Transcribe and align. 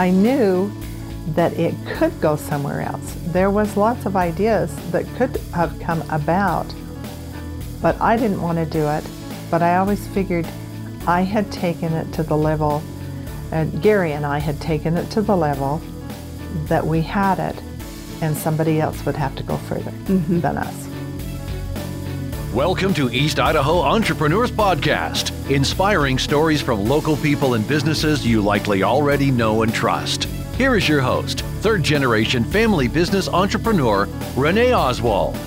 I 0.00 0.08
knew 0.08 0.72
that 1.34 1.52
it 1.58 1.74
could 1.86 2.18
go 2.22 2.34
somewhere 2.34 2.80
else. 2.80 3.14
There 3.26 3.50
was 3.50 3.76
lots 3.76 4.06
of 4.06 4.16
ideas 4.16 4.74
that 4.92 5.04
could 5.16 5.36
have 5.52 5.78
come 5.78 6.02
about, 6.08 6.74
but 7.82 8.00
I 8.00 8.16
didn't 8.16 8.40
want 8.40 8.56
to 8.56 8.64
do 8.64 8.88
it. 8.88 9.04
But 9.50 9.60
I 9.60 9.76
always 9.76 10.06
figured 10.08 10.48
I 11.06 11.20
had 11.20 11.52
taken 11.52 11.92
it 11.92 12.10
to 12.14 12.22
the 12.22 12.34
level, 12.34 12.82
and 13.52 13.82
Gary 13.82 14.12
and 14.12 14.24
I 14.24 14.38
had 14.38 14.58
taken 14.58 14.96
it 14.96 15.10
to 15.10 15.20
the 15.20 15.36
level 15.36 15.82
that 16.64 16.86
we 16.86 17.02
had 17.02 17.38
it, 17.38 17.62
and 18.22 18.34
somebody 18.34 18.80
else 18.80 19.04
would 19.04 19.16
have 19.16 19.36
to 19.36 19.42
go 19.42 19.58
further 19.58 19.90
mm-hmm. 19.90 20.40
than 20.40 20.56
us. 20.56 20.89
Welcome 22.54 22.94
to 22.94 23.08
East 23.10 23.38
Idaho 23.38 23.78
Entrepreneurs 23.78 24.50
Podcast, 24.50 25.30
inspiring 25.48 26.18
stories 26.18 26.60
from 26.60 26.84
local 26.84 27.16
people 27.16 27.54
and 27.54 27.66
businesses 27.68 28.26
you 28.26 28.42
likely 28.42 28.82
already 28.82 29.30
know 29.30 29.62
and 29.62 29.72
trust. 29.72 30.24
Here 30.58 30.74
is 30.74 30.88
your 30.88 31.00
host, 31.00 31.42
third 31.60 31.84
generation 31.84 32.42
family 32.42 32.88
business 32.88 33.28
entrepreneur, 33.28 34.08
Renee 34.34 34.74
Oswald. 34.74 35.38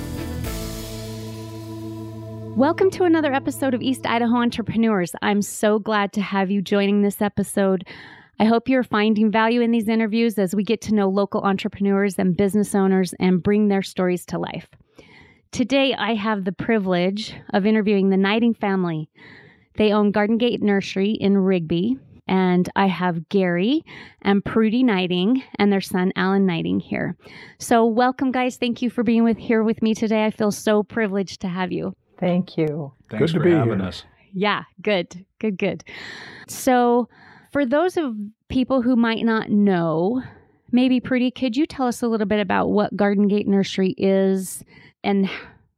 Welcome 2.55 2.89
to 2.91 3.03
another 3.03 3.33
episode 3.33 3.73
of 3.73 3.81
East 3.81 4.05
Idaho 4.05 4.37
Entrepreneurs. 4.37 5.13
I'm 5.21 5.41
so 5.41 5.79
glad 5.79 6.13
to 6.13 6.21
have 6.21 6.49
you 6.49 6.61
joining 6.61 7.01
this 7.01 7.21
episode. 7.21 7.85
I 8.39 8.45
hope 8.45 8.69
you're 8.69 8.81
finding 8.81 9.29
value 9.29 9.59
in 9.59 9.71
these 9.71 9.89
interviews 9.89 10.39
as 10.39 10.55
we 10.55 10.63
get 10.63 10.79
to 10.83 10.95
know 10.95 11.09
local 11.09 11.41
entrepreneurs 11.41 12.17
and 12.17 12.37
business 12.37 12.73
owners 12.73 13.13
and 13.19 13.43
bring 13.43 13.67
their 13.67 13.81
stories 13.81 14.25
to 14.27 14.39
life. 14.39 14.69
Today, 15.53 15.93
I 15.93 16.15
have 16.15 16.45
the 16.45 16.51
privilege 16.51 17.35
of 17.53 17.67
interviewing 17.67 18.09
the 18.09 18.17
Knighting 18.17 18.57
family. 18.57 19.07
They 19.77 19.91
own 19.91 20.09
Garden 20.09 20.39
Gate 20.39 20.63
Nursery 20.63 21.11
in 21.11 21.37
Rigby, 21.37 21.95
and 22.27 22.67
I 22.75 22.87
have 22.87 23.29
Gary 23.29 23.85
and 24.23 24.43
Prudy 24.43 24.83
Knighting 24.83 25.43
and 25.59 25.71
their 25.71 25.79
son 25.79 26.11
Alan 26.15 26.47
Knighting 26.47 26.79
here. 26.79 27.15
So, 27.59 27.85
welcome, 27.85 28.31
guys. 28.31 28.57
Thank 28.57 28.81
you 28.81 28.89
for 28.89 29.03
being 29.03 29.23
with 29.23 29.37
here 29.37 29.61
with 29.61 29.83
me 29.83 29.93
today. 29.93 30.25
I 30.25 30.31
feel 30.31 30.49
so 30.49 30.81
privileged 30.81 31.39
to 31.41 31.47
have 31.47 31.71
you. 31.71 31.93
Thank 32.19 32.57
you. 32.57 32.91
Thanks 33.11 33.31
Good 33.31 33.37
to 33.37 33.43
for 33.43 33.45
be 33.45 33.51
having 33.51 33.77
here. 33.77 33.89
us. 33.89 34.05
Yeah, 34.33 34.63
good, 34.81 35.23
good, 35.37 35.59
good. 35.59 35.83
So, 36.47 37.09
for 37.51 37.63
those 37.63 37.95
of 37.95 38.15
people 38.47 38.81
who 38.81 38.95
might 38.95 39.23
not 39.23 39.51
know, 39.51 40.23
maybe 40.71 40.99
Prudy, 40.99 41.29
could 41.29 41.55
you 41.55 41.67
tell 41.67 41.85
us 41.85 42.01
a 42.01 42.07
little 42.07 42.25
bit 42.25 42.39
about 42.39 42.71
what 42.71 42.97
Garden 42.97 43.27
Gate 43.27 43.47
Nursery 43.47 43.93
is 43.99 44.63
and 45.03 45.29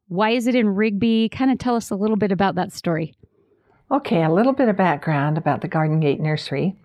why 0.07 0.31
is 0.31 0.47
it 0.47 0.55
in 0.55 0.69
Rigby? 0.69 1.29
Kind 1.29 1.51
of 1.51 1.57
tell 1.57 1.75
us 1.75 1.89
a 1.89 1.95
little 1.95 2.17
bit 2.17 2.31
about 2.31 2.55
that 2.55 2.71
story. 2.71 3.13
Okay, 3.91 4.23
a 4.23 4.31
little 4.31 4.53
bit 4.53 4.69
of 4.69 4.75
background 4.75 5.37
about 5.37 5.61
the 5.61 5.67
Garden 5.67 5.99
Gate 5.99 6.19
Nursery. 6.19 6.75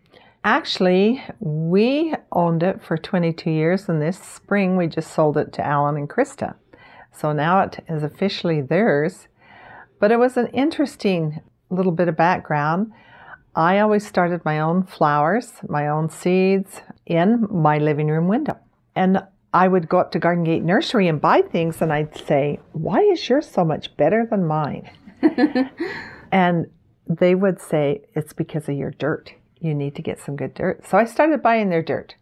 Actually, 0.44 1.22
we 1.40 2.14
owned 2.32 2.62
it 2.62 2.82
for 2.82 2.96
22 2.96 3.50
years, 3.50 3.88
and 3.88 4.00
this 4.00 4.18
spring 4.18 4.76
we 4.76 4.86
just 4.86 5.12
sold 5.12 5.36
it 5.36 5.52
to 5.52 5.66
Alan 5.66 5.96
and 5.96 6.08
Krista. 6.08 6.54
So 7.12 7.32
now 7.32 7.60
it 7.60 7.84
is 7.88 8.02
officially 8.02 8.60
theirs. 8.60 9.28
But 9.98 10.12
it 10.12 10.18
was 10.18 10.36
an 10.36 10.46
interesting 10.48 11.40
little 11.68 11.92
bit 11.92 12.08
of 12.08 12.16
background. 12.16 12.92
I 13.54 13.80
always 13.80 14.06
started 14.06 14.44
my 14.44 14.60
own 14.60 14.84
flowers, 14.84 15.52
my 15.68 15.88
own 15.88 16.08
seeds 16.08 16.80
in 17.04 17.46
my 17.50 17.78
living 17.78 18.08
room 18.08 18.28
window. 18.28 18.56
And 18.94 19.22
I 19.52 19.66
would 19.66 19.88
go 19.88 19.98
up 19.98 20.12
to 20.12 20.18
Garden 20.18 20.44
Gate 20.44 20.62
Nursery 20.62 21.08
and 21.08 21.20
buy 21.20 21.42
things, 21.42 21.82
and 21.82 21.92
I'd 21.92 22.16
say, 22.16 22.60
Why 22.72 23.00
is 23.00 23.28
yours 23.28 23.48
so 23.48 23.64
much 23.64 23.96
better 23.96 24.26
than 24.28 24.46
mine? 24.46 24.90
and 26.32 26.70
they 27.08 27.34
would 27.34 27.60
say, 27.60 28.02
It's 28.14 28.32
because 28.32 28.68
of 28.68 28.76
your 28.76 28.92
dirt. 28.92 29.32
You 29.58 29.74
need 29.74 29.96
to 29.96 30.02
get 30.02 30.20
some 30.20 30.36
good 30.36 30.54
dirt. 30.54 30.86
So 30.86 30.98
I 30.98 31.04
started 31.04 31.42
buying 31.42 31.68
their 31.68 31.82
dirt. 31.82 32.14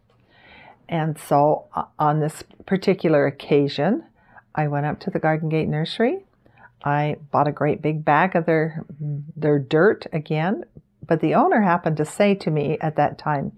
And 0.89 1.17
so 1.19 1.67
uh, 1.75 1.83
on 1.99 2.19
this 2.19 2.43
particular 2.65 3.27
occasion, 3.27 4.03
I 4.55 4.67
went 4.67 4.87
up 4.87 4.99
to 5.01 5.11
the 5.11 5.19
Garden 5.19 5.49
Gate 5.49 5.69
Nursery. 5.69 6.25
I 6.83 7.17
bought 7.31 7.47
a 7.47 7.51
great 7.51 7.81
big 7.81 8.03
bag 8.03 8.35
of 8.35 8.45
their 8.45 8.85
their 9.35 9.59
dirt 9.59 10.07
again, 10.11 10.63
but 11.05 11.19
the 11.19 11.35
owner 11.35 11.61
happened 11.61 11.97
to 11.97 12.05
say 12.05 12.33
to 12.35 12.49
me 12.49 12.77
at 12.79 12.95
that 12.95 13.17
time, 13.17 13.51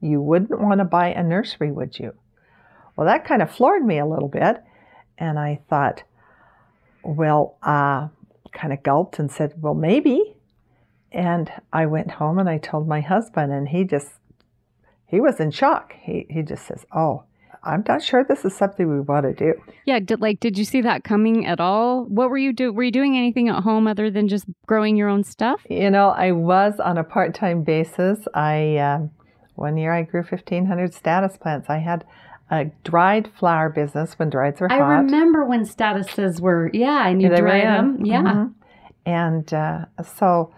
"You 0.00 0.20
wouldn't 0.20 0.60
want 0.60 0.80
to 0.80 0.84
buy 0.84 1.08
a 1.08 1.22
nursery, 1.22 1.70
would 1.72 1.98
you?" 1.98 2.12
Well, 2.96 3.06
that 3.06 3.24
kind 3.24 3.42
of 3.42 3.50
floored 3.50 3.84
me 3.84 3.98
a 3.98 4.06
little 4.06 4.28
bit, 4.28 4.62
and 5.18 5.38
I 5.38 5.60
thought, 5.68 6.02
well, 7.02 7.58
uh, 7.62 8.08
kind 8.52 8.72
of 8.72 8.82
gulped 8.82 9.18
and 9.18 9.30
said, 9.30 9.54
"Well, 9.60 9.74
maybe." 9.74 10.36
And 11.12 11.50
I 11.72 11.86
went 11.86 12.12
home 12.12 12.38
and 12.38 12.48
I 12.48 12.58
told 12.58 12.88
my 12.88 13.00
husband, 13.00 13.52
and 13.52 13.68
he 13.68 13.84
just 13.84 14.14
he 15.06 15.20
was 15.20 15.38
in 15.40 15.50
shock. 15.50 15.94
He 16.00 16.26
he 16.30 16.42
just 16.42 16.66
says, 16.66 16.86
"Oh, 16.94 17.24
I'm 17.62 17.84
not 17.86 18.02
sure 18.02 18.24
this 18.24 18.44
is 18.44 18.56
something 18.56 18.88
we 18.88 19.00
want 19.00 19.24
to 19.26 19.34
do." 19.34 19.54
Yeah, 19.84 19.98
did 19.98 20.20
like 20.20 20.40
did 20.40 20.56
you 20.56 20.64
see 20.64 20.80
that 20.82 21.04
coming 21.04 21.46
at 21.46 21.60
all? 21.60 22.04
What 22.04 22.30
were 22.30 22.38
you 22.38 22.52
do? 22.52 22.72
Were 22.72 22.84
you 22.84 22.92
doing 22.92 23.16
anything 23.16 23.48
at 23.48 23.62
home 23.62 23.86
other 23.86 24.10
than 24.10 24.28
just 24.28 24.46
growing 24.66 24.96
your 24.96 25.08
own 25.08 25.24
stuff? 25.24 25.60
You 25.68 25.90
know, 25.90 26.08
I 26.08 26.32
was 26.32 26.80
on 26.80 26.98
a 26.98 27.04
part-time 27.04 27.62
basis. 27.62 28.18
I 28.34 28.78
um, 28.78 29.10
one 29.54 29.76
year 29.76 29.92
I 29.92 30.02
grew 30.02 30.22
1,500 30.22 30.94
statice 30.94 31.36
plants. 31.36 31.68
I 31.68 31.78
had 31.78 32.04
a 32.50 32.66
dried 32.84 33.30
flower 33.38 33.68
business 33.70 34.18
when 34.18 34.30
drieds 34.30 34.60
were 34.60 34.68
hot. 34.68 34.80
I 34.80 34.96
remember 34.98 35.44
when 35.44 35.64
statices 35.64 36.40
were. 36.40 36.70
Yeah, 36.72 37.08
and 37.08 37.20
you 37.22 37.28
They 37.28 37.40
were 37.40 37.48
dried 37.48 37.64
in. 37.64 37.72
them. 37.96 38.04
Yeah. 38.06 38.22
Mhm. 38.22 38.52
And 39.06 39.54
uh, 39.54 39.84
so 40.16 40.52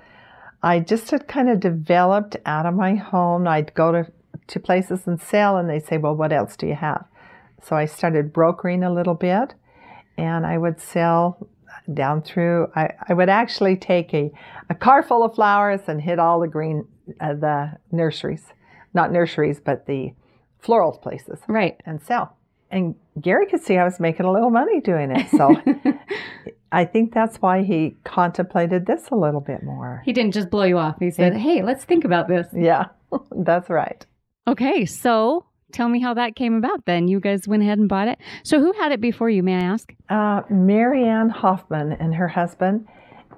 I 0.63 0.81
just 0.81 1.11
had 1.11 1.29
kind 1.29 1.49
of 1.49 1.61
developed 1.61 2.37
out 2.47 2.67
of 2.67 2.75
my 2.75 2.95
home. 2.95 3.47
I'd 3.49 3.75
go 3.75 3.93
to, 3.93 4.07
to 4.49 4.61
places 4.61 5.07
and 5.07 5.21
sell, 5.21 5.57
and 5.57 5.69
they'd 5.71 5.85
say, 5.87 5.99
Well, 5.99 6.15
what 6.15 6.33
else 6.33 6.57
do 6.57 6.67
you 6.67 6.75
have? 6.75 7.05
So 7.63 7.75
I 7.77 7.87
started 7.87 8.33
brokering 8.33 8.83
a 8.85 8.93
little 8.93 9.15
bit, 9.15 9.55
and 10.19 10.47
I 10.47 10.59
would 10.59 10.81
sell 10.81 11.49
down 11.93 12.21
through, 12.23 12.69
I, 12.75 12.91
I 13.09 13.15
would 13.15 13.29
actually 13.29 13.77
take 13.77 14.13
a, 14.13 14.33
a 14.71 14.75
car 14.75 15.03
full 15.05 15.23
of 15.25 15.35
flowers 15.37 15.81
and 15.87 16.01
hit 16.01 16.19
all 16.19 16.41
the 16.41 16.49
green, 16.49 16.85
uh, 17.21 17.35
the 17.35 17.73
nurseries, 17.93 18.45
not 18.93 19.13
nurseries, 19.13 19.61
but 19.61 19.87
the 19.87 20.13
floral 20.59 20.93
places 20.99 21.41
Right. 21.49 21.81
and 21.87 22.01
sell. 22.03 22.37
And 22.71 22.95
Gary 23.21 23.47
could 23.47 23.63
see 23.63 23.77
I 23.79 23.85
was 23.85 24.01
making 24.01 24.27
a 24.27 24.33
little 24.33 24.51
money 24.51 24.81
doing 24.81 25.13
it. 25.13 25.29
So 25.31 25.55
I 26.73 26.85
think 26.85 27.15
that's 27.15 27.37
why 27.41 27.63
he 27.63 27.97
contemplated 28.05 28.87
this 28.87 29.09
a 29.11 29.15
little 29.15 29.41
bit 29.41 29.63
more. 29.63 30.03
He 30.05 30.13
didn't 30.13 30.33
just 30.35 30.51
blow 30.51 30.65
you 30.65 30.77
off. 30.79 30.97
He 30.99 31.11
said, 31.11 31.37
"Hey, 31.37 31.63
let's 31.63 31.85
think 31.85 32.05
about 32.05 32.27
this." 32.29 32.47
Yeah, 32.53 32.87
that's 33.31 33.71
right. 33.71 34.05
Okay, 34.49 34.85
so 34.85 35.47
tell 35.73 35.89
me 35.89 36.01
how 36.01 36.15
that 36.15 36.35
came 36.35 36.55
about. 36.57 36.85
Then 36.87 37.07
you 37.09 37.21
guys 37.21 37.47
went 37.47 37.63
ahead 37.63 37.79
and 37.79 37.89
bought 37.89 38.09
it. 38.09 38.19
So 38.43 38.59
who 38.61 38.73
had 38.73 38.91
it 38.93 39.01
before 39.01 39.31
you? 39.31 39.43
May 39.45 39.55
I 39.55 39.61
ask? 39.61 39.95
Uh, 40.09 40.43
Marianne 40.51 41.31
Hoffman 41.31 41.93
and 41.93 42.15
her 42.17 42.29
husband, 42.29 42.87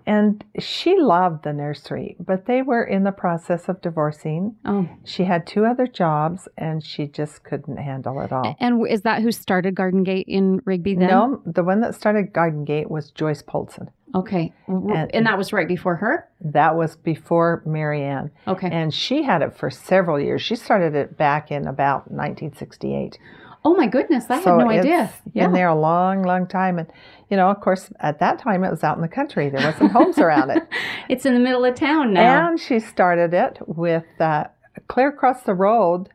and 0.08 0.42
she 0.58 0.98
loved 0.98 1.44
the 1.44 1.52
nursery, 1.52 2.16
but 2.18 2.46
they 2.46 2.62
were 2.62 2.82
in 2.82 3.04
the 3.04 3.12
process 3.12 3.68
of 3.68 3.80
divorcing. 3.82 4.56
Oh, 4.64 4.88
She 5.04 5.24
had 5.24 5.46
two 5.46 5.66
other 5.66 5.86
jobs, 5.86 6.48
and 6.56 6.82
she 6.82 7.06
just 7.06 7.44
couldn't 7.44 7.76
handle 7.76 8.20
it 8.22 8.32
all. 8.32 8.56
and 8.58 8.86
is 8.88 9.02
that 9.02 9.20
who 9.22 9.30
started 9.30 9.74
Garden 9.74 10.02
Gate 10.04 10.26
in 10.26 10.60
Rigby? 10.64 10.94
Then 10.94 11.08
No, 11.08 11.42
the 11.44 11.62
one 11.62 11.80
that 11.82 11.94
started 11.94 12.32
Garden 12.32 12.64
Gate 12.64 12.90
was 12.90 13.10
Joyce 13.10 13.42
Polson. 13.42 13.90
Okay, 14.14 14.54
And- 14.66 15.14
and 15.14 15.26
that 15.26 15.36
was 15.36 15.52
right 15.52 15.68
before 15.68 15.96
her. 15.96 16.26
That 16.40 16.76
was 16.76 16.96
before 16.96 17.62
Marianne. 17.66 18.30
Okay. 18.46 18.70
And 18.72 18.94
she 18.94 19.22
had 19.22 19.42
it 19.42 19.52
for 19.52 19.68
several 19.68 20.18
years. 20.18 20.40
She 20.40 20.56
started 20.56 20.94
it 20.94 21.18
back 21.18 21.50
in 21.52 21.66
about 21.66 22.10
1968. 22.10 23.18
Oh 23.64 23.74
my 23.74 23.86
goodness, 23.86 24.24
I 24.28 24.42
so 24.42 24.58
had 24.58 24.64
no 24.64 24.70
idea. 24.70 25.12
It's 25.26 25.34
been 25.34 25.52
there 25.52 25.68
a 25.68 25.78
long, 25.78 26.22
long 26.22 26.46
time. 26.46 26.78
And, 26.78 26.88
you 27.30 27.36
know, 27.36 27.48
of 27.48 27.60
course, 27.60 27.90
at 28.00 28.20
that 28.20 28.38
time 28.38 28.64
it 28.64 28.70
was 28.70 28.84
out 28.84 28.96
in 28.96 29.02
the 29.02 29.08
country. 29.08 29.50
There 29.50 29.64
wasn't 29.64 29.92
homes 29.92 30.18
around 30.18 30.50
it. 30.50 30.62
It's 31.08 31.24
in 31.24 31.32
the 31.32 31.40
middle 31.40 31.64
of 31.64 31.74
town 31.74 32.12
now. 32.12 32.48
And 32.48 32.60
she 32.60 32.80
started 32.80 33.32
it 33.32 33.58
with 33.66 34.04
uh, 34.20 34.44
clear 34.88 35.08
across 35.08 35.42
the 35.42 35.54
road, 35.54 36.10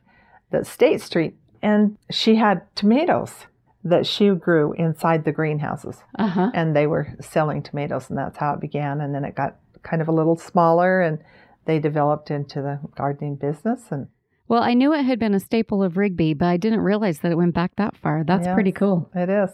the 0.51 0.63
State 0.63 1.01
Street. 1.01 1.35
And 1.63 1.97
she 2.11 2.35
had 2.35 2.61
tomatoes 2.75 3.47
that 3.83 4.05
she 4.05 4.29
grew 4.29 4.73
inside 4.73 5.25
the 5.25 5.31
greenhouses. 5.31 5.97
Uh 6.17 6.27
huh. 6.27 6.51
And 6.53 6.75
they 6.75 6.87
were 6.87 7.07
selling 7.19 7.63
tomatoes, 7.63 8.09
and 8.09 8.17
that's 8.17 8.37
how 8.37 8.53
it 8.53 8.59
began. 8.59 9.01
And 9.01 9.13
then 9.13 9.25
it 9.25 9.35
got 9.35 9.57
kind 9.81 10.01
of 10.01 10.07
a 10.07 10.11
little 10.11 10.37
smaller, 10.37 11.01
and 11.01 11.19
they 11.65 11.79
developed 11.79 12.31
into 12.31 12.61
the 12.61 12.79
gardening 12.95 13.35
business. 13.35 13.81
And 13.89 14.07
Well, 14.53 14.61
I 14.61 14.75
knew 14.75 14.93
it 14.93 15.01
had 15.01 15.17
been 15.17 15.33
a 15.33 15.39
staple 15.39 15.81
of 15.81 15.97
Rigby, 15.97 16.35
but 16.35 16.45
I 16.45 16.57
didn't 16.57 16.81
realize 16.81 17.21
that 17.21 17.31
it 17.31 17.35
went 17.39 17.55
back 17.55 17.75
that 17.77 17.97
far. 17.97 18.23
That's 18.23 18.45
Yes. 18.45 18.53
pretty 18.53 18.71
cool. 18.71 19.09
It 19.15 19.27
is. 19.27 19.49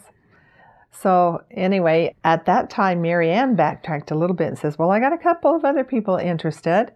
So 0.91 1.41
anyway, 1.51 2.15
at 2.25 2.45
that 2.47 2.69
time, 2.69 3.01
Marianne 3.01 3.55
backtracked 3.55 4.11
a 4.11 4.15
little 4.15 4.35
bit 4.35 4.49
and 4.49 4.57
says, 4.57 4.77
"Well, 4.77 4.91
I 4.91 4.99
got 4.99 5.13
a 5.13 5.17
couple 5.17 5.55
of 5.55 5.63
other 5.63 5.85
people 5.85 6.17
interested, 6.17 6.91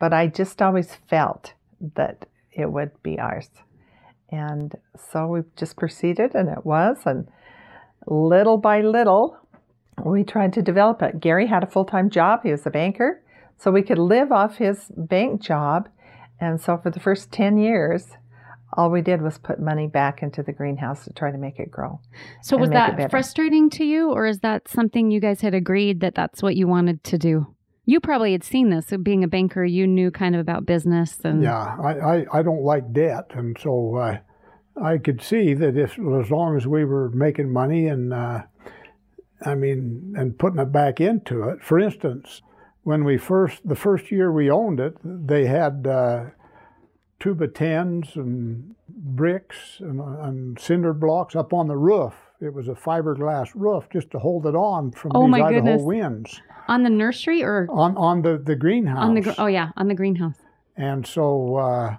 but 0.00 0.12
I 0.12 0.26
just 0.26 0.60
always 0.60 0.96
felt 0.96 1.54
that 1.94 2.26
it 2.50 2.72
would 2.72 3.00
be 3.04 3.20
ours." 3.20 3.48
And 4.30 4.74
so 4.96 5.28
we 5.28 5.42
just 5.54 5.76
proceeded, 5.76 6.34
and 6.34 6.48
it 6.48 6.66
was. 6.66 7.06
And 7.06 7.28
little 8.04 8.58
by 8.58 8.80
little, 8.80 9.36
we 10.04 10.24
tried 10.24 10.54
to 10.54 10.60
develop 10.60 11.02
it. 11.02 11.20
Gary 11.20 11.46
had 11.46 11.62
a 11.62 11.68
full 11.68 11.84
time 11.84 12.10
job, 12.10 12.42
he 12.42 12.50
was 12.50 12.66
a 12.66 12.70
banker, 12.70 13.20
so 13.58 13.70
we 13.70 13.82
could 13.82 14.00
live 14.00 14.32
off 14.32 14.56
his 14.56 14.90
bank 14.96 15.40
job. 15.40 15.88
And 16.40 16.60
so 16.60 16.78
for 16.78 16.90
the 16.90 17.00
first 17.00 17.30
10 17.32 17.58
years, 17.58 18.08
all 18.76 18.90
we 18.90 19.02
did 19.02 19.22
was 19.22 19.38
put 19.38 19.60
money 19.60 19.86
back 19.86 20.22
into 20.22 20.42
the 20.42 20.52
greenhouse 20.52 21.04
to 21.04 21.12
try 21.12 21.30
to 21.30 21.38
make 21.38 21.58
it 21.58 21.70
grow. 21.70 22.00
So 22.42 22.56
was 22.56 22.70
that 22.70 23.10
frustrating 23.10 23.70
to 23.70 23.84
you, 23.84 24.10
or 24.10 24.26
is 24.26 24.40
that 24.40 24.68
something 24.68 25.10
you 25.10 25.20
guys 25.20 25.40
had 25.40 25.54
agreed 25.54 26.00
that 26.00 26.14
that's 26.14 26.42
what 26.42 26.56
you 26.56 26.66
wanted 26.66 27.04
to 27.04 27.18
do? 27.18 27.54
You 27.86 28.00
probably 28.00 28.32
had 28.32 28.42
seen 28.42 28.70
this. 28.70 28.88
so 28.88 28.98
Being 28.98 29.22
a 29.22 29.28
banker, 29.28 29.64
you 29.64 29.86
knew 29.86 30.10
kind 30.10 30.34
of 30.34 30.40
about 30.40 30.66
business 30.66 31.20
and 31.22 31.42
Yeah, 31.42 31.76
I, 31.82 31.92
I, 31.92 32.26
I 32.38 32.42
don't 32.42 32.62
like 32.62 32.92
debt, 32.92 33.26
and 33.30 33.56
so 33.60 33.96
uh, 33.96 34.18
I 34.82 34.98
could 34.98 35.22
see 35.22 35.54
that 35.54 35.76
if 35.76 35.92
as 35.92 36.30
long 36.30 36.56
as 36.56 36.66
we 36.66 36.84
were 36.84 37.10
making 37.10 37.52
money 37.52 37.86
and 37.86 38.12
uh, 38.12 38.42
I 39.44 39.54
mean 39.54 40.14
and 40.16 40.38
putting 40.38 40.58
it 40.58 40.72
back 40.72 41.00
into 41.00 41.44
it. 41.48 41.62
For 41.62 41.78
instance, 41.78 42.42
when 42.84 43.04
we 43.04 43.18
first 43.18 43.66
the 43.68 43.74
first 43.76 44.10
year 44.10 44.30
we 44.32 44.50
owned 44.50 44.78
it, 44.80 44.96
they 45.02 45.46
had 45.46 45.86
uh, 45.86 46.26
two-by-tens 47.20 48.16
and 48.16 48.74
bricks 48.88 49.78
and, 49.80 50.00
and 50.00 50.58
cinder 50.60 50.92
blocks 50.92 51.34
up 51.36 51.52
on 51.52 51.66
the 51.68 51.76
roof. 51.76 52.14
It 52.40 52.52
was 52.52 52.68
a 52.68 52.72
fiberglass 52.74 53.50
roof 53.54 53.84
just 53.92 54.10
to 54.10 54.18
hold 54.18 54.46
it 54.46 54.54
on 54.54 54.90
from 54.92 55.12
Oh, 55.14 55.22
these 55.22 55.30
my 55.30 55.40
Idaho 55.40 55.52
goodness. 55.62 55.82
winds 55.82 56.40
on 56.68 56.82
the 56.82 56.90
nursery 56.90 57.42
or 57.42 57.66
on 57.70 57.96
on 57.96 58.22
the 58.22 58.36
the 58.38 58.56
greenhouse. 58.56 58.98
on 58.98 59.14
the 59.14 59.34
oh 59.38 59.46
yeah 59.46 59.70
on 59.76 59.88
the 59.88 59.94
greenhouse. 59.94 60.36
And 60.76 61.06
so, 61.06 61.54
uh, 61.56 61.96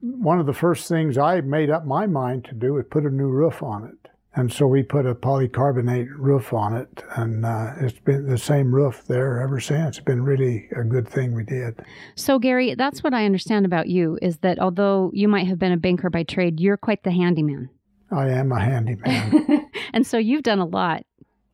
one 0.00 0.40
of 0.40 0.46
the 0.46 0.52
first 0.52 0.88
things 0.88 1.16
I 1.16 1.40
made 1.40 1.70
up 1.70 1.86
my 1.86 2.06
mind 2.08 2.44
to 2.46 2.54
do 2.54 2.74
was 2.74 2.84
put 2.90 3.04
a 3.04 3.10
new 3.10 3.28
roof 3.28 3.62
on 3.62 3.84
it. 3.84 4.05
And 4.36 4.52
so 4.52 4.66
we 4.66 4.82
put 4.82 5.06
a 5.06 5.14
polycarbonate 5.14 6.08
roof 6.14 6.52
on 6.52 6.76
it, 6.76 7.02
and 7.16 7.46
uh, 7.46 7.72
it's 7.80 7.98
been 7.98 8.28
the 8.28 8.36
same 8.36 8.74
roof 8.74 9.04
there 9.06 9.40
ever 9.40 9.60
since. 9.60 9.96
It's 9.96 10.04
been 10.04 10.22
really 10.22 10.68
a 10.76 10.84
good 10.84 11.08
thing 11.08 11.34
we 11.34 11.42
did. 11.42 11.80
So 12.16 12.38
Gary, 12.38 12.74
that's 12.74 13.02
what 13.02 13.14
I 13.14 13.24
understand 13.24 13.64
about 13.64 13.88
you 13.88 14.18
is 14.20 14.38
that 14.38 14.58
although 14.58 15.10
you 15.14 15.26
might 15.26 15.46
have 15.46 15.58
been 15.58 15.72
a 15.72 15.78
banker 15.78 16.10
by 16.10 16.22
trade, 16.22 16.60
you're 16.60 16.76
quite 16.76 17.02
the 17.02 17.12
handyman. 17.12 17.70
I 18.10 18.28
am 18.28 18.52
a 18.52 18.60
handyman. 18.60 19.70
and 19.94 20.06
so 20.06 20.18
you've 20.18 20.42
done 20.42 20.58
a 20.58 20.66
lot. 20.66 21.04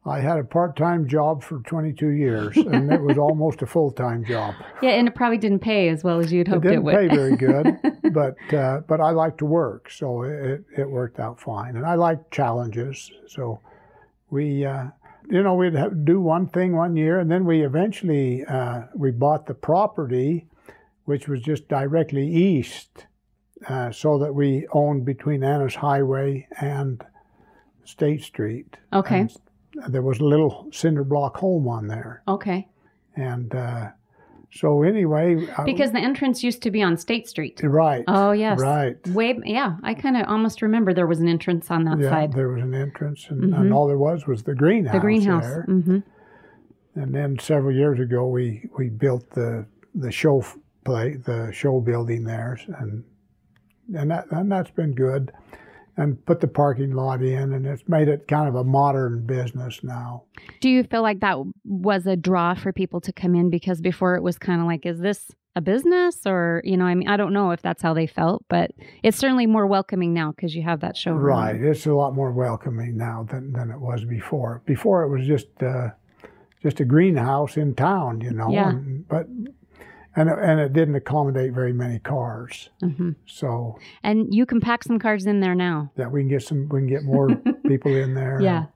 I 0.04 0.18
had 0.18 0.38
a 0.38 0.44
part 0.44 0.76
time 0.76 1.06
job 1.06 1.44
for 1.44 1.60
22 1.60 2.08
years, 2.08 2.56
and 2.56 2.92
it 2.92 3.00
was 3.00 3.18
almost 3.18 3.62
a 3.62 3.66
full 3.66 3.92
time 3.92 4.24
job. 4.24 4.54
Yeah, 4.82 4.90
and 4.90 5.06
it 5.06 5.14
probably 5.14 5.38
didn't 5.38 5.60
pay 5.60 5.88
as 5.90 6.02
well 6.02 6.18
as 6.18 6.32
you'd 6.32 6.48
hoped 6.48 6.66
it, 6.66 6.70
didn't 6.70 6.84
would. 6.84 6.94
pay 6.94 7.08
very 7.08 7.36
good, 7.36 7.78
but 8.12 8.54
uh, 8.54 8.80
but 8.88 9.00
I 9.00 9.10
like 9.10 9.38
to 9.38 9.46
work, 9.46 9.90
so 9.90 10.22
it, 10.22 10.64
it 10.76 10.90
worked 10.90 11.20
out 11.20 11.40
fine. 11.40 11.76
And 11.76 11.86
I 11.86 11.94
like 11.94 12.30
challenges, 12.32 13.12
so 13.28 13.60
we 14.30 14.66
uh, 14.66 14.86
you 15.30 15.42
know 15.42 15.54
we'd 15.54 15.74
have, 15.74 16.04
do 16.04 16.20
one 16.20 16.48
thing 16.48 16.74
one 16.74 16.96
year, 16.96 17.20
and 17.20 17.30
then 17.30 17.44
we 17.44 17.64
eventually 17.64 18.44
uh, 18.44 18.82
we 18.96 19.12
bought 19.12 19.46
the 19.46 19.54
property, 19.54 20.46
which 21.04 21.28
was 21.28 21.42
just 21.42 21.68
directly 21.68 22.26
east, 22.26 23.06
uh, 23.68 23.92
so 23.92 24.18
that 24.18 24.34
we 24.34 24.66
owned 24.72 25.04
between 25.04 25.44
Annis 25.44 25.76
Highway 25.76 26.48
and 26.60 27.04
State 27.84 28.22
Street. 28.24 28.78
Okay. 28.92 29.20
And 29.20 29.36
there 29.88 30.02
was 30.02 30.18
a 30.20 30.24
little 30.24 30.68
cinder 30.72 31.04
block 31.04 31.36
home 31.36 31.66
on 31.68 31.86
there, 31.88 32.22
Okay. 32.28 32.68
and 33.16 33.54
uh, 33.54 33.88
so 34.50 34.82
anyway, 34.82 35.46
uh, 35.56 35.64
Because 35.64 35.92
the 35.92 35.98
entrance 35.98 36.44
used 36.44 36.62
to 36.62 36.70
be 36.70 36.82
on 36.82 36.96
State 36.98 37.26
Street. 37.28 37.60
right. 37.64 38.04
Oh 38.06 38.32
yes. 38.32 38.60
Right. 38.60 38.96
Way 39.08 39.38
yeah, 39.44 39.76
I 39.82 39.94
kind 39.94 40.16
of 40.16 40.26
almost 40.28 40.60
remember 40.62 40.92
there 40.92 41.06
was 41.06 41.20
an 41.20 41.28
entrance 41.28 41.70
on 41.70 41.84
that 41.84 41.98
yeah, 41.98 42.10
side. 42.10 42.32
there 42.34 42.48
was 42.50 42.62
an 42.62 42.74
entrance, 42.74 43.26
and, 43.30 43.42
Mhm. 43.44 43.58
and 43.60 43.72
all 43.72 43.86
there 43.86 43.98
was 43.98 44.26
was 44.26 44.42
the 44.42 44.54
greenhouse. 44.54 44.94
The 44.94 45.00
greenhouse. 45.00 45.44
there. 45.44 45.62
hmm 45.64 45.98
And 46.94 47.14
then 47.14 47.38
several 47.38 47.74
years 47.74 47.98
ago, 47.98 48.28
we 48.28 48.68
we 48.78 48.88
built 48.90 49.30
the 49.30 49.64
the 49.94 50.10
show 50.12 50.44
play, 50.84 51.16
the 51.16 51.50
show 51.52 51.80
building 51.80 52.24
there, 52.24 52.58
and 52.78 53.04
and 53.94 54.10
that 54.10 54.26
and 54.30 54.52
that's 54.52 54.70
been 54.70 54.94
good. 54.94 55.32
And 55.94 56.24
put 56.24 56.40
the 56.40 56.48
parking 56.48 56.92
lot 56.92 57.22
in, 57.22 57.52
and 57.52 57.66
it's 57.66 57.86
made 57.86 58.08
it 58.08 58.26
kind 58.26 58.48
of 58.48 58.54
a 58.54 58.64
modern 58.64 59.26
business 59.26 59.84
now. 59.84 60.22
Do 60.60 60.70
you 60.70 60.84
feel 60.84 61.02
like 61.02 61.20
that 61.20 61.36
was 61.64 62.06
a 62.06 62.16
draw 62.16 62.54
for 62.54 62.72
people 62.72 62.98
to 63.02 63.12
come 63.12 63.34
in 63.34 63.50
because 63.50 63.82
before 63.82 64.14
it 64.14 64.22
was 64.22 64.38
kind 64.38 64.62
of 64.62 64.66
like, 64.66 64.86
is 64.86 65.00
this 65.00 65.30
a 65.54 65.60
business 65.60 66.20
or 66.24 66.62
you 66.64 66.78
know? 66.78 66.86
I 66.86 66.94
mean, 66.94 67.08
I 67.08 67.18
don't 67.18 67.34
know 67.34 67.50
if 67.50 67.60
that's 67.60 67.82
how 67.82 67.92
they 67.92 68.06
felt, 68.06 68.42
but 68.48 68.70
it's 69.02 69.18
certainly 69.18 69.46
more 69.46 69.66
welcoming 69.66 70.14
now 70.14 70.30
because 70.30 70.54
you 70.54 70.62
have 70.62 70.80
that 70.80 70.96
show. 70.96 71.12
Right, 71.12 71.56
it's 71.56 71.84
a 71.84 71.92
lot 71.92 72.14
more 72.14 72.32
welcoming 72.32 72.96
now 72.96 73.26
than, 73.30 73.52
than 73.52 73.70
it 73.70 73.78
was 73.78 74.06
before. 74.06 74.62
Before 74.64 75.02
it 75.02 75.10
was 75.10 75.26
just 75.26 75.62
uh, 75.62 75.90
just 76.62 76.80
a 76.80 76.86
greenhouse 76.86 77.58
in 77.58 77.74
town, 77.74 78.22
you 78.22 78.30
know. 78.30 78.50
Yeah. 78.50 78.70
And, 78.70 79.06
but 79.08 79.26
and 80.16 80.28
it, 80.28 80.38
and 80.38 80.60
it 80.60 80.72
didn't 80.72 80.94
accommodate 80.94 81.52
very 81.52 81.72
many 81.72 81.98
cars, 81.98 82.70
hmm 82.80 83.10
so 83.26 83.78
And 84.02 84.32
you 84.34 84.46
can 84.46 84.60
pack 84.60 84.84
some 84.84 84.98
cars 84.98 85.26
in 85.26 85.40
there 85.40 85.54
now. 85.54 85.90
Yeah, 85.96 86.08
we 86.08 86.20
can 86.20 86.28
get 86.28 86.42
some 86.42 86.68
we 86.68 86.80
can 86.80 86.88
get 86.88 87.04
more 87.04 87.40
people 87.66 87.94
in 87.94 88.14
there. 88.14 88.38
Yeah. 88.40 88.66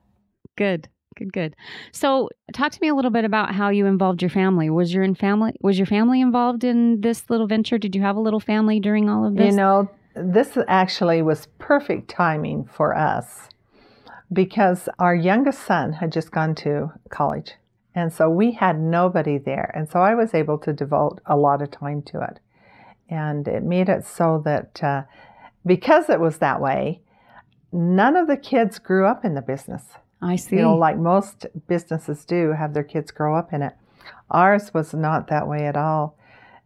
Good. 0.56 0.88
Good. 1.16 1.32
Good. 1.32 1.56
So, 1.92 2.28
talk 2.52 2.72
to 2.72 2.78
me 2.82 2.88
a 2.88 2.94
little 2.94 3.10
bit 3.10 3.24
about 3.24 3.54
how 3.54 3.70
you 3.70 3.86
involved 3.86 4.20
your 4.22 4.30
family. 4.30 4.68
Was 4.68 4.92
your 4.92 5.02
in 5.02 5.14
family 5.14 5.54
was 5.60 5.78
your 5.78 5.86
family 5.86 6.20
involved 6.20 6.64
in 6.64 7.00
this 7.00 7.28
little 7.30 7.46
venture? 7.46 7.78
Did 7.78 7.94
you 7.94 8.02
have 8.02 8.16
a 8.16 8.20
little 8.20 8.40
family 8.40 8.80
during 8.80 9.08
all 9.08 9.26
of 9.26 9.34
this? 9.34 9.52
You 9.52 9.56
know, 9.56 9.90
this 10.14 10.56
actually 10.68 11.22
was 11.22 11.48
perfect 11.58 12.08
timing 12.10 12.66
for 12.66 12.96
us 12.96 13.48
because 14.32 14.88
our 14.98 15.14
youngest 15.14 15.62
son 15.62 15.94
had 15.94 16.12
just 16.12 16.30
gone 16.30 16.54
to 16.56 16.92
college. 17.10 17.52
And 17.96 18.12
so 18.12 18.28
we 18.28 18.52
had 18.52 18.78
nobody 18.78 19.38
there. 19.38 19.72
And 19.74 19.88
so 19.88 20.00
I 20.00 20.14
was 20.14 20.34
able 20.34 20.58
to 20.58 20.72
devote 20.74 21.18
a 21.24 21.34
lot 21.34 21.62
of 21.62 21.70
time 21.70 22.02
to 22.02 22.20
it. 22.20 22.38
And 23.08 23.48
it 23.48 23.62
made 23.62 23.88
it 23.88 24.04
so 24.04 24.42
that 24.44 24.82
uh, 24.82 25.02
because 25.64 26.10
it 26.10 26.20
was 26.20 26.36
that 26.38 26.60
way, 26.60 27.00
none 27.72 28.14
of 28.14 28.26
the 28.26 28.36
kids 28.36 28.78
grew 28.78 29.06
up 29.06 29.24
in 29.24 29.34
the 29.34 29.40
business. 29.40 29.82
I 30.20 30.36
see. 30.36 30.56
You 30.56 30.62
know, 30.62 30.76
like 30.76 30.98
most 30.98 31.46
businesses 31.68 32.26
do, 32.26 32.52
have 32.52 32.74
their 32.74 32.84
kids 32.84 33.10
grow 33.10 33.34
up 33.34 33.54
in 33.54 33.62
it. 33.62 33.72
Ours 34.30 34.74
was 34.74 34.92
not 34.92 35.28
that 35.28 35.48
way 35.48 35.66
at 35.66 35.76
all. 35.76 36.18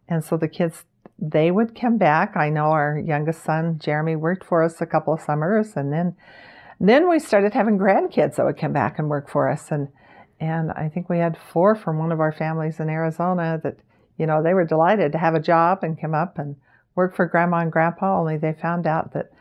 And 0.09 0.25
so 0.25 0.35
the 0.35 0.49
kids, 0.49 0.83
they 1.17 1.49
would 1.49 1.79
come 1.79 1.97
back. 1.97 2.35
I 2.35 2.49
know 2.49 2.71
our 2.71 2.99
youngest 2.99 3.43
son, 3.43 3.79
Jeremy, 3.79 4.17
worked 4.17 4.43
for 4.43 4.63
us 4.63 4.81
a 4.81 4.85
couple 4.85 5.13
of 5.13 5.21
summers. 5.21 5.77
And 5.77 5.93
then, 5.93 6.17
then 6.77 7.07
we 7.07 7.19
started 7.19 7.53
having 7.53 7.77
grandkids 7.77 8.35
that 8.35 8.45
would 8.45 8.57
come 8.57 8.73
back 8.73 8.99
and 8.99 9.09
work 9.09 9.29
for 9.29 9.47
us. 9.47 9.71
And, 9.71 9.87
and 10.41 10.71
I 10.71 10.89
think 10.89 11.07
we 11.09 11.19
had 11.19 11.37
four 11.37 11.75
from 11.75 11.97
one 11.99 12.11
of 12.11 12.19
our 12.19 12.31
families 12.33 12.79
in 12.81 12.89
Arizona 12.89 13.59
that, 13.63 13.77
you 14.17 14.25
know, 14.25 14.41
they 14.43 14.53
were 14.53 14.65
delighted 14.65 15.11
to 15.13 15.17
have 15.17 15.35
a 15.35 15.39
job 15.39 15.83
and 15.83 15.99
come 15.99 16.13
up 16.13 16.37
and 16.39 16.55
work 16.95 17.15
for 17.15 17.25
grandma 17.25 17.57
and 17.59 17.71
grandpa, 17.71 18.19
only 18.19 18.35
they 18.37 18.51
found 18.53 18.85
out 18.87 19.13
that 19.13 19.31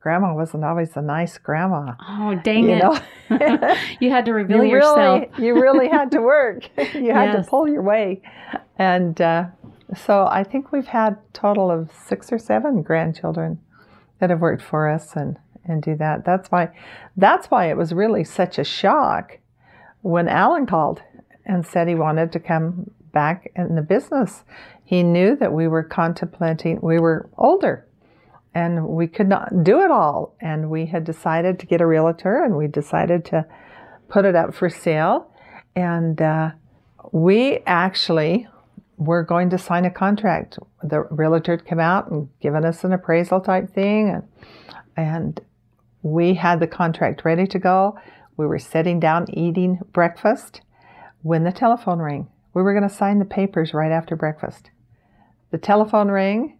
grandma 0.00 0.34
wasn't 0.34 0.64
always 0.64 0.96
a 0.96 1.02
nice 1.02 1.36
grandma. 1.38 1.92
oh, 2.08 2.34
dang 2.42 2.64
you 2.68 2.80
it. 3.30 3.78
you 4.00 4.10
had 4.10 4.24
to 4.24 4.32
reveal 4.42 4.64
you 4.64 4.70
yourself. 4.70 5.24
really, 5.30 5.30
you 5.46 5.54
really 5.60 5.88
had 5.88 6.10
to 6.12 6.20
work. 6.20 6.64
you 6.94 7.12
had 7.12 7.34
Yes. 7.34 7.44
to 7.44 7.50
pull 7.50 7.68
your 7.68 7.82
way, 7.82 8.22
and 8.78 9.20
uh, 9.20 9.44
so 9.94 10.26
I 10.26 10.42
think 10.42 10.72
we've 10.72 10.86
had 10.86 11.12
a 11.14 11.18
total 11.32 11.70
of 11.70 11.90
six 11.92 12.32
or 12.32 12.38
seven 12.38 12.82
grandchildren 12.82 13.60
that 14.18 14.30
have 14.30 14.40
worked 14.40 14.62
for 14.62 14.88
us 14.88 15.14
and 15.14 15.38
and 15.68 15.82
do 15.82 15.96
that. 15.96 16.24
That's 16.24 16.48
why, 16.50 16.68
that's 17.16 17.50
why 17.50 17.68
it 17.70 17.76
was 17.76 17.92
really 17.92 18.22
such 18.22 18.56
a 18.58 18.62
shock 18.64 19.38
when 20.06 20.28
Alan 20.28 20.66
called 20.66 21.02
and 21.44 21.66
said 21.66 21.88
he 21.88 21.96
wanted 21.96 22.30
to 22.30 22.38
come 22.38 22.88
back 23.12 23.50
in 23.56 23.74
the 23.74 23.82
business. 23.82 24.44
He 24.84 25.02
knew 25.02 25.34
that 25.34 25.52
we 25.52 25.66
were 25.66 25.82
contemplating. 25.82 26.78
We 26.80 27.00
were 27.00 27.28
older 27.36 27.88
and 28.54 28.86
we 28.86 29.08
could 29.08 29.28
not 29.28 29.64
do 29.64 29.80
it 29.80 29.90
all. 29.90 30.36
And 30.40 30.70
we 30.70 30.86
had 30.86 31.02
decided 31.02 31.58
to 31.58 31.66
get 31.66 31.80
a 31.80 31.86
realtor 31.86 32.44
and 32.44 32.56
we 32.56 32.68
decided 32.68 33.24
to 33.26 33.46
put 34.08 34.24
it 34.24 34.36
up 34.36 34.54
for 34.54 34.70
sale. 34.70 35.28
And 35.74 36.22
uh, 36.22 36.52
we 37.10 37.58
actually 37.66 38.46
were 38.98 39.24
going 39.24 39.50
to 39.50 39.58
sign 39.58 39.84
a 39.84 39.90
contract. 39.90 40.56
The 40.84 41.00
realtor 41.10 41.56
had 41.56 41.66
come 41.66 41.80
out 41.80 42.12
and 42.12 42.28
given 42.40 42.64
us 42.64 42.84
an 42.84 42.92
appraisal 42.92 43.40
type 43.40 43.74
thing. 43.74 44.10
And, 44.10 44.22
and 44.96 45.40
we 46.02 46.34
had 46.34 46.60
the 46.60 46.68
contract 46.68 47.24
ready 47.24 47.48
to 47.48 47.58
go. 47.58 47.98
We 48.36 48.46
were 48.46 48.58
sitting 48.58 49.00
down 49.00 49.26
eating 49.32 49.80
breakfast 49.92 50.60
when 51.22 51.44
the 51.44 51.52
telephone 51.52 51.98
rang. 52.00 52.28
We 52.54 52.62
were 52.62 52.72
going 52.72 52.88
to 52.88 52.94
sign 52.94 53.18
the 53.18 53.24
papers 53.24 53.74
right 53.74 53.92
after 53.92 54.16
breakfast. 54.16 54.70
The 55.50 55.58
telephone 55.58 56.10
rang, 56.10 56.58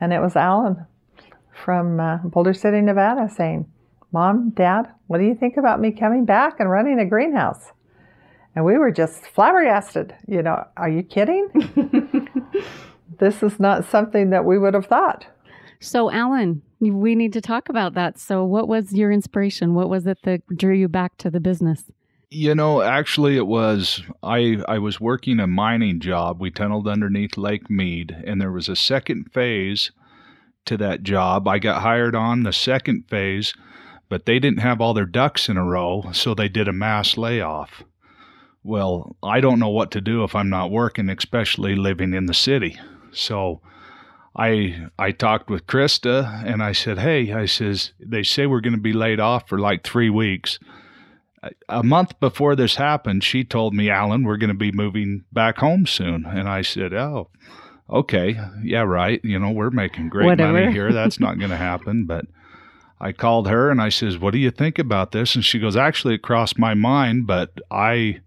and 0.00 0.12
it 0.12 0.20
was 0.20 0.36
Alan 0.36 0.86
from 1.64 2.00
uh, 2.00 2.18
Boulder 2.24 2.54
City, 2.54 2.80
Nevada, 2.80 3.28
saying, 3.28 3.66
Mom, 4.12 4.50
Dad, 4.50 4.84
what 5.06 5.18
do 5.18 5.24
you 5.24 5.34
think 5.34 5.56
about 5.56 5.80
me 5.80 5.90
coming 5.90 6.24
back 6.24 6.60
and 6.60 6.70
running 6.70 6.98
a 6.98 7.06
greenhouse? 7.06 7.72
And 8.54 8.64
we 8.64 8.78
were 8.78 8.92
just 8.92 9.26
flabbergasted. 9.26 10.14
You 10.28 10.42
know, 10.42 10.64
are 10.76 10.88
you 10.88 11.02
kidding? 11.02 11.48
this 13.18 13.42
is 13.42 13.58
not 13.58 13.84
something 13.84 14.30
that 14.30 14.44
we 14.44 14.58
would 14.58 14.74
have 14.74 14.86
thought. 14.86 15.26
So, 15.80 16.10
Alan, 16.10 16.62
we 16.80 17.14
need 17.14 17.32
to 17.32 17.40
talk 17.40 17.68
about 17.68 17.94
that. 17.94 18.18
So, 18.18 18.44
what 18.44 18.68
was 18.68 18.92
your 18.92 19.10
inspiration? 19.10 19.74
What 19.74 19.88
was 19.88 20.06
it 20.06 20.18
that 20.24 20.42
drew 20.56 20.74
you 20.74 20.88
back 20.88 21.16
to 21.18 21.30
the 21.30 21.40
business? 21.40 21.84
You 22.30 22.54
know, 22.54 22.82
actually, 22.82 23.36
it 23.36 23.46
was 23.46 24.02
I. 24.22 24.62
I 24.66 24.78
was 24.78 25.00
working 25.00 25.40
a 25.40 25.46
mining 25.46 26.00
job. 26.00 26.40
We 26.40 26.50
tunneled 26.50 26.88
underneath 26.88 27.36
Lake 27.36 27.70
Mead, 27.70 28.16
and 28.26 28.40
there 28.40 28.52
was 28.52 28.68
a 28.68 28.76
second 28.76 29.32
phase 29.32 29.92
to 30.64 30.76
that 30.78 31.02
job. 31.02 31.46
I 31.46 31.58
got 31.58 31.82
hired 31.82 32.14
on 32.14 32.42
the 32.42 32.52
second 32.52 33.04
phase, 33.08 33.54
but 34.08 34.26
they 34.26 34.38
didn't 34.38 34.60
have 34.60 34.80
all 34.80 34.94
their 34.94 35.06
ducks 35.06 35.48
in 35.48 35.56
a 35.56 35.64
row, 35.64 36.10
so 36.12 36.34
they 36.34 36.48
did 36.48 36.68
a 36.68 36.72
mass 36.72 37.16
layoff. 37.16 37.84
Well, 38.62 39.16
I 39.22 39.40
don't 39.40 39.58
know 39.58 39.68
what 39.68 39.90
to 39.92 40.00
do 40.00 40.24
if 40.24 40.34
I'm 40.34 40.48
not 40.48 40.70
working, 40.70 41.10
especially 41.10 41.76
living 41.76 42.14
in 42.14 42.26
the 42.26 42.34
city. 42.34 42.78
So 43.12 43.60
I 44.36 44.88
I 44.98 45.12
talked 45.12 45.48
with 45.48 45.66
Krista 45.66 46.44
and 46.44 46.62
I 46.62 46.72
said, 46.72 46.98
"Hey, 46.98 47.32
I 47.32 47.46
says 47.46 47.92
they 48.00 48.22
say 48.22 48.46
we're 48.46 48.60
going 48.60 48.74
to 48.74 48.80
be 48.80 48.92
laid 48.92 49.20
off 49.20 49.48
for 49.48 49.58
like 49.58 49.84
3 49.84 50.10
weeks." 50.10 50.58
A 51.68 51.82
month 51.82 52.18
before 52.20 52.56
this 52.56 52.76
happened, 52.76 53.22
she 53.22 53.44
told 53.44 53.74
me, 53.74 53.90
"Alan, 53.90 54.24
we're 54.24 54.38
going 54.38 54.48
to 54.48 54.54
be 54.54 54.72
moving 54.72 55.24
back 55.32 55.58
home 55.58 55.86
soon." 55.86 56.24
And 56.26 56.48
I 56.48 56.62
said, 56.62 56.94
"Oh, 56.94 57.28
okay. 57.88 58.40
Yeah, 58.62 58.82
right. 58.82 59.20
You 59.22 59.38
know, 59.38 59.50
we're 59.50 59.70
making 59.70 60.08
great 60.08 60.26
Whatever. 60.26 60.52
money 60.52 60.72
here. 60.72 60.92
That's 60.92 61.20
not 61.20 61.38
going 61.38 61.50
to 61.50 61.56
happen, 61.56 62.06
but 62.06 62.24
I 62.98 63.12
called 63.12 63.48
her 63.48 63.70
and 63.70 63.80
I 63.82 63.90
says, 63.90 64.18
"What 64.18 64.32
do 64.32 64.38
you 64.38 64.50
think 64.50 64.78
about 64.78 65.12
this?" 65.12 65.34
And 65.34 65.44
she 65.44 65.58
goes, 65.58 65.76
"Actually, 65.76 66.14
it 66.14 66.22
crossed 66.22 66.58
my 66.58 66.74
mind, 66.74 67.26
but 67.26 67.52
I 67.70 68.20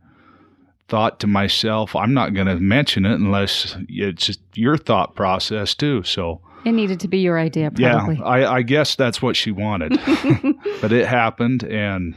thought 0.87 1.19
to 1.19 1.27
myself, 1.27 1.95
I'm 1.95 2.13
not 2.13 2.33
going 2.33 2.47
to 2.47 2.55
mention 2.59 3.05
it 3.05 3.13
unless 3.13 3.75
it's 3.89 4.37
your 4.55 4.77
thought 4.77 5.15
process 5.15 5.75
too." 5.75 6.03
So, 6.03 6.41
It 6.65 6.71
needed 6.73 6.99
to 7.01 7.07
be 7.07 7.19
your 7.19 7.37
idea, 7.39 7.71
probably. 7.71 8.15
yeah, 8.15 8.23
I, 8.23 8.55
I 8.57 8.61
guess 8.61 8.95
that's 8.95 9.21
what 9.21 9.35
she 9.35 9.51
wanted, 9.51 9.91
but 10.81 10.91
it 10.91 11.07
happened, 11.07 11.63
and 11.63 12.15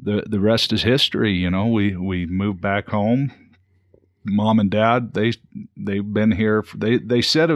the 0.00 0.22
the 0.26 0.40
rest 0.40 0.72
is 0.72 0.82
history. 0.82 1.32
You 1.34 1.50
know, 1.50 1.66
we 1.66 1.96
we 1.96 2.26
moved 2.26 2.60
back 2.60 2.88
home. 2.88 3.32
Mom 4.24 4.58
and 4.58 4.70
Dad, 4.70 5.14
they 5.14 5.32
they've 5.76 6.12
been 6.12 6.32
here. 6.32 6.62
For, 6.62 6.76
they 6.76 6.98
they 6.98 7.22
said, 7.22 7.50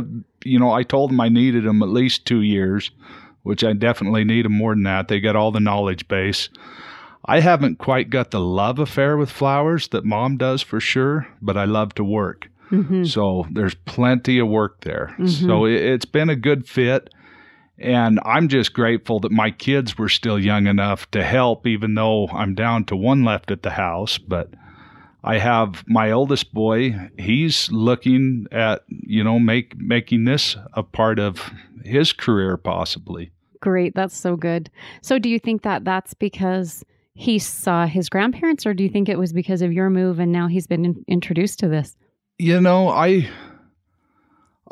you 0.44 0.58
know, 0.58 0.72
I 0.72 0.82
told 0.84 1.10
them 1.10 1.20
I 1.20 1.28
needed 1.28 1.64
them 1.64 1.82
at 1.82 1.88
least 1.90 2.24
two 2.24 2.40
years, 2.40 2.90
which 3.42 3.62
I 3.62 3.72
definitely 3.74 4.24
need 4.24 4.44
them 4.46 4.52
more 4.52 4.74
than 4.74 4.84
that. 4.84 5.08
They 5.08 5.20
got 5.20 5.36
all 5.36 5.50
the 5.52 5.60
knowledge 5.60 6.08
base. 6.08 6.48
I 7.24 7.40
haven't 7.40 7.78
quite 7.78 8.10
got 8.10 8.30
the 8.30 8.40
love 8.40 8.78
affair 8.78 9.16
with 9.16 9.30
flowers 9.30 9.88
that 9.88 10.04
Mom 10.04 10.36
does 10.36 10.60
for 10.62 10.80
sure, 10.80 11.28
but 11.40 11.56
I 11.56 11.64
love 11.64 11.94
to 11.94 12.04
work. 12.04 12.48
Mhm. 12.70 13.06
So 13.06 13.46
there's 13.50 13.74
plenty 13.74 14.38
of 14.38 14.48
work 14.48 14.80
there. 14.80 15.14
So 15.26 15.66
it, 15.66 15.74
it's 15.74 16.04
been 16.06 16.30
a 16.30 16.36
good 16.36 16.66
fit. 16.66 17.10
And 17.78 18.20
I'm 18.24 18.48
just 18.48 18.72
grateful 18.74 19.18
that 19.20 19.32
my 19.32 19.50
kids 19.50 19.98
were 19.98 20.08
still 20.08 20.38
young 20.38 20.66
enough 20.66 21.10
to 21.10 21.22
help, 21.24 21.66
even 21.66 21.94
though 21.94 22.28
I'm 22.28 22.54
down 22.54 22.84
to 22.86 22.96
one 22.96 23.24
left 23.24 23.50
at 23.50 23.62
the 23.62 23.70
house. 23.70 24.18
But 24.18 24.50
I 25.24 25.38
have 25.38 25.84
my 25.86 26.10
oldest 26.10 26.52
boy, 26.54 27.10
he's 27.18 27.70
looking 27.70 28.46
at, 28.52 28.82
you 28.88 29.22
know, 29.24 29.38
make 29.38 29.76
making 29.76 30.24
this 30.24 30.56
a 30.74 30.82
part 30.82 31.18
of 31.18 31.52
his 31.84 32.12
career 32.12 32.56
possibly. 32.56 33.30
Great. 33.60 33.94
That's 33.94 34.16
so 34.16 34.36
good. 34.36 34.70
So, 35.02 35.18
do 35.18 35.28
you 35.28 35.38
think 35.38 35.62
that 35.62 35.84
that's 35.84 36.14
because 36.14 36.84
he 37.14 37.38
saw 37.38 37.86
his 37.86 38.08
grandparents, 38.08 38.64
or 38.66 38.74
do 38.74 38.82
you 38.82 38.88
think 38.88 39.08
it 39.08 39.18
was 39.18 39.32
because 39.32 39.62
of 39.62 39.72
your 39.72 39.90
move 39.90 40.18
and 40.18 40.32
now 40.32 40.48
he's 40.48 40.66
been 40.66 40.84
in- 40.84 41.04
introduced 41.06 41.58
to 41.60 41.68
this? 41.68 41.96
You 42.38 42.60
know, 42.60 42.88
I 42.88 43.28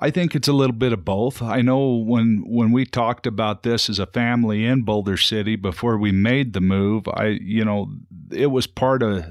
I 0.00 0.10
think 0.10 0.34
it's 0.34 0.48
a 0.48 0.52
little 0.52 0.74
bit 0.74 0.92
of 0.92 1.04
both. 1.04 1.42
I 1.42 1.60
know 1.60 1.96
when 1.96 2.42
when 2.46 2.72
we 2.72 2.86
talked 2.86 3.26
about 3.26 3.62
this 3.62 3.90
as 3.90 3.98
a 3.98 4.06
family 4.06 4.64
in 4.64 4.82
Boulder 4.82 5.18
City 5.18 5.56
before 5.56 5.98
we 5.98 6.10
made 6.10 6.54
the 6.54 6.60
move, 6.60 7.06
I 7.08 7.38
you 7.42 7.64
know, 7.64 7.92
it 8.32 8.46
was 8.46 8.66
part 8.66 9.02
of 9.02 9.24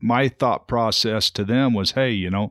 my 0.00 0.28
thought 0.28 0.66
process 0.66 1.30
to 1.30 1.44
them 1.44 1.74
was, 1.74 1.92
hey, 1.92 2.10
you 2.10 2.30
know, 2.30 2.50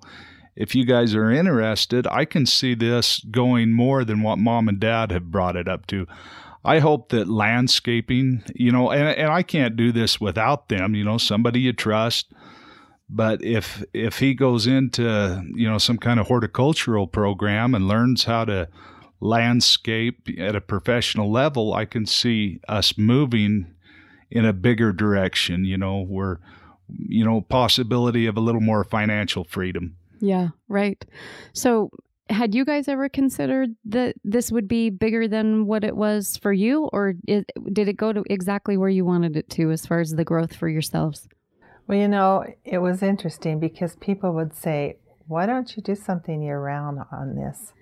if 0.56 0.76
you 0.76 0.86
guys 0.86 1.16
are 1.16 1.32
interested, 1.32 2.06
I 2.08 2.26
can 2.26 2.46
see 2.46 2.76
this 2.76 3.20
going 3.32 3.72
more 3.72 4.06
than 4.06 4.22
what 4.22 4.38
mom 4.38 4.68
and 4.68 4.80
dad 4.80 5.12
have 5.12 5.32
brought 5.32 5.56
it 5.56 5.68
up 5.68 5.88
to. 5.88 6.08
I 6.66 6.80
hope 6.80 7.10
that 7.10 7.28
landscaping, 7.28 8.44
you 8.56 8.72
know, 8.72 8.90
and, 8.92 9.10
and 9.18 9.32
I 9.32 9.44
can't 9.44 9.76
do 9.76 9.92
this 9.92 10.22
without 10.22 10.70
them, 10.70 10.96
you 10.96 11.04
know, 11.04 11.18
somebody 11.18 11.60
you 11.62 11.74
trust. 11.74 12.32
But 13.10 13.44
if 13.44 13.84
if 13.94 14.20
he 14.20 14.34
goes 14.34 14.66
into 14.66 15.44
you 15.54 15.70
know 15.70 15.78
some 15.78 15.98
kind 15.98 16.20
of 16.20 16.28
horticultural 16.28 17.06
program 17.06 17.76
and 17.76 17.88
learns 17.88 18.24
how 18.24 18.46
to 18.46 18.70
landscape 19.20 20.28
at 20.40 20.56
a 20.56 20.62
professional 20.62 21.32
level, 21.32 21.74
I 21.74 21.86
can 21.86 22.06
see 22.06 22.60
us 22.68 22.98
moving 22.98 23.68
in 24.32 24.46
a 24.46 24.54
bigger 24.54 24.92
direction. 24.92 25.64
You 25.66 25.78
know, 25.78 26.04
where 26.04 26.40
you 26.88 27.26
know 27.26 27.42
possibility 27.42 28.26
of 28.26 28.38
a 28.38 28.42
little 28.42 28.62
more 28.62 28.84
financial 28.84 29.44
freedom. 29.44 29.96
Yeah, 30.20 30.50
right. 30.68 31.04
So, 31.52 31.92
had 32.34 32.54
you 32.56 32.66
guys 32.66 32.88
ever 32.88 33.10
considered 33.10 33.70
that 33.86 34.16
this 34.24 34.52
would 34.52 34.68
be 34.68 34.90
bigger 34.90 35.28
than 35.28 35.66
what 35.66 35.84
it 35.84 35.96
was 35.96 36.38
for 36.42 36.52
you, 36.52 36.90
or 36.92 37.14
it, 37.28 37.46
did 37.72 37.88
it 37.88 37.98
go 37.98 38.12
to 38.12 38.24
exactly 38.30 38.78
where 38.78 38.90
you 38.90 39.06
wanted 39.06 39.38
it 39.38 39.50
to 39.52 39.72
as 39.72 39.86
far 39.86 40.00
as 40.00 40.12
the 40.12 40.26
growth 40.26 40.56
for 40.56 40.68
yourselves? 40.68 41.28
Well, 41.88 41.98
you 41.98 42.08
know, 42.08 42.46
it 42.64 42.80
was 42.80 43.04
interesting 43.04 43.60
because 43.60 43.96
people 43.98 44.34
would 44.34 44.56
say, 44.56 44.98
Why 45.28 45.46
don't 45.46 45.76
you 45.76 45.84
do 45.84 45.96
something 45.96 46.42
year 46.42 46.60
round 46.60 47.00
on 47.12 47.36
this? 47.36 47.74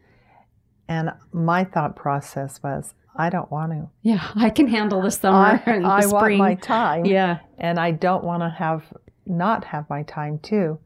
And 0.87 1.11
my 1.31 1.63
thought 1.63 1.95
process 1.95 2.61
was, 2.63 2.93
I 3.15 3.29
don't 3.29 3.51
want 3.51 3.71
to. 3.71 3.89
Yeah, 4.01 4.27
I 4.35 4.49
can 4.49 4.67
handle 4.67 5.01
the 5.01 5.11
summer 5.11 5.61
I, 5.65 5.71
and 5.71 5.85
the 5.85 5.89
I 5.89 6.05
want 6.05 6.23
spring. 6.23 6.37
my 6.37 6.55
time. 6.55 7.05
yeah, 7.05 7.39
And 7.57 7.79
I 7.79 7.91
don't 7.91 8.23
want 8.23 8.41
to 8.43 8.49
have, 8.49 8.83
not 9.25 9.65
have 9.65 9.89
my 9.89 10.03
time 10.03 10.39
too. 10.39 10.79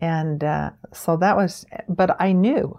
And 0.00 0.42
uh, 0.44 0.70
so 0.92 1.16
that 1.18 1.36
was, 1.36 1.64
but 1.88 2.20
I 2.20 2.32
knew, 2.32 2.78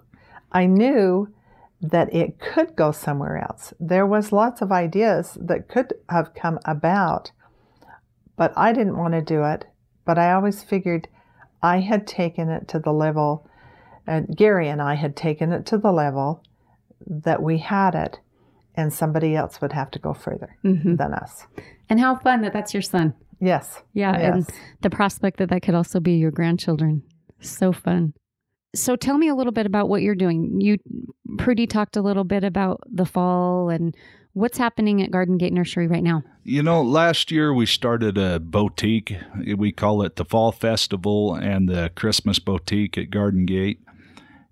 I 0.52 0.66
knew 0.66 1.34
that 1.82 2.14
it 2.14 2.40
could 2.40 2.76
go 2.76 2.92
somewhere 2.92 3.38
else. 3.38 3.74
There 3.80 4.06
was 4.06 4.32
lots 4.32 4.62
of 4.62 4.72
ideas 4.72 5.38
that 5.40 5.68
could 5.68 5.94
have 6.10 6.34
come 6.34 6.60
about, 6.66 7.32
but 8.36 8.54
I 8.58 8.74
didn't 8.74 8.98
want 8.98 9.14
to 9.14 9.22
do 9.22 9.44
it. 9.44 9.66
But 10.06 10.18
I 10.18 10.32
always 10.32 10.64
figured 10.64 11.08
I 11.62 11.80
had 11.82 12.08
taken 12.08 12.50
it 12.50 12.68
to 12.70 12.80
the 12.80 12.94
level, 12.94 13.48
and 14.08 14.36
Gary 14.36 14.70
and 14.70 14.82
I 14.82 14.96
had 14.96 15.16
taken 15.16 15.52
it 15.52 15.66
to 15.68 15.78
the 15.78 15.92
level 15.92 16.44
that 17.06 17.44
we 17.44 17.58
had 17.60 17.94
it, 17.94 18.20
and 18.76 18.92
somebody 18.94 19.36
else 19.36 19.60
would 19.62 19.74
have 19.74 19.92
to 19.92 20.00
go 20.00 20.14
further 20.14 20.56
Mhm. 20.64 20.98
than 20.98 21.14
us. 21.14 21.46
and 21.90 22.02
how 22.02 22.16
fun 22.16 22.42
that 22.42 22.52
that's 22.52 22.74
your 22.74 22.82
son. 22.82 23.14
Yes. 23.40 23.82
Yeah, 23.94 24.14
and 24.14 24.46
the 24.82 24.90
prospect 24.90 25.38
that 25.38 25.48
that 25.50 25.62
could 25.62 25.74
also 25.76 26.02
be 26.02 26.14
your 26.18 26.32
grandchildren. 26.32 27.02
So 27.40 27.72
fun. 27.72 28.14
So 28.76 28.96
tell 28.96 29.18
me 29.18 29.28
a 29.28 29.36
little 29.36 29.54
bit 29.54 29.66
about 29.66 29.90
what 29.90 30.02
you're 30.02 30.16
doing. 30.16 30.60
You 30.62 30.78
pretty 31.38 31.68
talked 31.68 31.98
a 31.98 32.02
little 32.02 32.24
bit 32.24 32.44
about 32.44 32.82
the 32.92 33.06
fall 33.06 33.70
and 33.70 33.96
what's 34.34 34.58
happening 34.58 35.02
at 35.02 35.10
Garden 35.10 35.38
Gate 35.38 35.54
Nursery 35.54 35.88
right 35.88 36.04
now. 36.04 36.22
You 36.44 36.62
know, 36.62 36.84
last 36.84 37.32
year 37.32 37.54
we 37.54 37.66
started 37.66 38.18
a 38.18 38.40
boutique. 38.40 39.16
We 39.56 39.72
call 39.72 40.04
it 40.04 40.16
the 40.16 40.26
Fall 40.26 40.52
Festival 40.52 41.34
and 41.34 41.68
the 41.68 41.92
Christmas 41.96 42.38
Boutique 42.38 42.98
at 42.98 43.10
Garden 43.10 43.46
Gate. 43.46 43.80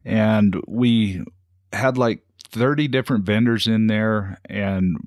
And 0.03 0.59
we 0.67 1.23
had 1.71 1.97
like 1.97 2.23
30 2.49 2.87
different 2.87 3.25
vendors 3.25 3.67
in 3.67 3.87
there. 3.87 4.39
And 4.45 4.97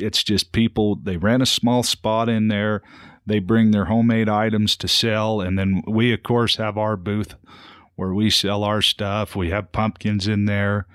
it's 0.00 0.24
just 0.24 0.52
people, 0.52 0.96
they 0.96 1.18
rent 1.18 1.42
a 1.42 1.46
small 1.46 1.82
spot 1.82 2.28
in 2.28 2.48
there. 2.48 2.82
They 3.26 3.40
bring 3.40 3.70
their 3.70 3.86
homemade 3.86 4.28
items 4.28 4.76
to 4.78 4.88
sell. 4.88 5.40
And 5.40 5.58
then 5.58 5.82
we, 5.86 6.12
of 6.14 6.22
course, 6.22 6.56
have 6.56 6.78
our 6.78 6.96
booth 6.96 7.34
where 7.96 8.12
we 8.14 8.30
sell 8.30 8.64
our 8.64 8.82
stuff. 8.82 9.36
We 9.36 9.50
have 9.50 9.72
pumpkins 9.72 10.26
in 10.26 10.44
there. 10.46 10.86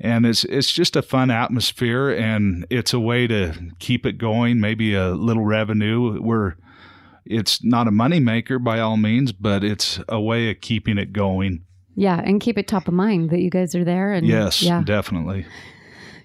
And 0.00 0.26
it's 0.26 0.42
it's 0.44 0.72
just 0.72 0.96
a 0.96 1.02
fun 1.02 1.30
atmosphere 1.30 2.10
and 2.10 2.66
it's 2.70 2.92
a 2.92 2.98
way 2.98 3.28
to 3.28 3.52
keep 3.78 4.04
it 4.04 4.18
going 4.18 4.58
maybe 4.60 4.94
a 4.94 5.10
little 5.10 5.44
revenue. 5.44 6.20
We're 6.20 6.54
it's 7.24 7.62
not 7.62 7.86
a 7.86 7.92
money 7.92 8.18
maker 8.18 8.58
by 8.58 8.80
all 8.80 8.96
means 8.96 9.30
but 9.30 9.62
it's 9.62 10.00
a 10.08 10.20
way 10.20 10.50
of 10.50 10.60
keeping 10.60 10.98
it 10.98 11.12
going. 11.12 11.64
Yeah, 11.94 12.20
and 12.24 12.40
keep 12.40 12.58
it 12.58 12.66
top 12.66 12.88
of 12.88 12.94
mind 12.94 13.30
that 13.30 13.40
you 13.40 13.50
guys 13.50 13.74
are 13.76 13.84
there 13.84 14.12
and 14.12 14.26
yes 14.26 14.60
Yeah. 14.62 14.82
definitely. 14.84 15.46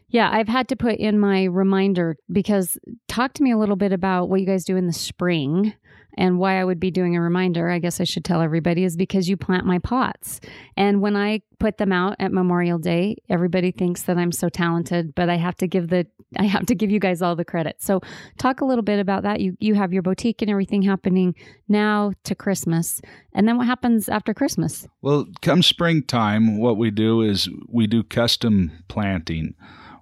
Yeah, 0.10 0.30
I've 0.32 0.48
had 0.48 0.70
to 0.70 0.76
put 0.78 0.96
in 0.98 1.20
my 1.20 1.44
reminder 1.44 2.16
because 2.32 2.78
talk 3.10 3.34
to 3.34 3.44
me 3.44 3.52
a 3.52 3.58
little 3.58 3.76
bit 3.76 3.92
about 3.92 4.30
what 4.30 4.40
you 4.40 4.48
guys 4.48 4.64
do 4.64 4.78
in 4.78 4.88
the 4.88 4.94
spring 4.94 5.74
and 6.18 6.40
why 6.40 6.60
I 6.60 6.66
would 6.66 6.80
be 6.80 6.92
doing 6.92 7.16
a 7.16 7.22
reminder. 7.22 7.70
I 7.70 7.80
guess 7.80 8.02
I 8.02 8.04
should 8.04 8.26
tell 8.26 8.42
everybody 8.42 8.84
is 8.84 8.98
because 8.98 9.30
you 9.30 9.38
plant 9.38 9.66
my 9.66 9.80
pots. 9.80 10.42
And 10.76 11.02
when 11.02 11.16
I 11.16 11.42
put 11.60 11.78
them 11.78 11.92
out 11.92 12.16
at 12.20 12.32
Memorial 12.32 12.80
Day, 12.80 13.18
everybody 13.30 13.72
thinks 13.72 14.04
that 14.04 14.18
I'm 14.18 14.32
so 14.32 14.50
talented, 14.50 15.14
but 15.16 15.30
I 15.30 15.36
have 15.36 15.56
to 15.58 15.68
give 15.68 15.90
the 15.90 16.08
I 16.38 16.44
have 16.44 16.66
to 16.66 16.76
give 16.76 16.92
you 16.92 17.00
guys 17.00 17.22
all 17.22 17.38
the 17.38 17.46
credit. 17.46 17.78
So 17.80 18.02
talk 18.38 18.60
a 18.60 18.66
little 18.66 18.84
bit 18.84 19.00
about 19.00 19.24
that. 19.24 19.40
You 19.40 19.56
you 19.60 19.76
have 19.76 19.94
your 19.94 20.02
boutique 20.02 20.42
and 20.42 20.52
everything 20.52 20.82
happening 20.82 21.36
now 21.70 22.12
to 22.24 22.36
Christmas. 22.36 23.02
And 23.34 23.48
then 23.48 23.58
what 23.58 23.68
happens 23.68 24.10
after 24.10 24.34
Christmas? 24.34 24.88
well 25.02 25.26
come 25.42 25.62
springtime 25.62 26.60
what 26.60 26.78
we 26.78 26.90
do 26.92 27.22
is 27.22 27.50
we 27.70 27.88
do 27.88 28.04
custom 28.04 28.72
planting 28.88 29.54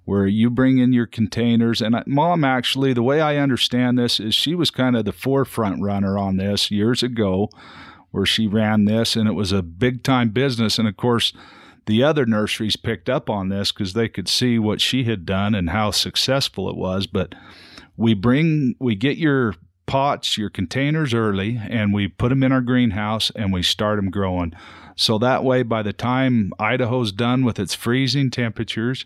where 0.05 0.25
you 0.27 0.49
bring 0.49 0.77
in 0.77 0.93
your 0.93 1.07
containers 1.07 1.81
and 1.81 1.95
mom 2.07 2.43
actually 2.43 2.93
the 2.93 3.03
way 3.03 3.19
i 3.19 3.37
understand 3.37 3.97
this 3.97 4.19
is 4.19 4.33
she 4.33 4.55
was 4.55 4.71
kind 4.71 4.95
of 4.95 5.05
the 5.05 5.11
forefront 5.11 5.81
runner 5.81 6.17
on 6.17 6.37
this 6.37 6.71
years 6.71 7.03
ago 7.03 7.49
where 8.11 8.25
she 8.25 8.47
ran 8.47 8.85
this 8.85 9.15
and 9.15 9.27
it 9.27 9.33
was 9.33 9.51
a 9.51 9.61
big 9.61 10.03
time 10.03 10.29
business 10.29 10.79
and 10.79 10.87
of 10.87 10.95
course 10.95 11.33
the 11.85 12.03
other 12.03 12.25
nurseries 12.25 12.75
picked 12.75 13.09
up 13.09 13.29
on 13.29 13.49
this 13.49 13.71
because 13.71 13.93
they 13.93 14.09
could 14.09 14.27
see 14.27 14.57
what 14.57 14.81
she 14.81 15.03
had 15.03 15.25
done 15.25 15.53
and 15.53 15.69
how 15.69 15.91
successful 15.91 16.69
it 16.69 16.75
was. 16.75 17.07
But 17.07 17.35
we 17.95 18.13
bring, 18.13 18.75
we 18.79 18.95
get 18.95 19.17
your 19.17 19.55
pots, 19.85 20.37
your 20.37 20.49
containers 20.49 21.13
early, 21.13 21.59
and 21.69 21.93
we 21.93 22.07
put 22.07 22.29
them 22.29 22.43
in 22.43 22.51
our 22.51 22.61
greenhouse 22.61 23.31
and 23.35 23.53
we 23.53 23.61
start 23.61 23.97
them 23.97 24.09
growing. 24.09 24.53
So 24.95 25.17
that 25.19 25.43
way, 25.43 25.61
by 25.61 25.83
the 25.83 25.93
time 25.93 26.51
Idaho's 26.57 27.11
done 27.11 27.43
with 27.45 27.59
its 27.59 27.75
freezing 27.75 28.31
temperatures, 28.31 29.05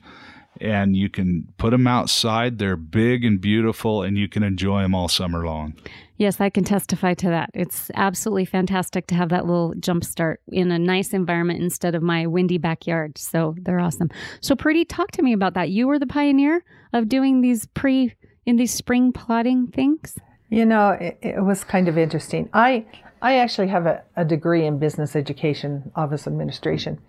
and 0.61 0.95
you 0.95 1.09
can 1.09 1.47
put 1.57 1.71
them 1.71 1.87
outside, 1.87 2.57
they're 2.57 2.75
big 2.75 3.23
and 3.23 3.39
beautiful, 3.39 4.03
and 4.03 4.17
you 4.17 4.27
can 4.27 4.43
enjoy 4.43 4.81
them 4.81 4.93
all 4.93 5.07
summer 5.07 5.45
long. 5.45 5.73
Yes, 6.17 6.41
I 6.41 6.49
can 6.49 6.65
testify 6.65 7.13
to 7.13 7.29
that. 7.29 7.49
It's 7.53 7.89
absolutely 7.95 8.43
fantastic 8.43 9.07
to 9.07 9.15
have 9.15 9.29
that 9.29 9.45
little 9.45 9.73
jump 9.79 10.03
start 10.03 10.41
in 10.49 10.69
a 10.69 10.77
nice 10.77 11.13
environment 11.13 11.63
instead 11.63 11.95
of 11.95 12.03
my 12.03 12.27
windy 12.27 12.57
backyard. 12.57 13.17
So 13.17 13.55
they're 13.61 13.79
awesome. 13.79 14.09
So, 14.41 14.53
Prudy, 14.53 14.83
talk 14.83 15.11
to 15.11 15.21
me 15.21 15.31
about 15.31 15.53
that. 15.53 15.69
You 15.69 15.87
were 15.87 15.97
the 15.97 16.05
pioneer 16.05 16.61
of 16.91 17.07
doing 17.07 17.39
these 17.39 17.67
pre 17.67 18.13
in 18.45 18.57
these 18.57 18.73
spring 18.73 19.13
plotting 19.13 19.67
things. 19.67 20.17
You 20.49 20.65
know, 20.65 20.89
it, 20.89 21.17
it 21.21 21.43
was 21.43 21.63
kind 21.63 21.87
of 21.87 21.97
interesting. 21.97 22.49
I 22.53 22.85
I 23.21 23.37
actually 23.37 23.67
have 23.67 23.85
a, 23.85 24.03
a 24.15 24.25
degree 24.25 24.65
in 24.65 24.79
business 24.79 25.15
education, 25.15 25.91
office 25.95 26.27
administration. 26.27 26.99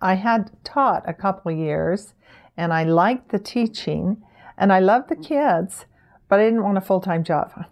I 0.00 0.14
had 0.14 0.50
taught 0.64 1.08
a 1.08 1.14
couple 1.14 1.52
of 1.52 1.58
years, 1.58 2.14
and 2.56 2.72
I 2.72 2.84
liked 2.84 3.30
the 3.30 3.38
teaching, 3.38 4.22
and 4.56 4.72
I 4.72 4.80
loved 4.80 5.08
the 5.08 5.16
kids, 5.16 5.86
but 6.28 6.40
I 6.40 6.44
didn't 6.44 6.62
want 6.62 6.78
a 6.78 6.82
full 6.82 7.00
time 7.00 7.24
job. 7.24 7.66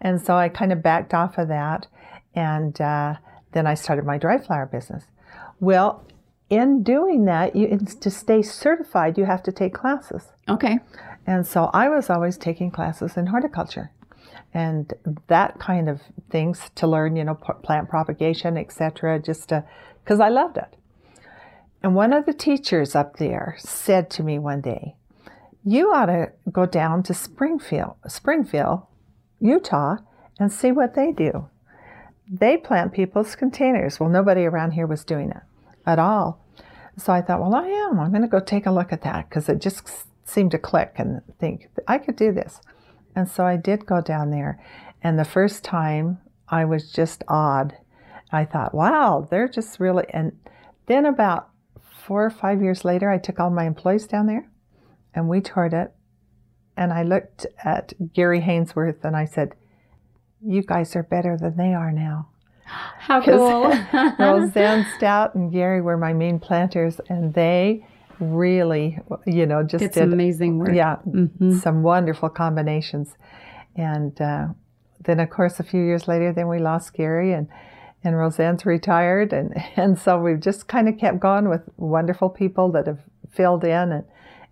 And 0.00 0.20
so 0.20 0.36
I 0.36 0.48
kind 0.48 0.72
of 0.72 0.82
backed 0.82 1.14
off 1.14 1.38
of 1.38 1.48
that. 1.48 1.86
And 2.34 2.80
uh, 2.80 3.14
then 3.52 3.66
I 3.66 3.74
started 3.74 4.04
my 4.04 4.18
dry 4.18 4.38
flower 4.38 4.66
business. 4.66 5.04
Well, 5.58 6.06
in 6.48 6.82
doing 6.82 7.26
that, 7.26 7.54
you, 7.54 7.78
to 7.78 8.10
stay 8.10 8.42
certified, 8.42 9.18
you 9.18 9.24
have 9.24 9.42
to 9.44 9.52
take 9.52 9.74
classes. 9.74 10.24
Okay. 10.48 10.78
And 11.26 11.46
so 11.46 11.70
I 11.72 11.88
was 11.88 12.10
always 12.10 12.36
taking 12.36 12.70
classes 12.70 13.16
in 13.16 13.26
horticulture 13.26 13.90
and 14.52 14.92
that 15.28 15.58
kind 15.60 15.88
of 15.88 16.00
things 16.30 16.70
to 16.74 16.86
learn, 16.86 17.14
you 17.14 17.24
know, 17.24 17.34
plant 17.34 17.88
propagation, 17.88 18.56
etc. 18.56 19.20
Just 19.20 19.52
because 20.02 20.18
I 20.18 20.28
loved 20.28 20.56
it. 20.56 20.76
And 21.82 21.94
one 21.94 22.12
of 22.12 22.26
the 22.26 22.34
teachers 22.34 22.94
up 22.94 23.16
there 23.16 23.56
said 23.58 24.10
to 24.10 24.22
me 24.22 24.38
one 24.38 24.60
day, 24.60 24.96
"You 25.64 25.92
ought 25.92 26.06
to 26.06 26.32
go 26.50 26.66
down 26.66 27.02
to 27.04 27.14
Springville, 27.14 27.96
Springville, 28.06 28.88
Utah, 29.40 29.96
and 30.38 30.52
see 30.52 30.72
what 30.72 30.94
they 30.94 31.12
do. 31.12 31.48
They 32.30 32.56
plant 32.56 32.92
people's 32.92 33.34
containers. 33.34 33.98
Well, 33.98 34.08
nobody 34.08 34.44
around 34.44 34.72
here 34.72 34.86
was 34.86 35.04
doing 35.04 35.30
it 35.30 35.42
at 35.86 35.98
all. 35.98 36.44
So 36.96 37.12
I 37.12 37.22
thought, 37.22 37.40
well, 37.40 37.54
I 37.54 37.66
am. 37.66 37.98
I'm 37.98 38.10
going 38.10 38.22
to 38.22 38.28
go 38.28 38.40
take 38.40 38.66
a 38.66 38.70
look 38.70 38.92
at 38.92 39.02
that 39.02 39.28
because 39.28 39.48
it 39.48 39.60
just 39.60 39.82
seemed 40.24 40.50
to 40.52 40.58
click 40.58 40.94
and 40.96 41.22
think 41.38 41.68
I 41.88 41.98
could 41.98 42.16
do 42.16 42.32
this. 42.32 42.60
And 43.16 43.28
so 43.28 43.44
I 43.44 43.56
did 43.56 43.86
go 43.86 44.00
down 44.00 44.30
there. 44.30 44.62
And 45.02 45.18
the 45.18 45.24
first 45.24 45.64
time 45.64 46.18
I 46.48 46.64
was 46.64 46.92
just 46.92 47.24
awed. 47.28 47.76
I 48.32 48.44
thought, 48.44 48.74
wow, 48.74 49.26
they're 49.28 49.48
just 49.48 49.80
really. 49.80 50.04
And 50.10 50.38
then 50.86 51.06
about 51.06 51.49
four 52.10 52.26
or 52.26 52.30
five 52.30 52.60
years 52.60 52.84
later, 52.84 53.08
I 53.08 53.18
took 53.18 53.38
all 53.38 53.50
my 53.50 53.66
employees 53.66 54.08
down 54.08 54.26
there 54.26 54.50
and 55.14 55.28
we 55.28 55.40
toured 55.40 55.72
it 55.72 55.92
and 56.76 56.92
I 56.92 57.04
looked 57.04 57.46
at 57.62 57.92
Gary 58.12 58.40
Hainsworth 58.40 59.04
and 59.04 59.16
I 59.16 59.26
said, 59.26 59.54
You 60.44 60.62
guys 60.62 60.96
are 60.96 61.04
better 61.04 61.36
than 61.36 61.56
they 61.56 61.72
are 61.72 61.92
now. 61.92 62.30
How 62.64 63.22
cool. 63.22 63.68
Roseanne 64.18 64.88
Stout 64.96 65.36
and 65.36 65.52
Gary 65.52 65.80
were 65.80 65.96
my 65.96 66.12
main 66.12 66.40
planters, 66.40 67.00
and 67.08 67.32
they 67.32 67.86
really, 68.18 68.98
you 69.24 69.46
know, 69.46 69.62
just 69.62 69.84
it's 69.84 69.94
did 69.94 70.12
amazing 70.12 70.58
work. 70.58 70.74
Yeah, 70.74 70.96
mm-hmm. 71.06 71.58
some 71.58 71.84
wonderful 71.84 72.28
combinations. 72.28 73.14
And 73.76 74.20
uh, 74.20 74.48
then, 75.04 75.20
of 75.20 75.30
course, 75.30 75.60
a 75.60 75.62
few 75.62 75.80
years 75.80 76.08
later, 76.08 76.32
then 76.32 76.48
we 76.48 76.58
lost 76.58 76.92
Gary, 76.92 77.34
and 77.34 77.46
and 78.02 78.16
Roseanne's 78.16 78.64
retired, 78.64 79.32
and 79.32 79.54
and 79.76 79.98
so 79.98 80.20
we've 80.20 80.40
just 80.40 80.68
kind 80.68 80.88
of 80.88 80.98
kept 80.98 81.20
going 81.20 81.48
with 81.48 81.62
wonderful 81.76 82.28
people 82.28 82.70
that 82.72 82.86
have 82.86 83.00
filled 83.30 83.64
in 83.64 83.92
and 83.92 84.04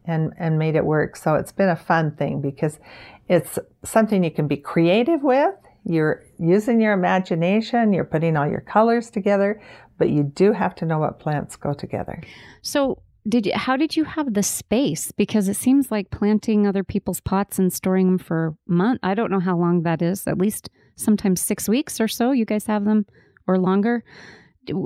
and, 0.08 0.32
and 0.38 0.58
made 0.58 0.74
it 0.74 0.84
work. 0.84 1.16
So 1.16 1.34
it's 1.34 1.52
been 1.52 1.68
a 1.68 1.76
fun 1.76 2.12
thing 2.12 2.40
because 2.40 2.80
it's 3.28 3.58
something 3.84 4.24
you 4.24 4.30
can 4.30 4.48
be 4.48 4.56
creative 4.56 5.22
with. 5.22 5.54
You're 5.84 6.24
using 6.38 6.80
your 6.80 6.94
imagination, 6.94 7.92
you're 7.92 8.04
putting 8.04 8.36
all 8.36 8.48
your 8.48 8.62
colors 8.62 9.10
together, 9.10 9.60
but 9.98 10.10
you 10.10 10.22
do 10.22 10.52
have 10.52 10.74
to 10.76 10.86
know 10.86 10.98
what 10.98 11.20
plants 11.20 11.56
go 11.56 11.74
together. 11.74 12.22
So, 12.62 13.02
did 13.28 13.46
you, 13.46 13.52
how 13.54 13.76
did 13.76 13.96
you 13.96 14.04
have 14.04 14.32
the 14.32 14.42
space? 14.42 15.12
Because 15.12 15.48
it 15.48 15.56
seems 15.56 15.90
like 15.90 16.10
planting 16.10 16.66
other 16.66 16.82
people's 16.82 17.20
pots 17.20 17.58
and 17.58 17.70
storing 17.70 18.06
them 18.06 18.18
for 18.18 18.46
a 18.46 18.72
month. 18.72 19.00
I 19.02 19.12
don't 19.12 19.30
know 19.30 19.40
how 19.40 19.56
long 19.56 19.82
that 19.82 20.00
is. 20.00 20.26
At 20.26 20.38
least 20.38 20.70
sometimes 20.96 21.40
six 21.40 21.68
weeks 21.68 22.00
or 22.00 22.08
so. 22.08 22.32
You 22.32 22.46
guys 22.46 22.66
have 22.66 22.86
them 22.86 23.04
or 23.48 23.58
longer 23.58 24.04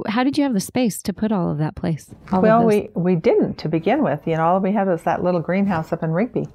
how 0.06 0.24
did 0.24 0.38
you 0.38 0.44
have 0.44 0.54
the 0.54 0.60
space 0.60 1.02
to 1.02 1.12
put 1.12 1.32
all 1.32 1.50
of 1.50 1.58
that 1.58 1.74
place? 1.74 2.10
well, 2.32 2.64
we, 2.64 2.88
we 2.94 3.16
didn't 3.16 3.54
to 3.58 3.68
begin 3.68 4.02
with. 4.02 4.20
You 4.26 4.36
know, 4.36 4.44
all 4.44 4.60
we 4.60 4.72
had 4.72 4.86
was 4.86 5.02
that 5.02 5.22
little 5.22 5.40
greenhouse 5.40 5.92
up 5.92 6.02
in 6.02 6.10
Rigby. 6.10 6.46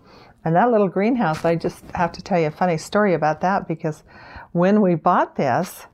And 0.46 0.56
that 0.56 0.72
little 0.72 0.88
greenhouse, 0.88 1.43
I 1.43 1.56
just 1.56 1.84
have 1.93 2.12
to 2.13 2.22
tell 2.22 2.39
you 2.39 2.48
a 2.48 2.52
funny 2.52 2.78
story 2.78 3.13
about 3.13 3.41
that 3.41 3.67
because 3.67 4.04
when 4.54 4.82
we 4.82 4.96
bought 4.96 5.36
this, 5.36 5.88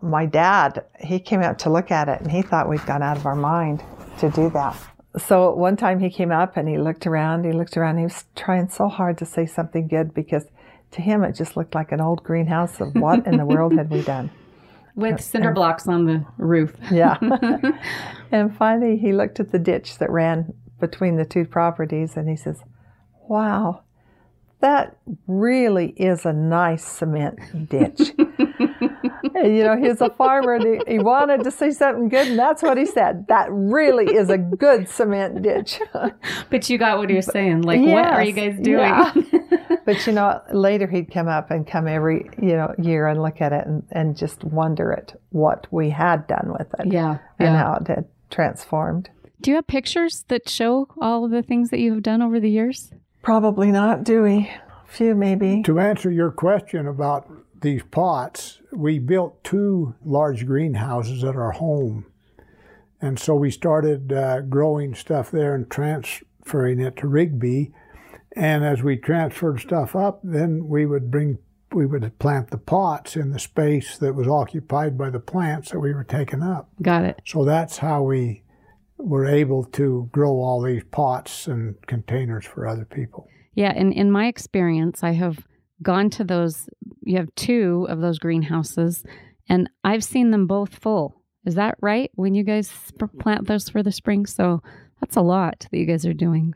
my 0.00 0.24
dad, 0.24 0.84
he 1.00 1.18
came 1.18 1.42
out 1.42 1.58
to 1.60 1.70
look 1.70 1.90
at 1.90 2.08
it 2.08 2.20
and 2.20 2.30
he 2.30 2.42
thought 2.42 2.68
we'd 2.68 2.84
gone 2.86 3.02
out 3.02 3.16
of 3.16 3.26
our 3.26 3.36
mind 3.36 3.82
to 4.18 4.30
do 4.30 4.48
that. 4.50 4.76
So 5.18 5.54
one 5.54 5.76
time 5.76 6.00
he 6.00 6.08
came 6.08 6.32
up 6.32 6.56
and 6.56 6.68
he 6.68 6.78
looked 6.78 7.06
around, 7.06 7.44
he 7.44 7.52
looked 7.52 7.76
around, 7.76 7.98
he 7.98 8.04
was 8.04 8.24
trying 8.34 8.70
so 8.70 8.88
hard 8.88 9.18
to 9.18 9.26
say 9.26 9.44
something 9.44 9.88
good 9.88 10.14
because 10.14 10.46
to 10.92 11.02
him 11.02 11.22
it 11.22 11.34
just 11.34 11.56
looked 11.56 11.74
like 11.74 11.92
an 11.92 12.00
old 12.00 12.22
greenhouse 12.22 12.80
of 12.80 12.94
what 12.94 13.26
in 13.26 13.36
the 13.36 13.44
world 13.44 13.74
had 13.74 13.90
we 13.90 14.02
done? 14.02 14.30
with 14.94 15.20
cinder 15.20 15.52
blocks 15.52 15.88
on 15.88 16.06
the 16.06 16.24
roof. 16.38 16.74
yeah. 16.90 17.16
and 18.32 18.56
finally, 18.56 18.96
he 18.96 19.12
looked 19.12 19.40
at 19.40 19.52
the 19.52 19.58
ditch 19.58 19.98
that 19.98 20.10
ran 20.10 20.52
between 20.80 21.16
the 21.16 21.24
two 21.24 21.44
properties 21.44 22.16
and 22.16 22.28
he 22.28 22.36
says, 22.36 22.60
Wow, 23.28 23.84
that 24.62 24.96
really 25.26 25.88
is 25.96 26.24
a 26.24 26.32
nice 26.32 26.84
cement 26.84 27.68
ditch. 27.68 28.12
and, 28.18 29.56
you 29.56 29.64
know, 29.64 29.76
he's 29.76 30.00
a 30.00 30.10
farmer 30.10 30.54
and 30.54 30.82
he, 30.86 30.92
he, 30.94 30.98
wanted 31.00 31.42
to 31.44 31.50
see 31.50 31.72
something 31.72 32.08
good, 32.08 32.28
and 32.28 32.38
that's 32.38 32.62
what 32.62 32.78
he 32.78 32.86
said. 32.86 33.26
That 33.28 33.48
really 33.50 34.14
is 34.14 34.30
a 34.30 34.38
good 34.38 34.88
cement 34.88 35.42
ditch. 35.42 35.80
but 36.50 36.70
you 36.70 36.78
got 36.78 36.98
what 36.98 37.10
he 37.10 37.16
was 37.16 37.26
saying. 37.26 37.62
Like, 37.62 37.80
yes, 37.80 37.92
what 37.92 38.06
are 38.14 38.22
you 38.22 38.32
guys 38.32 38.56
doing? 38.60 38.78
Yeah. 38.78 39.12
But, 39.84 40.06
you 40.06 40.12
know, 40.12 40.40
later 40.52 40.86
he'd 40.86 41.10
come 41.12 41.28
up 41.28 41.50
and 41.50 41.66
come 41.66 41.88
every, 41.88 42.28
you 42.40 42.56
know, 42.56 42.74
year 42.78 43.06
and 43.06 43.22
look 43.22 43.40
at 43.40 43.52
it 43.52 43.66
and, 43.66 43.82
and 43.90 44.16
just 44.16 44.44
wonder 44.44 44.92
at 44.92 45.14
what 45.30 45.66
we 45.70 45.90
had 45.90 46.26
done 46.26 46.54
with 46.58 46.68
it. 46.78 46.92
Yeah. 46.92 47.18
And 47.38 47.54
yeah. 47.54 47.56
how 47.58 47.74
it 47.80 47.86
had 47.88 48.04
transformed. 48.30 49.10
Do 49.40 49.50
you 49.50 49.56
have 49.56 49.66
pictures 49.66 50.24
that 50.28 50.48
show 50.48 50.88
all 51.00 51.24
of 51.24 51.30
the 51.30 51.42
things 51.42 51.70
that 51.70 51.80
you 51.80 51.94
have 51.94 52.02
done 52.02 52.22
over 52.22 52.38
the 52.38 52.50
years? 52.50 52.92
Probably 53.22 53.72
not, 53.72 54.04
do 54.04 54.22
we? 54.22 54.50
Few, 54.86 55.14
maybe. 55.14 55.62
To 55.62 55.80
answer 55.80 56.10
your 56.10 56.30
question 56.30 56.86
about 56.86 57.30
these 57.60 57.82
pots, 57.90 58.60
we 58.72 58.98
built 58.98 59.42
two 59.42 59.94
large 60.04 60.46
greenhouses 60.46 61.24
at 61.24 61.36
our 61.36 61.52
home. 61.52 62.06
And 63.00 63.18
so 63.18 63.34
we 63.34 63.50
started 63.50 64.12
uh, 64.12 64.42
growing 64.42 64.94
stuff 64.94 65.30
there 65.30 65.54
and 65.54 65.68
transferring 65.68 66.80
it 66.80 66.96
to 66.98 67.08
Rigby. 67.08 67.72
And 68.34 68.64
as 68.64 68.82
we 68.82 68.96
transferred 68.96 69.60
stuff 69.60 69.94
up, 69.94 70.20
then 70.22 70.66
we 70.66 70.86
would 70.86 71.10
bring, 71.10 71.38
we 71.72 71.86
would 71.86 72.18
plant 72.18 72.50
the 72.50 72.58
pots 72.58 73.16
in 73.16 73.30
the 73.30 73.38
space 73.38 73.98
that 73.98 74.14
was 74.14 74.26
occupied 74.26 74.96
by 74.96 75.10
the 75.10 75.20
plants 75.20 75.70
that 75.70 75.80
we 75.80 75.92
were 75.92 76.04
taking 76.04 76.42
up. 76.42 76.70
Got 76.80 77.04
it. 77.04 77.20
So 77.26 77.44
that's 77.44 77.78
how 77.78 78.02
we 78.02 78.42
were 78.96 79.26
able 79.26 79.64
to 79.64 80.08
grow 80.12 80.32
all 80.40 80.62
these 80.62 80.84
pots 80.90 81.46
and 81.46 81.74
containers 81.86 82.46
for 82.46 82.66
other 82.66 82.84
people. 82.84 83.28
Yeah, 83.54 83.72
and 83.74 83.92
in 83.92 84.10
my 84.10 84.28
experience, 84.28 85.02
I 85.02 85.12
have 85.12 85.46
gone 85.82 86.08
to 86.10 86.24
those. 86.24 86.68
You 87.02 87.18
have 87.18 87.34
two 87.34 87.86
of 87.90 88.00
those 88.00 88.18
greenhouses, 88.18 89.04
and 89.48 89.68
I've 89.84 90.04
seen 90.04 90.30
them 90.30 90.46
both 90.46 90.76
full. 90.76 91.22
Is 91.44 91.56
that 91.56 91.76
right? 91.80 92.10
When 92.14 92.34
you 92.34 92.44
guys 92.44 92.72
plant 93.18 93.48
those 93.48 93.68
for 93.68 93.82
the 93.82 93.92
spring, 93.92 94.24
so 94.26 94.62
that's 95.00 95.16
a 95.16 95.22
lot 95.22 95.66
that 95.70 95.76
you 95.76 95.84
guys 95.84 96.06
are 96.06 96.14
doing. 96.14 96.54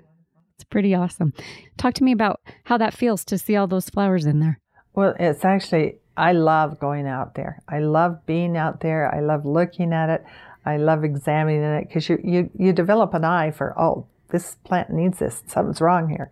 Pretty 0.70 0.94
awesome. 0.94 1.32
Talk 1.76 1.94
to 1.94 2.04
me 2.04 2.12
about 2.12 2.40
how 2.64 2.76
that 2.78 2.94
feels 2.94 3.24
to 3.26 3.38
see 3.38 3.56
all 3.56 3.66
those 3.66 3.88
flowers 3.88 4.26
in 4.26 4.40
there. 4.40 4.58
Well, 4.94 5.14
it's 5.18 5.44
actually 5.44 5.98
I 6.16 6.32
love 6.32 6.78
going 6.78 7.06
out 7.06 7.34
there. 7.34 7.62
I 7.68 7.80
love 7.80 8.24
being 8.26 8.56
out 8.56 8.80
there. 8.80 9.14
I 9.14 9.20
love 9.20 9.44
looking 9.44 9.92
at 9.92 10.08
it. 10.08 10.24
I 10.64 10.78
love 10.78 11.04
examining 11.04 11.62
it 11.62 11.86
because 11.86 12.08
you, 12.08 12.18
you, 12.24 12.50
you 12.58 12.72
develop 12.72 13.14
an 13.14 13.24
eye 13.24 13.50
for, 13.50 13.78
oh, 13.78 14.06
this 14.30 14.56
plant 14.64 14.90
needs 14.90 15.18
this. 15.18 15.42
Something's 15.46 15.80
wrong 15.80 16.08
here. 16.08 16.30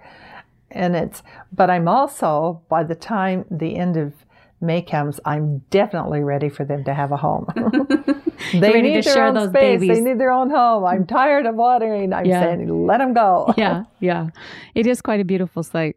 And 0.70 0.96
it's, 0.96 1.22
but 1.52 1.70
I'm 1.70 1.86
also, 1.86 2.62
by 2.68 2.82
the 2.82 2.96
time 2.96 3.44
the 3.50 3.76
end 3.76 3.96
of 3.96 4.12
May 4.60 4.82
comes, 4.82 5.20
I'm 5.24 5.58
definitely 5.70 6.20
ready 6.20 6.48
for 6.48 6.64
them 6.64 6.82
to 6.84 6.94
have 6.94 7.12
a 7.12 7.18
home. 7.18 7.46
They 8.52 8.72
ready 8.72 8.82
need 8.82 8.94
to 8.96 9.02
their 9.02 9.14
share 9.14 9.26
own 9.26 9.34
those 9.34 9.50
space. 9.50 9.80
babies. 9.80 9.96
They 9.98 10.00
need 10.04 10.18
their 10.18 10.30
own 10.32 10.50
home. 10.50 10.84
I'm 10.84 11.06
tired 11.20 11.46
of 11.46 11.54
watering. 11.54 12.12
I'm 12.12 12.24
Yeah. 12.26 12.40
saying, 12.42 12.86
let 12.86 12.98
them 12.98 13.14
go. 13.14 13.52
yeah, 13.58 13.84
yeah. 14.00 14.28
It 14.74 14.86
is 14.86 15.00
quite 15.02 15.20
a 15.20 15.24
beautiful 15.24 15.62
sight. 15.62 15.96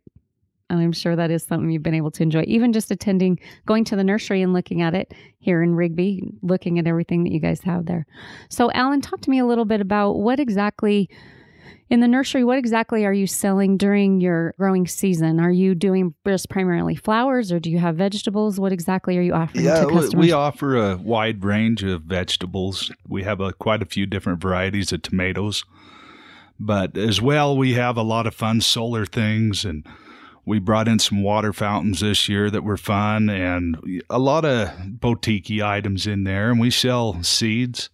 And 0.69 0.82
I'm 0.82 0.91
sure 0.91 1.15
that 1.15 1.32
is 1.32 1.43
something 1.43 1.69
you've 1.69 1.82
been 1.84 1.93
able 1.93 2.12
to 2.12 2.23
enjoy. 2.23 2.43
Even 2.45 2.73
just 2.73 2.91
attending, 2.91 3.39
going 3.65 3.86
to 3.86 3.95
the 3.95 4.04
nursery 4.04 4.41
and 4.41 4.52
looking 4.52 4.82
at 4.82 4.93
it 4.93 5.13
here 5.39 5.63
in 5.63 5.76
Rigby, 5.76 6.23
looking 6.41 6.78
at 6.78 6.86
everything 6.88 7.23
that 7.23 7.32
you 7.32 7.39
guys 7.39 7.62
have 7.62 7.86
there. 7.86 8.06
So, 8.50 8.69
Alan, 8.73 9.00
talk 9.00 9.21
to 9.21 9.30
me 9.30 9.39
a 9.39 9.45
little 9.45 9.63
bit 9.63 9.80
about 9.80 10.17
what 10.19 10.41
exactly 10.41 11.10
in 11.89 12.00
the 12.02 12.08
nursery, 12.08 12.43
what 12.43 12.58
exactly 12.58 13.06
are 13.06 13.13
you 13.13 13.28
selling 13.28 13.78
during 13.78 14.19
your 14.19 14.54
growing 14.58 14.88
season? 14.88 15.39
Are 15.39 15.52
you 15.52 15.73
doing 15.76 16.13
just 16.28 16.50
primarily 16.50 16.95
flowers 16.95 17.52
or 17.52 17.60
do 17.60 17.69
you 17.71 17.80
have 17.80 17.95
vegetables? 17.95 18.60
What 18.60 18.71
exactly 18.73 19.17
are 19.17 19.21
you 19.21 19.34
offering 19.34 19.63
Yeah, 19.65 19.82
to 19.82 19.88
we- 19.88 19.93
customers? 19.93 20.26
we 20.26 20.32
offer 20.32 20.76
a 20.76 20.97
wide 20.97 21.43
range 21.43 21.84
of 21.84 22.04
vegetables. 22.04 22.91
We 23.08 23.23
have 23.23 23.39
a, 23.39 23.54
quite 23.54 23.82
a 23.82 23.86
few 23.86 24.06
different 24.06 24.41
varieties 24.41 24.91
of 24.91 25.02
tomatoes, 25.02 25.63
but 26.60 26.97
as 26.97 27.21
well, 27.21 27.56
we 27.56 27.73
have 27.76 27.97
a 27.97 28.02
lot 28.04 28.28
of 28.28 28.34
fun 28.36 28.62
solar 28.62 29.06
things, 29.06 29.63
and 29.63 29.86
we 30.45 30.60
brought 30.60 30.88
in 30.88 30.97
some 31.00 31.21
water 31.23 31.54
fountains 31.54 32.00
this 32.00 32.28
year 32.28 32.50
that 32.50 32.63
were 32.63 32.78
fun, 32.78 33.30
and 33.30 33.78
a 34.10 34.17
lot 34.19 34.43
of 34.45 34.71
boutique 35.00 35.52
items 35.62 36.08
in 36.08 36.23
there. 36.23 36.50
And 36.52 36.60
we 36.60 36.71
sell 36.71 37.21
seeds. 37.21 37.89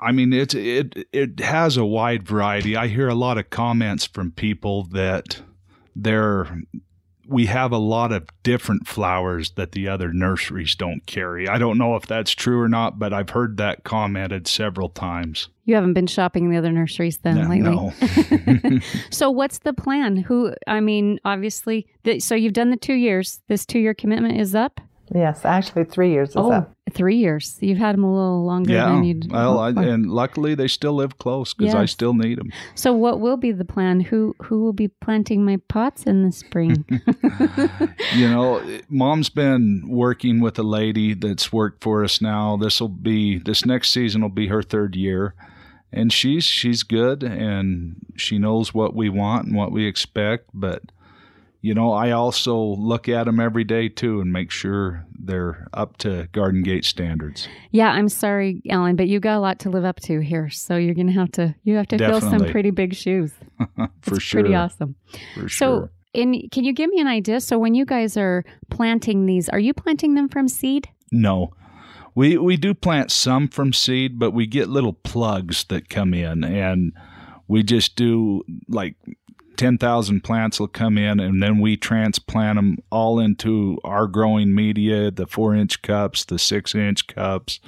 I 0.00 0.12
mean, 0.12 0.32
it's 0.32 0.54
it 0.54 1.06
it 1.12 1.40
has 1.40 1.76
a 1.76 1.84
wide 1.84 2.22
variety. 2.26 2.76
I 2.76 2.88
hear 2.88 3.08
a 3.08 3.14
lot 3.14 3.38
of 3.38 3.50
comments 3.50 4.06
from 4.06 4.30
people 4.32 4.84
that 4.92 5.42
they're 5.94 6.62
we 7.28 7.46
have 7.46 7.70
a 7.70 7.78
lot 7.78 8.10
of 8.10 8.26
different 8.42 8.88
flowers 8.88 9.52
that 9.52 9.70
the 9.70 9.86
other 9.86 10.12
nurseries 10.12 10.74
don't 10.74 11.06
carry. 11.06 11.46
I 11.46 11.58
don't 11.58 11.78
know 11.78 11.94
if 11.94 12.04
that's 12.06 12.32
true 12.32 12.60
or 12.60 12.68
not, 12.68 12.98
but 12.98 13.12
I've 13.12 13.30
heard 13.30 13.56
that 13.58 13.84
commented 13.84 14.48
several 14.48 14.88
times. 14.88 15.48
you 15.64 15.76
haven't 15.76 15.92
been 15.92 16.08
shopping 16.08 16.46
in 16.46 16.50
the 16.50 16.56
other 16.56 16.72
nurseries 16.72 17.18
then 17.18 17.36
No, 17.36 17.48
lately? 17.48 18.80
no. 18.80 18.80
So 19.10 19.30
what's 19.30 19.60
the 19.60 19.72
plan? 19.72 20.16
Who 20.16 20.52
I 20.66 20.80
mean, 20.80 21.20
obviously, 21.24 21.86
the, 22.02 22.18
so 22.18 22.34
you've 22.34 22.52
done 22.52 22.70
the 22.70 22.76
two 22.76 22.94
years. 22.94 23.40
This 23.46 23.64
two-year 23.64 23.94
commitment 23.94 24.40
is 24.40 24.56
up. 24.56 24.80
Yes, 25.14 25.44
actually, 25.44 25.84
three 25.84 26.10
years 26.10 26.30
is 26.30 26.36
Oh, 26.36 26.50
up. 26.50 26.72
Three 26.90 27.16
years. 27.16 27.56
You've 27.60 27.78
had 27.78 27.94
them 27.94 28.04
a 28.04 28.12
little 28.12 28.44
longer 28.44 28.72
yeah. 28.72 28.86
than 28.86 29.04
you'd. 29.04 29.30
Well, 29.30 29.58
I, 29.58 29.70
and 29.70 30.10
luckily 30.10 30.54
they 30.54 30.68
still 30.68 30.94
live 30.94 31.18
close 31.18 31.54
because 31.54 31.74
I 31.74 31.86
still 31.86 32.14
need 32.14 32.38
them. 32.38 32.52
so 32.74 32.92
what 32.92 33.20
will 33.20 33.36
be 33.36 33.52
the 33.52 33.64
plan? 33.64 34.00
Who 34.00 34.34
who 34.42 34.62
will 34.62 34.72
be 34.72 34.88
planting 34.88 35.44
my 35.44 35.56
pots 35.68 36.04
in 36.04 36.22
the 36.24 36.32
spring? 36.32 36.84
you 38.14 38.28
know, 38.28 38.62
mom's 38.88 39.30
been 39.30 39.84
working 39.88 40.40
with 40.40 40.58
a 40.58 40.62
lady 40.62 41.14
that's 41.14 41.52
worked 41.52 41.82
for 41.82 42.04
us 42.04 42.20
now. 42.20 42.56
This 42.56 42.80
will 42.80 42.88
be 42.88 43.38
this 43.38 43.64
next 43.64 43.90
season 43.90 44.22
will 44.22 44.28
be 44.28 44.48
her 44.48 44.62
third 44.62 44.96
year, 44.96 45.34
and 45.92 46.12
she's 46.12 46.44
she's 46.44 46.82
good 46.82 47.22
and 47.22 47.96
she 48.16 48.38
knows 48.38 48.74
what 48.74 48.94
we 48.94 49.08
want 49.08 49.46
and 49.46 49.56
what 49.56 49.72
we 49.72 49.86
expect. 49.86 50.50
But 50.52 50.82
you 51.62 51.74
know, 51.74 51.92
I 51.92 52.10
also 52.12 52.56
look 52.58 53.08
at 53.08 53.24
them 53.24 53.38
every 53.40 53.64
day 53.64 53.88
too 53.88 54.20
and 54.20 54.32
make 54.32 54.50
sure 54.50 55.04
they're 55.22 55.66
up 55.74 55.98
to 55.98 56.28
Garden 56.32 56.62
Gate 56.62 56.84
standards. 56.84 57.48
yeah, 57.70 57.90
I'm 57.90 58.08
sorry, 58.08 58.62
Alan, 58.70 58.96
but 58.96 59.08
you 59.08 59.20
got 59.20 59.36
a 59.36 59.40
lot 59.40 59.58
to 59.60 59.70
live 59.70 59.84
up 59.84 60.00
to 60.00 60.20
here. 60.20 60.48
So 60.50 60.76
you're 60.76 60.94
gonna 60.94 61.12
have 61.12 61.30
to 61.32 61.54
you 61.64 61.76
have 61.76 61.88
to 61.88 61.98
fill 61.98 62.20
some 62.20 62.44
pretty 62.50 62.70
big 62.70 62.94
shoes. 62.94 63.32
for 64.02 64.14
It's 64.14 64.22
sure. 64.22 64.40
pretty 64.40 64.54
awesome. 64.54 64.94
For 65.34 65.48
So, 65.48 65.48
sure. 65.48 65.90
in 66.14 66.48
can 66.50 66.64
you 66.64 66.72
give 66.72 66.88
me 66.90 67.00
an 67.00 67.06
idea? 67.08 67.40
So, 67.40 67.58
when 67.58 67.74
you 67.74 67.84
guys 67.84 68.16
are 68.16 68.44
planting 68.70 69.26
these, 69.26 69.48
are 69.50 69.58
you 69.60 69.74
planting 69.74 70.14
them 70.14 70.28
from 70.28 70.48
seed? 70.48 70.88
No. 71.12 71.50
We 72.14 72.38
we 72.38 72.56
do 72.56 72.72
plant 72.74 73.10
some 73.12 73.48
from 73.48 73.72
seed, 73.72 74.18
but 74.18 74.32
we 74.32 74.46
get 74.46 74.68
little 74.68 74.94
plugs 74.94 75.64
that 75.64 75.88
come 75.90 76.12
in 76.14 76.42
and 76.42 76.92
we 77.46 77.62
just 77.62 77.94
do 77.96 78.42
like 78.68 78.96
10,000 79.60 80.24
plants 80.24 80.58
will 80.58 80.68
come 80.68 80.96
in 80.96 81.20
and 81.20 81.42
then 81.42 81.60
we 81.60 81.76
transplant 81.76 82.56
them 82.56 82.78
all 82.90 83.20
into 83.20 83.78
our 83.84 84.06
growing 84.06 84.54
media, 84.54 85.10
the 85.10 85.26
4-inch 85.26 85.82
cups, 85.82 86.24
the 86.24 86.36
6-inch 86.36 87.06
cups, 87.08 87.60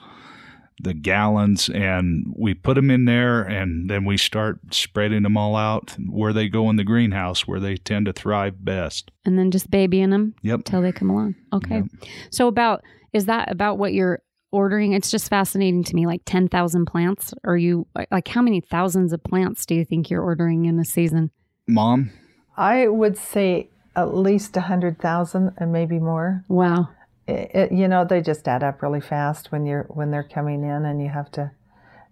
the 0.80 0.94
gallons 0.94 1.68
and 1.68 2.32
we 2.34 2.54
put 2.54 2.76
them 2.76 2.90
in 2.90 3.04
there 3.04 3.42
and 3.42 3.90
then 3.90 4.06
we 4.06 4.16
start 4.16 4.58
spreading 4.70 5.22
them 5.22 5.36
all 5.36 5.54
out 5.54 5.94
where 6.08 6.32
they 6.32 6.48
go 6.48 6.70
in 6.70 6.76
the 6.76 6.82
greenhouse 6.82 7.46
where 7.46 7.60
they 7.60 7.76
tend 7.76 8.06
to 8.06 8.12
thrive 8.14 8.64
best. 8.64 9.10
And 9.26 9.38
then 9.38 9.50
just 9.50 9.70
babying 9.70 10.08
them 10.08 10.34
Yep. 10.40 10.64
till 10.64 10.80
they 10.80 10.92
come 10.92 11.10
along. 11.10 11.34
Okay. 11.52 11.76
Yep. 11.76 11.84
So 12.30 12.48
about 12.48 12.82
is 13.12 13.26
that 13.26 13.52
about 13.52 13.76
what 13.76 13.92
you're 13.92 14.22
ordering? 14.50 14.94
It's 14.94 15.10
just 15.10 15.28
fascinating 15.28 15.84
to 15.84 15.94
me. 15.94 16.06
Like 16.06 16.22
ten 16.24 16.48
thousand 16.48 16.86
plants. 16.86 17.34
Are 17.44 17.56
you 17.56 17.86
like 18.10 18.28
how 18.28 18.40
many 18.40 18.62
thousands 18.62 19.12
of 19.12 19.22
plants 19.22 19.66
do 19.66 19.74
you 19.74 19.84
think 19.84 20.08
you're 20.08 20.22
ordering 20.22 20.64
in 20.64 20.78
a 20.78 20.86
season? 20.86 21.30
Mom, 21.66 22.10
I 22.56 22.88
would 22.88 23.16
say 23.16 23.68
at 23.94 24.14
least 24.14 24.56
a 24.56 24.60
100,000 24.60 25.54
and 25.56 25.72
maybe 25.72 25.98
more. 25.98 26.44
Wow. 26.48 26.88
It, 27.26 27.50
it, 27.54 27.72
you 27.72 27.88
know, 27.88 28.04
they 28.04 28.20
just 28.20 28.48
add 28.48 28.62
up 28.62 28.82
really 28.82 29.00
fast 29.00 29.52
when 29.52 29.64
you're 29.64 29.84
when 29.84 30.10
they're 30.10 30.22
coming 30.24 30.64
in 30.64 30.84
and 30.84 31.00
you 31.00 31.08
have 31.08 31.30
to 31.32 31.52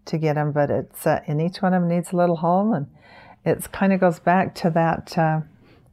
to 0.07 0.19
get 0.19 0.35
them. 0.35 0.53
But 0.53 0.71
it's 0.71 1.07
uh, 1.07 1.21
and 1.27 1.41
each 1.41 1.61
one 1.63 1.75
of 1.75 1.83
them 1.83 1.91
needs 1.91 2.13
a 2.13 2.17
little 2.17 2.37
home, 2.37 2.73
and 2.73 2.87
it's 3.45 3.67
kind 3.67 3.93
of 3.93 4.01
goes 4.01 4.21
back 4.21 4.55
to 4.57 4.71
that 4.71 5.19
uh, 5.19 5.41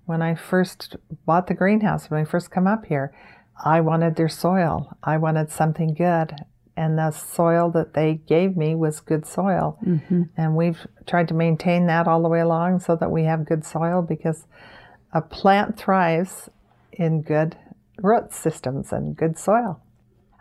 when 0.05 0.21
I 0.21 0.35
first 0.35 0.97
bought 1.25 1.47
the 1.47 1.55
greenhouse 1.55 2.09
when 2.09 2.21
I 2.21 2.25
first 2.25 2.51
come 2.51 2.67
up 2.67 2.85
here. 2.85 3.11
I 3.63 3.81
wanted 3.81 4.17
their 4.17 4.29
soil. 4.29 4.95
I 5.03 5.17
wanted 5.17 5.49
something 5.49 5.95
good, 5.95 6.35
and 6.77 6.97
the 6.97 7.11
soil 7.11 7.69
that 7.71 7.93
they 7.95 8.21
gave 8.27 8.55
me 8.55 8.75
was 8.75 8.99
good 9.01 9.25
soil. 9.25 9.77
Mm-hmm. 9.85 10.23
And 10.37 10.55
we've 10.55 10.85
tried 11.05 11.27
to 11.29 11.33
maintain 11.33 11.87
that 11.87 12.07
all 12.07 12.21
the 12.21 12.29
way 12.29 12.39
along 12.39 12.79
so 12.81 12.95
that 12.95 13.11
we 13.11 13.23
have 13.23 13.45
good 13.45 13.65
soil 13.65 14.01
because 14.01 14.45
a 15.11 15.21
plant 15.21 15.77
thrives 15.77 16.49
in 16.93 17.21
good 17.23 17.57
root 18.01 18.31
systems 18.31 18.93
and 18.93 19.17
good 19.17 19.37
soil. 19.39 19.81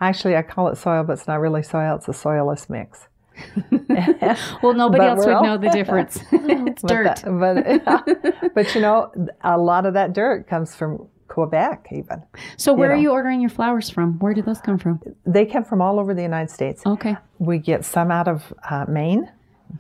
Actually, 0.01 0.37
I 0.37 0.43
call 0.43 0.69
it 0.69 0.77
soil, 0.77 1.03
but 1.05 1.15
it's 1.15 1.27
not 1.27 1.41
really 1.41 1.63
soil, 1.63 1.97
it's 1.97 2.07
a 2.09 2.13
soilless 2.13 2.69
mix. 2.71 3.09
Well, 4.63 4.75
nobody 4.75 4.99
But 5.01 5.09
else 5.09 5.27
would 5.27 5.35
all- 5.35 5.43
know 5.45 5.59
the 5.59 5.71
difference. 5.71 6.19
it's 6.33 6.83
dirt. 6.83 7.23
that- 7.23 7.83
but, 7.85 8.55
but 8.55 8.75
you 8.75 8.81
know, 8.81 9.11
a 9.43 9.59
lot 9.59 9.87
of 9.87 9.95
that 9.95 10.13
dirt 10.13 10.49
comes 10.49 10.75
from 10.75 11.09
Quebec, 11.37 11.89
even. 11.93 12.23
so 12.57 12.73
where 12.73 12.89
you 12.89 12.93
are 12.93 12.97
know. 12.97 13.03
you 13.03 13.11
ordering 13.13 13.41
your 13.43 13.51
flowers 13.51 13.91
from? 13.91 14.19
Where 14.21 14.33
do 14.33 14.41
those 14.41 14.59
come 14.61 14.79
from? 14.79 15.01
They 15.27 15.45
come 15.45 15.65
from 15.65 15.83
all 15.83 16.01
over 16.01 16.15
the 16.15 16.23
United 16.23 16.51
States. 16.51 16.81
Okay. 16.87 17.15
We 17.39 17.59
get 17.59 17.85
some 17.85 18.11
out 18.11 18.27
of 18.27 18.55
uh, 18.71 18.87
Maine, 18.89 19.31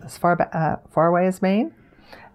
as 0.04 0.18
far, 0.18 0.36
ba- 0.36 0.54
uh, 0.54 0.76
far 0.92 1.06
away 1.06 1.26
as 1.26 1.40
Maine, 1.40 1.72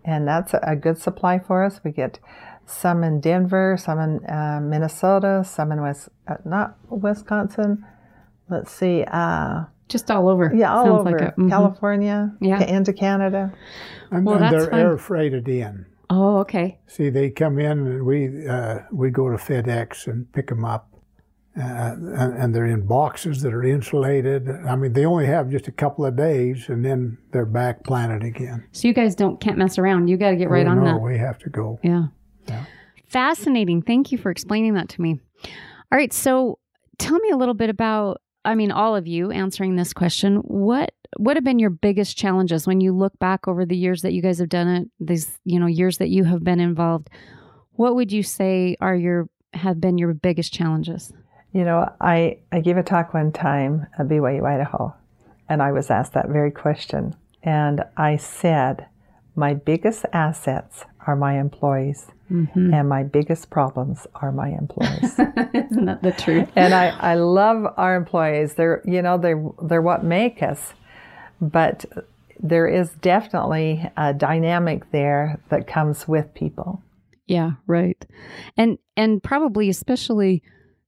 and 0.04 0.28
that's 0.28 0.56
a, 0.56 0.60
a 0.64 0.76
good 0.76 0.98
supply 0.98 1.38
for 1.38 1.64
us. 1.64 1.80
We 1.84 1.92
get 1.92 2.18
some 2.66 3.04
in 3.04 3.20
Denver, 3.22 3.78
some 3.78 4.00
in 4.00 4.26
uh, 4.26 4.60
Minnesota, 4.60 5.44
some 5.46 5.72
in 5.72 5.82
West, 5.82 6.10
uh, 6.28 6.38
not 6.44 6.78
Wisconsin. 6.90 7.86
Let's 8.50 8.72
see, 8.72 9.04
uh, 9.08 9.66
Just 9.88 10.10
all 10.10 10.28
over. 10.30 10.52
yeah, 10.56 10.74
all 10.74 10.86
Sounds 10.86 11.00
over 11.02 11.12
like 11.12 11.22
a- 11.22 11.40
mhm. 11.40 11.48
California, 11.50 12.34
Yeah. 12.42 12.58
ca- 12.58 12.66
into 12.74 12.92
Canada. 12.94 13.54
And, 14.10 14.26
Well, 14.26 14.36
and 14.38 14.44
that's 14.46 14.52
they're 14.64 14.72
fun. 14.72 14.80
air 14.80 14.98
freighted 14.98 15.48
in. 15.48 15.86
Oh, 16.14 16.40
okay. 16.40 16.78
See, 16.88 17.10
they 17.10 17.30
come 17.30 17.58
in 17.58 17.72
and 17.88 18.06
we 18.06 18.48
uh, 18.48 18.80
we 18.92 19.10
go 19.12 19.30
to 19.30 19.38
FedEx 19.38 20.08
and 20.08 20.30
pick 20.34 20.48
them 20.50 20.66
up, 20.66 20.92
uh, 21.58 21.64
and, 21.64 22.34
and 22.38 22.54
they're 22.56 22.66
in 22.66 22.86
boxes 22.86 23.42
that 23.44 23.54
are 23.54 23.64
insulated. 23.64 24.50
I 24.68 24.76
mean, 24.76 24.92
they 24.92 25.06
only 25.06 25.26
have 25.28 25.50
just 25.50 25.68
a 25.70 25.72
couple 25.72 26.06
of 26.06 26.18
days, 26.18 26.68
and 26.68 26.84
then 26.84 27.18
they're 27.32 27.46
back 27.46 27.84
planted 27.86 28.24
again. 28.24 28.68
So 28.74 28.90
you 28.90 28.94
guys 28.94 29.16
don't 29.16 29.40
can't 29.40 29.58
mess 29.58 29.78
around. 29.78 30.10
You 30.10 30.18
got 30.18 30.32
to 30.32 30.36
get 30.36 30.50
right 30.50 30.68
Oh, 30.68 30.72
on 30.72 30.80
no, 30.84 30.86
that. 30.94 31.02
we 31.02 31.18
have 31.18 31.40
to 31.40 31.50
go. 31.50 31.80
Yeah. 31.82 32.08
Yeah. 32.48 32.66
Fascinating. 33.08 33.82
Thank 33.82 34.12
you 34.12 34.18
for 34.18 34.32
explaining 34.32 34.74
that 34.74 34.90
to 34.90 35.02
me. 35.02 35.20
All 35.46 35.98
right. 35.98 36.12
So 36.14 36.60
tell 36.98 37.20
me 37.20 37.30
a 37.30 37.36
little 37.38 37.54
bit 37.54 37.70
about, 37.70 38.22
I 38.46 38.56
mean, 38.56 38.72
all 38.72 38.96
of 38.96 39.08
you 39.08 39.32
answering 39.32 39.76
this 39.76 39.94
question. 39.94 40.38
What 40.38 40.92
what 41.18 41.38
have 41.38 41.44
been 41.44 41.60
your 41.60 41.70
biggest 41.70 42.18
challenges 42.18 42.66
when 42.66 42.82
you 42.82 42.96
look 42.96 43.18
back 43.20 43.48
over 43.48 43.66
the 43.66 43.76
years 43.76 44.02
that 44.02 44.14
you 44.14 44.22
guys 44.22 44.40
have 44.40 44.50
done 44.50 44.68
it, 44.68 44.88
these, 45.00 45.40
you 45.46 45.60
know, 45.60 45.68
years 45.68 45.98
that 45.98 46.10
you 46.10 46.24
have 46.24 46.44
been 46.44 46.60
involved? 46.60 47.10
What 47.74 47.96
would 47.96 48.12
you 48.12 48.24
say 48.24 48.76
are 48.80 48.96
your 48.96 49.30
have 49.54 49.82
been 49.82 49.98
your 49.98 50.14
biggest 50.14 50.54
challenges? 50.54 51.12
You 51.54 51.66
know, 51.66 51.92
I, 52.00 52.40
I 52.52 52.62
gave 52.62 52.78
a 52.78 52.84
talk 52.84 53.14
one 53.14 53.32
time 53.32 53.88
at 53.98 54.08
BYU, 54.08 54.46
Idaho, 54.46 54.96
and 55.50 55.62
I 55.62 55.72
was 55.72 55.90
asked 55.90 56.14
that 56.14 56.30
very 56.30 56.52
question. 56.52 57.16
And 57.44 57.84
I 57.98 58.16
said, 58.18 58.86
My 59.36 59.54
biggest 59.54 60.06
assets 60.14 60.86
are 61.06 61.16
my 61.16 61.40
employees, 61.40 62.08
mm-hmm. 62.32 62.74
and 62.74 62.88
my 62.88 63.04
biggest 63.04 63.50
problems 63.50 64.08
are 64.16 64.32
my 64.32 64.50
employees. 64.50 65.14
Isn't 65.54 65.86
that 65.86 66.04
the 66.04 66.14
truth? 66.18 66.50
and 66.56 66.74
I, 66.74 66.90
I 67.00 67.16
love 67.16 67.74
our 67.76 67.96
employees. 67.96 68.54
They're, 68.54 68.82
you 68.86 69.02
know, 69.02 69.18
they're, 69.18 69.44
they're 69.62 69.82
what 69.82 70.06
make 70.06 70.42
us. 70.42 70.74
But 71.42 71.86
there 72.40 72.68
is 72.68 72.92
definitely 73.02 73.90
a 73.98 74.14
dynamic 74.14 74.90
there 74.92 75.40
that 75.50 75.68
comes 75.68 76.08
with 76.08 76.34
people. 76.34 76.82
Yeah, 77.28 77.52
right. 77.68 78.04
And 78.58 78.78
and 78.98 79.22
probably 79.24 79.70
especially 79.70 80.44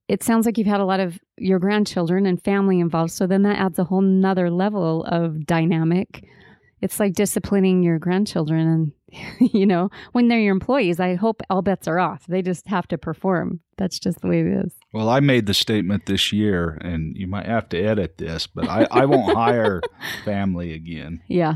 it 0.08 0.22
sounds 0.22 0.44
like 0.46 0.58
you've 0.58 0.66
had 0.66 0.80
a 0.80 0.84
lot 0.84 1.00
of 1.00 1.18
your 1.38 1.58
grandchildren 1.58 2.26
and 2.26 2.42
family 2.42 2.78
involved. 2.78 3.12
So 3.12 3.26
then 3.26 3.42
that 3.42 3.58
adds 3.58 3.78
a 3.78 3.84
whole 3.84 4.02
nother 4.02 4.50
level 4.50 5.04
of 5.04 5.46
dynamic. 5.46 6.24
It's 6.82 7.00
like 7.00 7.14
disciplining 7.14 7.82
your 7.82 7.98
grandchildren 7.98 8.68
and 8.68 8.92
you 9.52 9.66
know, 9.66 9.90
when 10.12 10.28
they're 10.28 10.40
your 10.40 10.52
employees, 10.52 11.00
I 11.00 11.14
hope 11.14 11.40
all 11.50 11.62
bets 11.62 11.88
are 11.88 11.98
off. 11.98 12.26
They 12.26 12.42
just 12.42 12.66
have 12.66 12.88
to 12.88 12.98
perform. 12.98 13.60
That's 13.76 13.98
just 13.98 14.20
the 14.20 14.28
way 14.28 14.40
it 14.40 14.46
is. 14.46 14.72
Well, 14.94 15.08
I 15.08 15.18
made 15.18 15.46
the 15.46 15.54
statement 15.54 16.06
this 16.06 16.32
year, 16.32 16.78
and 16.80 17.16
you 17.16 17.26
might 17.26 17.46
have 17.46 17.68
to 17.70 17.82
edit 17.82 18.16
this, 18.16 18.46
but 18.46 18.68
I, 18.68 18.86
I 18.92 19.06
won't 19.06 19.36
hire 19.36 19.82
family 20.24 20.72
again. 20.72 21.20
Yeah. 21.26 21.54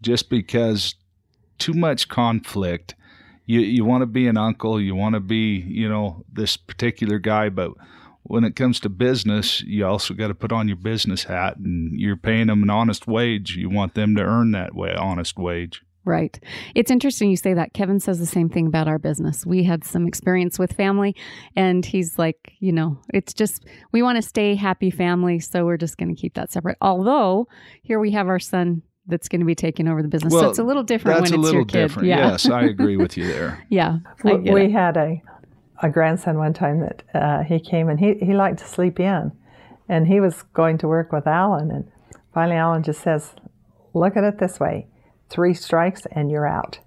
Just 0.00 0.30
because 0.30 0.94
too 1.58 1.74
much 1.74 2.08
conflict. 2.08 2.94
You 3.44 3.60
you 3.60 3.84
want 3.84 4.00
to 4.00 4.06
be 4.06 4.26
an 4.26 4.38
uncle, 4.38 4.80
you 4.80 4.94
want 4.94 5.14
to 5.16 5.20
be, 5.20 5.62
you 5.68 5.86
know, 5.86 6.24
this 6.32 6.56
particular 6.56 7.18
guy, 7.18 7.50
but 7.50 7.72
when 8.22 8.42
it 8.42 8.56
comes 8.56 8.80
to 8.80 8.88
business, 8.88 9.60
you 9.60 9.86
also 9.86 10.14
got 10.14 10.28
to 10.28 10.34
put 10.34 10.50
on 10.50 10.66
your 10.66 10.78
business 10.78 11.24
hat 11.24 11.58
and 11.58 12.00
you're 12.00 12.16
paying 12.16 12.46
them 12.46 12.62
an 12.62 12.70
honest 12.70 13.06
wage. 13.06 13.54
You 13.54 13.68
want 13.68 13.94
them 13.94 14.16
to 14.16 14.22
earn 14.22 14.52
that 14.52 14.74
way 14.74 14.94
honest 14.94 15.36
wage. 15.36 15.82
Right. 16.04 16.38
It's 16.74 16.90
interesting 16.90 17.30
you 17.30 17.36
say 17.36 17.54
that. 17.54 17.74
Kevin 17.74 18.00
says 18.00 18.18
the 18.18 18.26
same 18.26 18.48
thing 18.48 18.66
about 18.66 18.88
our 18.88 18.98
business. 18.98 19.46
We 19.46 19.62
had 19.62 19.84
some 19.84 20.08
experience 20.08 20.58
with 20.58 20.72
family, 20.72 21.14
and 21.54 21.86
he's 21.86 22.18
like, 22.18 22.54
you 22.58 22.72
know, 22.72 22.98
it's 23.14 23.32
just, 23.32 23.66
we 23.92 24.02
want 24.02 24.16
to 24.16 24.22
stay 24.22 24.56
happy 24.56 24.90
family, 24.90 25.38
so 25.38 25.64
we're 25.64 25.76
just 25.76 25.98
going 25.98 26.12
to 26.12 26.20
keep 26.20 26.34
that 26.34 26.50
separate. 26.50 26.76
Although, 26.80 27.46
here 27.82 28.00
we 28.00 28.10
have 28.10 28.26
our 28.26 28.40
son 28.40 28.82
that's 29.06 29.28
going 29.28 29.40
to 29.40 29.46
be 29.46 29.54
taking 29.54 29.86
over 29.86 30.02
the 30.02 30.08
business. 30.08 30.32
Well, 30.32 30.42
so 30.42 30.50
it's 30.50 30.58
a 30.58 30.64
little 30.64 30.82
different 30.82 31.20
That's 31.20 31.30
when 31.30 31.38
a 31.38 31.42
it's 31.42 31.44
little 31.44 31.60
your 31.60 31.66
kid. 31.66 31.82
different. 31.82 32.08
Yeah. 32.08 32.30
Yes, 32.30 32.48
I 32.48 32.62
agree 32.62 32.96
with 32.96 33.16
you 33.16 33.26
there. 33.26 33.64
yeah. 33.68 33.98
We, 34.24 34.38
we 34.38 34.72
had 34.72 34.96
a, 34.96 35.22
a 35.82 35.88
grandson 35.88 36.36
one 36.36 36.52
time 36.52 36.80
that 36.80 37.02
uh, 37.14 37.42
he 37.44 37.60
came 37.60 37.88
and 37.88 37.98
he, 38.00 38.14
he 38.14 38.34
liked 38.34 38.58
to 38.58 38.66
sleep 38.66 38.98
in. 38.98 39.32
And 39.88 40.06
he 40.06 40.20
was 40.20 40.42
going 40.54 40.78
to 40.78 40.88
work 40.88 41.12
with 41.12 41.26
Alan. 41.26 41.70
And 41.70 41.90
finally, 42.32 42.56
Alan 42.56 42.82
just 42.82 43.02
says, 43.02 43.34
Look 43.94 44.16
at 44.16 44.24
it 44.24 44.38
this 44.38 44.58
way 44.58 44.86
three 45.32 45.54
strikes 45.54 46.06
and 46.12 46.30
you're 46.30 46.46
out. 46.46 46.78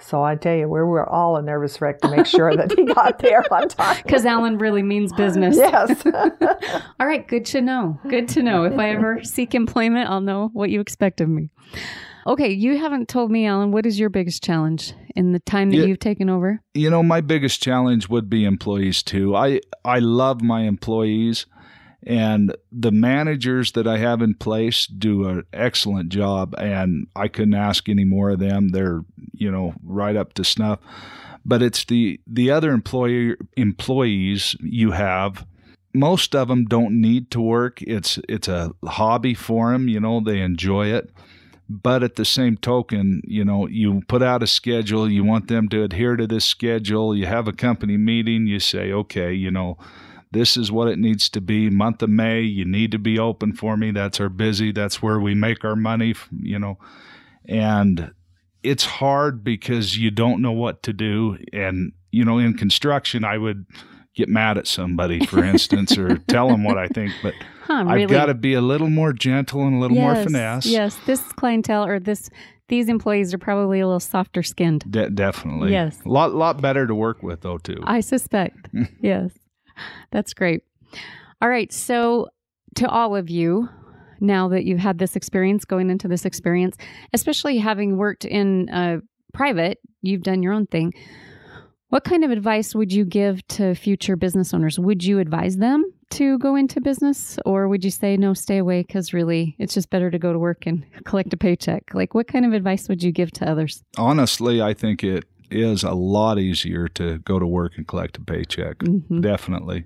So 0.00 0.22
I 0.22 0.34
tell 0.34 0.54
you, 0.56 0.64
we 0.68 0.80
were 0.82 1.08
all 1.08 1.36
a 1.36 1.42
nervous 1.42 1.80
wreck 1.80 2.00
to 2.00 2.08
make 2.14 2.26
sure 2.26 2.54
that 2.54 2.72
he 2.76 2.84
got 2.94 3.20
there 3.20 3.42
on 3.52 3.68
time. 3.68 4.02
Because 4.02 4.26
Alan 4.26 4.58
really 4.58 4.82
means 4.82 5.12
business. 5.12 5.56
Yes. 5.56 6.04
All 7.00 7.06
right, 7.06 7.26
good 7.26 7.46
to 7.46 7.60
know. 7.60 7.98
Good 8.08 8.28
to 8.30 8.42
know. 8.42 8.64
If 8.64 8.76
I 8.78 8.90
ever 8.90 9.22
seek 9.22 9.54
employment, 9.54 10.10
I'll 10.10 10.20
know 10.20 10.50
what 10.52 10.68
you 10.70 10.80
expect 10.80 11.20
of 11.20 11.28
me. 11.28 11.48
Okay, 12.26 12.50
you 12.50 12.76
haven't 12.78 13.08
told 13.08 13.30
me, 13.30 13.46
Alan, 13.46 13.70
what 13.70 13.86
is 13.86 13.98
your 13.98 14.10
biggest 14.10 14.42
challenge 14.42 14.94
in 15.14 15.32
the 15.32 15.40
time 15.40 15.70
that 15.70 15.76
Yeah. 15.78 15.84
you've 15.84 15.98
taken 16.00 16.28
over? 16.28 16.60
You 16.74 16.90
know, 16.90 17.02
my 17.02 17.20
biggest 17.20 17.62
challenge 17.62 18.08
would 18.08 18.28
be 18.28 18.44
employees 18.44 19.02
too. 19.02 19.36
I 19.36 19.60
I 19.84 20.00
love 20.00 20.42
my 20.42 20.62
employees 20.62 21.46
and 22.06 22.54
the 22.70 22.92
managers 22.92 23.72
that 23.72 23.86
I 23.86 23.98
have 23.98 24.22
in 24.22 24.34
place 24.34 24.86
do 24.86 25.28
an 25.28 25.44
excellent 25.52 26.10
job 26.10 26.54
and 26.58 27.06
I 27.16 27.28
couldn't 27.28 27.54
ask 27.54 27.88
any 27.88 28.04
more 28.04 28.30
of 28.30 28.38
them. 28.38 28.68
They're, 28.68 29.04
you 29.32 29.50
know, 29.50 29.74
right 29.82 30.16
up 30.16 30.34
to 30.34 30.44
snuff. 30.44 30.78
But 31.44 31.62
it's 31.62 31.84
the 31.84 32.20
the 32.26 32.50
other 32.50 32.72
employer 32.72 33.36
employees 33.56 34.56
you 34.60 34.92
have 34.92 35.46
most 35.94 36.34
of 36.34 36.48
them 36.48 36.64
don't 36.64 37.00
need 37.00 37.30
to 37.30 37.40
work. 37.40 37.80
It's 37.82 38.18
it's 38.28 38.48
a 38.48 38.72
hobby 38.84 39.32
for 39.32 39.72
them, 39.72 39.88
you 39.88 40.00
know, 40.00 40.20
they 40.20 40.40
enjoy 40.40 40.88
it. 40.88 41.10
But 41.70 42.02
at 42.02 42.16
the 42.16 42.26
same 42.26 42.58
token, 42.58 43.22
you 43.24 43.44
know, 43.44 43.66
you 43.66 44.02
put 44.06 44.22
out 44.22 44.42
a 44.42 44.46
schedule, 44.46 45.10
you 45.10 45.24
want 45.24 45.48
them 45.48 45.68
to 45.70 45.82
adhere 45.82 46.16
to 46.16 46.26
this 46.26 46.44
schedule, 46.44 47.16
you 47.16 47.24
have 47.24 47.48
a 47.48 47.54
company 47.54 47.96
meeting, 47.96 48.46
you 48.46 48.60
say, 48.60 48.92
okay, 48.92 49.32
you 49.32 49.50
know, 49.50 49.78
this 50.34 50.56
is 50.56 50.70
what 50.70 50.88
it 50.88 50.98
needs 50.98 51.28
to 51.30 51.40
be. 51.40 51.70
Month 51.70 52.02
of 52.02 52.10
May, 52.10 52.42
you 52.42 52.64
need 52.64 52.90
to 52.92 52.98
be 52.98 53.18
open 53.18 53.54
for 53.54 53.76
me. 53.76 53.90
That's 53.90 54.20
our 54.20 54.28
busy. 54.28 54.72
That's 54.72 55.02
where 55.02 55.18
we 55.18 55.34
make 55.34 55.64
our 55.64 55.76
money, 55.76 56.14
you 56.38 56.58
know. 56.58 56.78
And 57.48 58.12
it's 58.62 58.84
hard 58.84 59.42
because 59.42 59.96
you 59.96 60.10
don't 60.10 60.42
know 60.42 60.52
what 60.52 60.82
to 60.82 60.92
do. 60.92 61.38
And, 61.52 61.92
you 62.10 62.24
know, 62.24 62.38
in 62.38 62.54
construction, 62.54 63.24
I 63.24 63.38
would 63.38 63.64
get 64.14 64.28
mad 64.28 64.58
at 64.58 64.66
somebody, 64.66 65.24
for 65.24 65.42
instance, 65.44 65.96
or 65.96 66.18
tell 66.18 66.48
them 66.48 66.64
what 66.64 66.78
I 66.78 66.88
think. 66.88 67.12
But 67.22 67.34
Huh, 67.64 67.84
really? 67.86 68.02
I've 68.02 68.10
got 68.10 68.26
to 68.26 68.34
be 68.34 68.52
a 68.52 68.60
little 68.60 68.90
more 68.90 69.14
gentle 69.14 69.62
and 69.62 69.76
a 69.76 69.78
little 69.78 69.96
more 69.96 70.14
finesse. 70.16 70.66
Yes, 70.66 70.96
this 71.06 71.22
clientele 71.32 71.86
or 71.86 71.98
this 71.98 72.28
these 72.68 72.88
employees 72.88 73.32
are 73.32 73.38
probably 73.38 73.80
a 73.80 73.86
little 73.86 74.00
softer 74.00 74.42
skinned. 74.42 74.84
De- 74.90 75.10
definitely. 75.10 75.72
Yes. 75.72 75.98
A 76.04 76.08
lot, 76.08 76.34
lot 76.34 76.60
better 76.60 76.86
to 76.86 76.94
work 76.94 77.22
with, 77.22 77.42
though, 77.42 77.58
too. 77.58 77.78
I 77.84 78.00
suspect. 78.00 78.68
yes. 79.00 79.30
That's 80.10 80.34
great. 80.34 80.62
All 81.40 81.48
right. 81.48 81.72
So, 81.72 82.28
to 82.76 82.88
all 82.88 83.14
of 83.14 83.30
you, 83.30 83.68
now 84.20 84.48
that 84.48 84.64
you've 84.64 84.80
had 84.80 84.98
this 84.98 85.16
experience, 85.16 85.64
going 85.64 85.90
into 85.90 86.08
this 86.08 86.24
experience, 86.24 86.76
especially 87.12 87.58
having 87.58 87.96
worked 87.96 88.24
in 88.24 88.68
uh, 88.70 88.98
private, 89.32 89.78
you've 90.02 90.22
done 90.22 90.42
your 90.42 90.52
own 90.52 90.66
thing. 90.66 90.92
What 91.90 92.04
kind 92.04 92.24
of 92.24 92.30
advice 92.30 92.74
would 92.74 92.92
you 92.92 93.04
give 93.04 93.46
to 93.48 93.74
future 93.74 94.16
business 94.16 94.52
owners? 94.52 94.78
Would 94.78 95.04
you 95.04 95.20
advise 95.20 95.58
them 95.58 95.84
to 96.10 96.38
go 96.38 96.56
into 96.56 96.80
business, 96.80 97.38
or 97.44 97.68
would 97.68 97.84
you 97.84 97.90
say, 97.90 98.16
no, 98.16 98.34
stay 98.34 98.58
away 98.58 98.82
because 98.82 99.12
really 99.12 99.54
it's 99.58 99.74
just 99.74 99.90
better 99.90 100.10
to 100.10 100.18
go 100.18 100.32
to 100.32 100.38
work 100.38 100.66
and 100.66 100.84
collect 101.04 101.32
a 101.32 101.36
paycheck? 101.36 101.94
Like, 101.94 102.14
what 102.14 102.26
kind 102.26 102.44
of 102.44 102.52
advice 102.52 102.88
would 102.88 103.02
you 103.02 103.12
give 103.12 103.30
to 103.32 103.48
others? 103.48 103.82
Honestly, 103.96 104.60
I 104.60 104.74
think 104.74 105.04
it 105.04 105.24
is 105.54 105.82
a 105.82 105.92
lot 105.92 106.38
easier 106.38 106.88
to 106.88 107.18
go 107.18 107.38
to 107.38 107.46
work 107.46 107.72
and 107.76 107.86
collect 107.86 108.16
a 108.18 108.20
paycheck. 108.20 108.78
Mhm. 108.78 109.20
Definitely. 109.22 109.84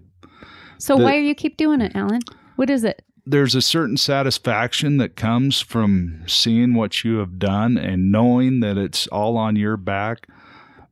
So, 0.78 0.96
The- 0.96 1.04
why 1.04 1.12
do 1.18 1.22
you 1.22 1.35
keep 1.35 1.57
doing 1.57 1.81
it, 1.81 1.92
Alan? 1.94 2.20
What 2.57 2.70
is 2.70 2.85
it? 2.85 3.02
There's 3.26 3.54
a 3.54 3.61
certain 3.61 3.96
satisfaction 3.98 4.96
that 4.98 5.14
comes 5.16 5.61
from 5.61 6.22
seeing 6.26 6.72
what 6.74 7.04
you 7.04 7.16
have 7.18 7.38
done 7.38 7.76
and 7.76 8.11
knowing 8.11 8.61
that 8.61 8.78
it's 8.78 9.07
all 9.09 9.37
on 9.37 9.54
your 9.57 9.76
back, 9.76 10.26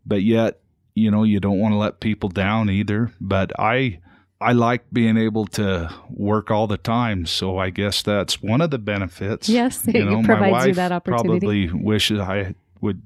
but 0.05 0.23
yet, 0.23 0.61
you 0.95 1.11
know, 1.11 1.23
you 1.25 1.41
don't 1.41 1.59
want 1.59 1.73
to 1.73 1.79
let 1.79 2.01
people 2.01 2.29
down 2.29 2.69
either. 2.69 3.11
But 3.21 3.53
I 3.59 4.01
I 4.39 4.53
like 4.53 4.85
being 4.93 5.17
able 5.17 5.47
to 5.47 5.91
work 6.11 6.51
all 6.51 6.67
the 6.67 6.77
time, 6.77 7.25
so 7.25 7.57
I 7.57 7.71
guess 7.71 8.03
that's 8.03 8.43
one 8.43 8.61
of 8.61 8.71
the 8.71 8.79
benefits. 8.79 9.49
Yes, 9.49 9.87
You 9.93 10.03
it 10.03 10.05
know, 10.05 10.21
my 10.21 10.27
provides 10.27 10.67
you 10.67 10.75
that 10.75 10.93
opportunity. 10.93 11.69
Probably 11.69 11.73
wishes 11.73 12.21
I 12.21 12.55
would 12.83 13.01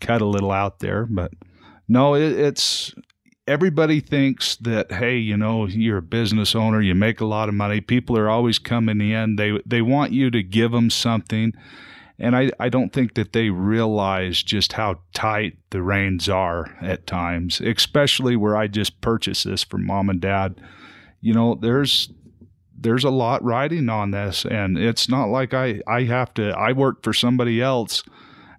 cut 0.00 0.20
a 0.20 0.26
little 0.26 0.52
out 0.52 0.80
there, 0.80 1.06
but 1.06 1.32
no, 1.88 2.14
it, 2.14 2.32
it's 2.32 2.94
everybody 3.46 4.00
thinks 4.00 4.56
that 4.56 4.92
hey, 4.92 5.16
you 5.16 5.36
know, 5.36 5.66
you're 5.66 5.98
a 5.98 6.02
business 6.02 6.54
owner, 6.54 6.80
you 6.80 6.94
make 6.94 7.20
a 7.20 7.26
lot 7.26 7.48
of 7.48 7.54
money. 7.54 7.80
People 7.80 8.16
are 8.16 8.30
always 8.30 8.58
coming 8.58 9.00
in. 9.00 9.36
They 9.36 9.60
they 9.66 9.82
want 9.82 10.12
you 10.12 10.30
to 10.30 10.42
give 10.42 10.70
them 10.72 10.90
something. 10.90 11.52
And 12.18 12.36
I, 12.36 12.50
I 12.60 12.68
don't 12.68 12.92
think 12.92 13.14
that 13.14 13.32
they 13.32 13.48
realize 13.48 14.42
just 14.42 14.74
how 14.74 15.00
tight 15.14 15.56
the 15.70 15.82
reins 15.82 16.28
are 16.28 16.76
at 16.82 17.06
times, 17.06 17.62
especially 17.62 18.36
where 18.36 18.54
I 18.54 18.66
just 18.66 19.00
purchased 19.00 19.44
this 19.44 19.64
from 19.64 19.86
mom 19.86 20.10
and 20.10 20.20
dad. 20.20 20.60
You 21.22 21.32
know, 21.32 21.54
there's 21.54 22.10
there's 22.78 23.04
a 23.04 23.10
lot 23.10 23.42
riding 23.42 23.88
on 23.88 24.10
this 24.10 24.44
and 24.44 24.78
it's 24.78 25.08
not 25.08 25.26
like 25.26 25.52
I, 25.52 25.80
I 25.86 26.04
have 26.04 26.32
to 26.34 26.50
I 26.50 26.72
work 26.72 27.02
for 27.02 27.12
somebody 27.12 27.60
else 27.60 28.02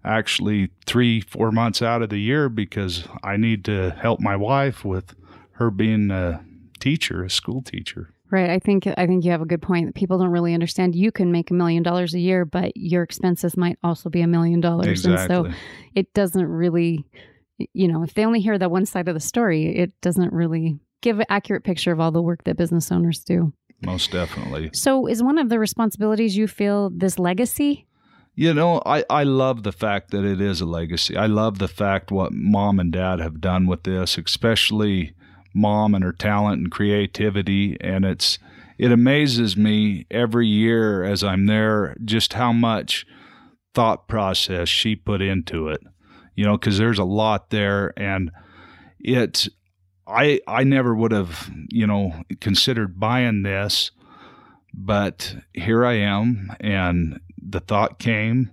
actually 0.04 0.70
three, 0.86 1.22
four 1.22 1.52
months 1.52 1.82
out 1.82 2.02
of 2.02 2.10
the 2.10 2.20
year 2.20 2.50
because 2.50 3.08
I 3.24 3.38
need 3.38 3.66
to 3.66 3.92
help 3.92 4.20
my 4.20 4.36
wife 4.36 4.84
with 4.84 5.16
her 5.54 5.70
being 5.70 6.12
a 6.12 6.44
teacher, 6.80 7.24
a 7.24 7.30
school 7.30 7.62
teacher. 7.62 8.14
Right. 8.32 8.50
I 8.50 8.60
think 8.60 8.88
I 8.88 9.06
think 9.08 9.26
you 9.26 9.32
have 9.32 9.42
a 9.42 9.46
good 9.46 9.62
point 9.62 9.88
that 9.88 9.96
people 9.96 10.18
don't 10.18 10.30
really 10.30 10.54
understand. 10.54 10.96
You 10.96 11.12
can 11.12 11.34
make 11.34 11.52
a 11.52 11.54
million 11.54 11.84
dollars 11.84 12.14
a 12.14 12.20
year, 12.20 12.46
but 12.46 12.72
your 12.78 13.04
expenses 13.04 13.58
might 13.58 13.78
also 13.84 14.10
be 14.10 14.22
a 14.22 14.28
million 14.28 14.62
dollars. 14.62 15.06
And 15.06 15.20
so 15.28 15.52
it 15.96 16.14
doesn't 16.14 16.48
really 16.48 17.06
you 17.74 17.88
know, 17.88 18.04
if 18.04 18.14
they 18.14 18.26
only 18.26 18.40
hear 18.40 18.58
that 18.58 18.72
one 18.72 18.86
side 18.86 19.08
of 19.08 19.14
the 19.14 19.20
story, 19.20 19.78
it 19.78 19.92
doesn't 20.02 20.34
really 20.34 20.80
give 21.02 21.20
an 21.20 21.26
accurate 21.30 21.64
picture 21.64 21.92
of 21.92 22.00
all 22.00 22.12
the 22.12 22.22
work 22.22 22.44
that 22.46 22.58
business 22.58 22.92
owners 22.92 23.24
do. 23.24 23.54
Most 23.82 24.12
definitely. 24.12 24.70
So 24.74 25.08
is 25.08 25.24
one 25.24 25.38
of 25.38 25.50
the 25.50 25.60
responsibilities 25.60 26.38
you 26.38 26.48
feel 26.48 26.92
this 26.92 27.18
legacy? 27.18 27.88
You 28.34 28.54
know, 28.54 28.82
I, 28.86 29.04
I 29.10 29.24
love 29.24 29.64
the 29.64 29.74
fact 29.74 30.12
that 30.12 30.24
it 30.24 30.40
is 30.40 30.62
a 30.62 30.66
legacy. 30.66 31.18
I 31.18 31.26
love 31.26 31.60
the 31.60 31.68
fact 31.68 32.12
what 32.12 32.32
mom 32.32 32.80
and 32.80 32.92
dad 32.92 33.20
have 33.20 33.42
done 33.42 33.68
with 33.68 33.84
this, 33.84 34.18
especially 34.18 35.14
mom 35.54 35.94
and 35.94 36.04
her 36.04 36.14
talent 36.14 36.62
and 36.62 36.72
creativity. 36.72 37.76
And 37.82 38.06
it's 38.06 38.40
it 38.78 38.92
amazes 38.92 39.58
me 39.58 40.08
every 40.10 40.48
year 40.48 41.04
as 41.04 41.24
I'm 41.24 41.46
there 41.46 41.96
just 42.04 42.34
how 42.34 42.54
much 42.54 43.06
thought 43.74 44.08
process 44.08 44.70
she 44.70 44.96
put 44.96 45.22
into 45.22 45.68
it. 45.68 45.82
You 46.36 46.46
know, 46.46 46.58
because 46.58 46.78
there's 46.78 47.00
a 47.00 47.04
lot 47.04 47.50
there, 47.50 47.94
and 47.98 48.32
it. 49.00 49.48
I 50.08 50.40
I 50.48 50.64
never 50.64 50.96
would 50.96 51.12
have 51.12 51.52
you 51.70 51.86
know 51.86 52.24
considered 52.40 53.00
buying 53.00 53.44
this, 53.44 53.92
but 54.74 55.36
here 55.54 55.86
I 55.86 55.94
am, 55.96 56.52
and 56.60 57.20
the 57.42 57.60
thought 57.60 58.00
came 58.00 58.52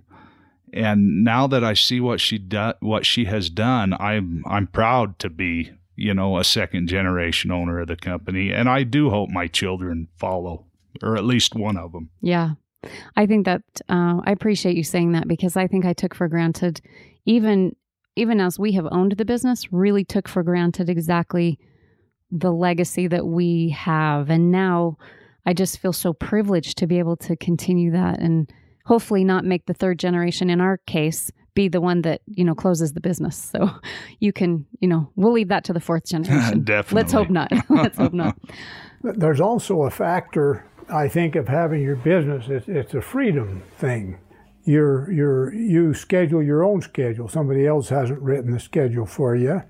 and 0.71 1.23
now 1.23 1.47
that 1.47 1.63
I 1.63 1.73
see 1.73 1.99
what 1.99 2.21
she 2.21 2.37
do, 2.37 2.73
what 2.79 3.03
she 3.03 3.25
has 3.25 3.49
done, 3.49 3.95
I'm 3.99 4.43
I'm 4.45 4.67
proud 4.67 5.17
to 5.19 5.29
be 5.29 5.71
you 5.99 6.13
know, 6.13 6.37
a 6.37 6.43
second 6.45 6.87
generation 6.87 7.51
owner 7.51 7.81
of 7.81 7.89
the 7.89 7.97
company. 7.97 8.53
And 8.53 8.69
I 8.69 8.83
do 8.83 9.09
hope 9.09 9.29
my 9.29 9.47
children 9.47 10.07
follow, 10.17 10.65
or 11.03 11.17
at 11.17 11.25
least 11.25 11.55
one 11.55 11.75
of 11.75 11.91
them. 11.91 12.09
Yeah. 12.21 12.51
I 13.17 13.25
think 13.25 13.45
that 13.45 13.61
uh, 13.89 14.21
I 14.23 14.31
appreciate 14.31 14.77
you 14.77 14.83
saying 14.83 15.11
that 15.11 15.27
because 15.27 15.57
I 15.57 15.67
think 15.67 15.83
I 15.83 15.91
took 15.91 16.15
for 16.15 16.29
granted, 16.29 16.79
even 17.25 17.75
even 18.15 18.39
as 18.39 18.57
we 18.57 18.71
have 18.73 18.87
owned 18.91 19.13
the 19.17 19.25
business, 19.25 19.71
really 19.73 20.05
took 20.05 20.27
for 20.29 20.41
granted 20.41 20.89
exactly 20.89 21.59
the 22.31 22.51
legacy 22.51 23.07
that 23.07 23.25
we 23.25 23.69
have, 23.69 24.29
and 24.29 24.51
now 24.51 24.97
I 25.45 25.53
just 25.53 25.79
feel 25.79 25.93
so 25.93 26.13
privileged 26.13 26.77
to 26.77 26.87
be 26.87 26.99
able 26.99 27.17
to 27.17 27.35
continue 27.35 27.91
that 27.91 28.19
and 28.19 28.51
hopefully 28.89 29.23
not 29.23 29.45
make 29.45 29.65
the 29.67 29.73
third 29.73 29.97
generation 29.97 30.49
in 30.49 30.59
our 30.59 30.77
case 30.85 31.31
be 31.53 31.67
the 31.67 31.79
one 31.79 32.01
that 32.01 32.21
you 32.27 32.43
know 32.43 32.55
closes 32.55 32.93
the 32.93 33.01
business 33.01 33.37
so 33.53 33.69
you 34.19 34.33
can 34.33 34.65
you 34.81 34.87
know 34.87 35.09
we'll 35.15 35.31
leave 35.31 35.47
that 35.47 35.63
to 35.63 35.73
the 35.73 35.79
fourth 35.79 36.05
generation 36.13 36.63
Definitely. 36.63 37.01
let's 37.01 37.13
hope 37.13 37.29
not 37.29 37.51
let's 37.69 37.97
hope 37.97 38.13
not 38.13 38.35
There's 39.01 39.39
also 39.39 39.83
a 39.83 39.89
factor, 39.89 40.65
I 40.89 41.07
think, 41.07 41.35
of 41.35 41.47
having 41.47 41.81
your 41.81 41.95
business. 41.95 42.45
It's, 42.49 42.67
it's 42.67 42.93
a 42.93 43.01
freedom 43.01 43.63
thing. 43.77 44.19
You're, 44.65 45.11
you're, 45.11 45.53
you 45.53 45.93
schedule 45.93 46.43
your 46.43 46.63
own 46.63 46.81
schedule. 46.81 47.27
Somebody 47.27 47.65
else 47.65 47.89
hasn't 47.89 48.21
written 48.21 48.51
the 48.51 48.59
schedule 48.59 49.05
for 49.05 49.35
you. 49.35 49.63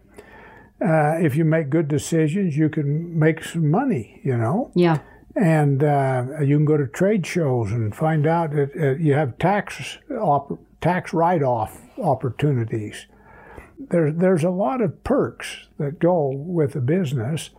Uh, 0.81 1.17
if 1.19 1.35
you 1.35 1.45
make 1.45 1.69
good 1.69 1.87
decisions, 1.87 2.57
you 2.57 2.69
can 2.69 3.17
make 3.17 3.43
some 3.43 3.69
money, 3.69 4.21
you 4.23 4.35
know. 4.35 4.71
yeah 4.75 4.99
And 5.35 5.83
uh, 5.83 6.25
you 6.41 6.57
can 6.57 6.65
go 6.65 6.77
to 6.77 6.87
trade 6.87 7.25
shows 7.25 7.71
and 7.71 7.95
find 7.95 8.25
out 8.25 8.51
that 8.51 8.71
uh, 8.75 8.95
you 8.95 9.13
have 9.13 9.37
tax 9.37 9.97
op- 10.11 10.59
tax 10.81 11.13
write 11.13 11.43
off 11.43 11.81
opportunities. 11.97 13.05
There's 13.77 14.15
there's 14.15 14.43
a 14.43 14.49
lot 14.49 14.81
of 14.81 15.03
perks 15.03 15.67
that 15.77 15.99
go 15.99 16.31
with 16.35 16.75
a 16.75 16.81
business, 16.81 17.51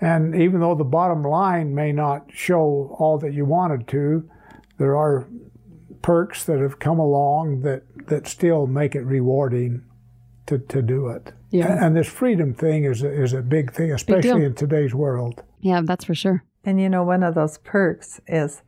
and 0.00 0.34
even 0.34 0.60
though 0.60 0.74
the 0.74 0.84
bottom 0.84 1.22
line 1.22 1.74
may 1.74 1.92
not 1.92 2.26
show 2.32 2.96
all 2.98 3.18
that 3.18 3.34
you 3.34 3.44
wanted 3.44 3.86
to, 3.88 4.28
there 4.78 4.96
are 4.96 5.28
perks 6.02 6.44
that 6.44 6.58
have 6.58 6.78
come 6.78 6.98
along 6.98 7.60
that 7.62 7.82
that 8.08 8.26
still 8.26 8.66
make 8.66 8.94
it 8.94 9.02
rewarding 9.02 9.82
to, 10.46 10.58
to 10.58 10.82
do 10.82 11.08
it. 11.08 11.32
Yeah. 11.50 11.84
And 11.84 11.96
this 11.96 12.08
freedom 12.08 12.52
thing 12.52 12.84
is 12.84 13.02
a, 13.02 13.10
is 13.10 13.32
a 13.32 13.40
big 13.42 13.72
thing, 13.72 13.92
especially 13.92 14.44
in 14.44 14.54
today's 14.54 14.94
world. 14.94 15.42
yeah 15.60 15.80
that's 15.84 16.04
for 16.04 16.14
sure 16.14 16.42
And 16.64 16.80
you 16.80 16.88
know, 16.88 17.02
one 17.04 17.22
of 17.22 17.34
those 17.34 17.58
perks 17.58 18.20
is, 18.26 18.62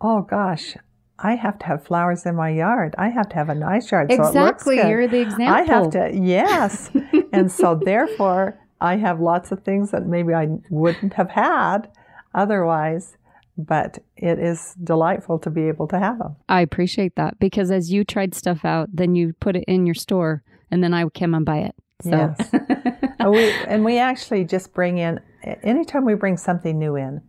oh 0.00 0.22
gosh, 0.22 0.76
I 1.18 1.34
have 1.34 1.58
to 1.60 1.66
have 1.66 1.84
flowers 1.84 2.24
in 2.24 2.36
my 2.36 2.50
yard. 2.50 2.94
I 2.96 3.08
have 3.08 3.28
to 3.30 3.34
have 3.36 3.48
a 3.48 3.54
nice 3.54 3.90
yard. 3.90 4.10
So 4.10 4.14
it 4.14 4.18
looks 4.18 4.28
exactly 4.30 4.76
good. 4.76 4.88
you're 4.88 5.08
the 5.08 5.20
example 5.20 5.54
I 5.54 5.62
have 5.62 5.90
to, 5.90 6.10
yes. 6.14 6.90
and 7.32 7.52
so 7.52 7.74
therefore, 7.74 8.58
I 8.80 8.96
have 8.96 9.20
lots 9.20 9.52
of 9.52 9.62
things 9.62 9.90
that 9.90 10.06
maybe 10.06 10.32
I 10.32 10.48
wouldn't 10.70 11.14
have 11.14 11.30
had 11.30 11.90
otherwise, 12.34 13.18
but 13.58 13.98
it 14.16 14.38
is 14.38 14.74
delightful 14.82 15.38
to 15.40 15.50
be 15.50 15.68
able 15.68 15.86
to 15.88 15.98
have 15.98 16.18
them. 16.18 16.36
I 16.48 16.62
appreciate 16.62 17.16
that 17.16 17.38
because 17.38 17.70
as 17.70 17.92
you 17.92 18.04
tried 18.04 18.34
stuff 18.34 18.64
out, 18.64 18.88
then 18.92 19.14
you 19.14 19.34
put 19.40 19.56
it 19.56 19.64
in 19.66 19.84
your 19.84 19.94
store, 19.94 20.42
and 20.70 20.82
then 20.82 20.94
I 20.94 21.06
came 21.10 21.34
and 21.34 21.44
buy 21.44 21.58
it. 21.58 21.74
So 22.02 22.10
Yes. 22.10 22.50
and, 22.52 23.14
oh, 23.20 23.30
we, 23.30 23.50
and 23.68 23.84
we 23.84 23.98
actually 23.98 24.44
just 24.44 24.72
bring 24.72 24.96
in, 24.96 25.20
anytime 25.62 26.06
we 26.06 26.14
bring 26.14 26.38
something 26.38 26.78
new 26.78 26.96
in, 26.96 27.20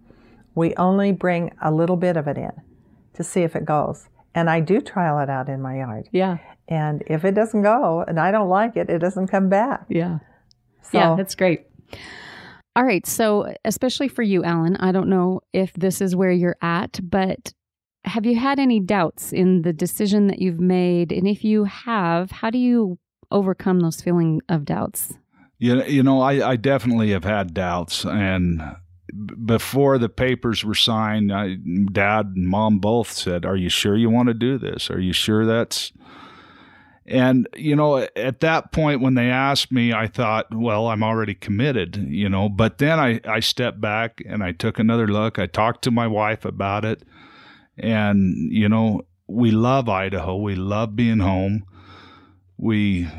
we 0.55 0.73
only 0.75 1.11
bring 1.11 1.51
a 1.61 1.71
little 1.71 1.97
bit 1.97 2.17
of 2.17 2.27
it 2.27 2.37
in 2.37 2.51
to 3.13 3.23
see 3.23 3.41
if 3.41 3.55
it 3.55 3.65
goes. 3.65 4.07
And 4.33 4.49
I 4.49 4.59
do 4.61 4.79
trial 4.81 5.19
it 5.19 5.29
out 5.29 5.49
in 5.49 5.61
my 5.61 5.77
yard. 5.77 6.07
yeah, 6.11 6.37
And 6.67 7.03
if 7.07 7.25
it 7.25 7.33
doesn't 7.35 7.63
go 7.63 8.03
and 8.07 8.19
I 8.19 8.31
don't 8.31 8.49
like 8.49 8.77
it, 8.77 8.89
it 8.89 8.99
doesn't 8.99 9.27
come 9.27 9.49
back. 9.49 9.85
yeah, 9.89 10.19
So 10.81 10.97
yeah. 10.97 11.15
That's 11.15 11.35
great. 11.35 11.65
All 12.75 12.85
right, 12.85 13.05
so 13.05 13.53
especially 13.65 14.07
for 14.07 14.21
you, 14.23 14.45
Alan, 14.45 14.77
I 14.77 14.93
don't 14.93 15.09
know 15.09 15.41
if 15.51 15.73
this 15.73 15.99
is 15.99 16.15
where 16.15 16.31
you're 16.31 16.55
at, 16.61 16.99
but 17.03 17.53
have 18.05 18.25
you 18.25 18.37
had 18.39 18.59
any 18.59 18.79
doubts 18.79 19.33
in 19.33 19.63
the 19.63 19.73
decision 19.73 20.27
that 20.27 20.39
you've 20.39 20.61
made? 20.61 21.11
And 21.11 21.27
if 21.27 21.43
you 21.43 21.65
have, 21.65 22.31
how 22.31 22.49
do 22.49 22.57
you 22.57 22.97
overcome 23.29 23.81
those 23.81 24.01
feeling 24.01 24.41
of 24.47 24.63
doubts? 24.63 25.13
You, 25.59 25.83
you 25.83 26.01
know, 26.01 26.21
I, 26.21 26.51
I 26.51 26.55
definitely 26.55 27.11
have 27.11 27.25
had 27.25 27.53
doubts. 27.53 28.05
And 28.05 28.59
b- 28.59 28.65
before 29.45 29.97
the 29.97 30.09
papers 30.09 30.63
were 30.63 30.75
signed, 30.75 31.31
I, 31.31 31.55
dad 31.91 32.33
and 32.35 32.47
mom 32.47 32.79
both 32.79 33.11
said, 33.11 33.45
Are 33.45 33.55
you 33.55 33.69
sure 33.69 33.95
you 33.95 34.09
want 34.09 34.27
to 34.27 34.33
do 34.33 34.57
this? 34.57 34.89
Are 34.89 34.99
you 34.99 35.13
sure 35.13 35.45
that's. 35.45 35.91
And, 37.05 37.47
you 37.55 37.75
know, 37.75 38.07
at 38.15 38.39
that 38.41 38.71
point 38.71 39.01
when 39.01 39.15
they 39.15 39.29
asked 39.29 39.71
me, 39.71 39.91
I 39.91 40.07
thought, 40.07 40.53
well, 40.53 40.87
I'm 40.87 41.03
already 41.03 41.33
committed, 41.33 41.97
you 41.97 42.29
know. 42.29 42.47
But 42.47 42.77
then 42.77 42.99
I, 42.99 43.19
I 43.25 43.39
stepped 43.41 43.81
back 43.81 44.21
and 44.25 44.43
I 44.43 44.51
took 44.51 44.79
another 44.79 45.07
look. 45.07 45.37
I 45.37 45.47
talked 45.47 45.83
to 45.85 45.91
my 45.91 46.07
wife 46.07 46.45
about 46.45 46.85
it. 46.85 47.03
And, 47.77 48.53
you 48.53 48.69
know, 48.69 49.01
we 49.27 49.51
love 49.51 49.89
Idaho. 49.89 50.37
We 50.37 50.55
love 50.55 50.95
being 50.95 51.19
home. 51.19 51.65
We 52.57 53.09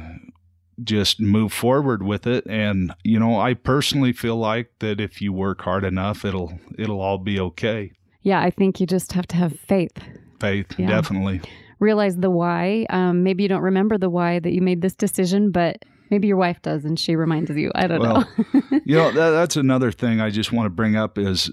just 0.85 1.21
move 1.21 1.53
forward 1.53 2.03
with 2.03 2.27
it 2.27 2.45
and 2.47 2.93
you 3.05 3.19
know 3.19 3.39
i 3.41 3.55
personally 3.55 4.13
feel 4.13 4.37
like 4.37 4.71
that 4.81 5.01
if 5.01 5.21
you 5.21 5.33
work 5.33 5.61
hard 5.63 5.85
enough 5.85 6.25
it'll 6.25 6.53
it'll 6.79 7.01
all 7.01 7.19
be 7.19 7.39
okay 7.41 7.91
Yeah, 8.23 8.41
I 8.41 8.51
think 8.51 8.79
you 8.81 8.87
just 8.87 9.13
have 9.15 9.27
to 9.29 9.37
have 9.37 9.59
faith. 9.59 9.97
faith 10.41 10.67
Yeah. 10.79 10.89
definitely 10.89 11.41
Realize 11.81 12.17
the 12.17 12.31
why. 12.31 12.87
Um, 12.91 13.25
maybe 13.25 13.43
you 13.43 13.49
don't 13.49 13.63
remember 13.63 13.99
the 13.99 14.09
why 14.09 14.39
that 14.39 14.53
you 14.53 14.63
made 14.63 14.83
this 14.83 14.95
decision, 14.95 15.51
but 15.51 15.83
maybe 16.11 16.29
your 16.29 16.37
wife 16.37 16.63
does 16.63 16.85
and 16.85 16.97
she 16.97 17.17
reminds 17.17 17.51
you. 17.51 17.73
I 17.75 17.89
don't 17.89 17.99
Well, 18.01 18.21
know. 18.21 18.81
you 18.85 18.95
know 18.97 19.11
that, 19.19 19.31
that's 19.31 19.57
another 19.57 19.91
thing 19.91 20.21
i 20.21 20.31
just 20.31 20.53
want 20.53 20.67
to 20.67 20.71
bring 20.71 20.95
up 20.95 21.19
is 21.19 21.51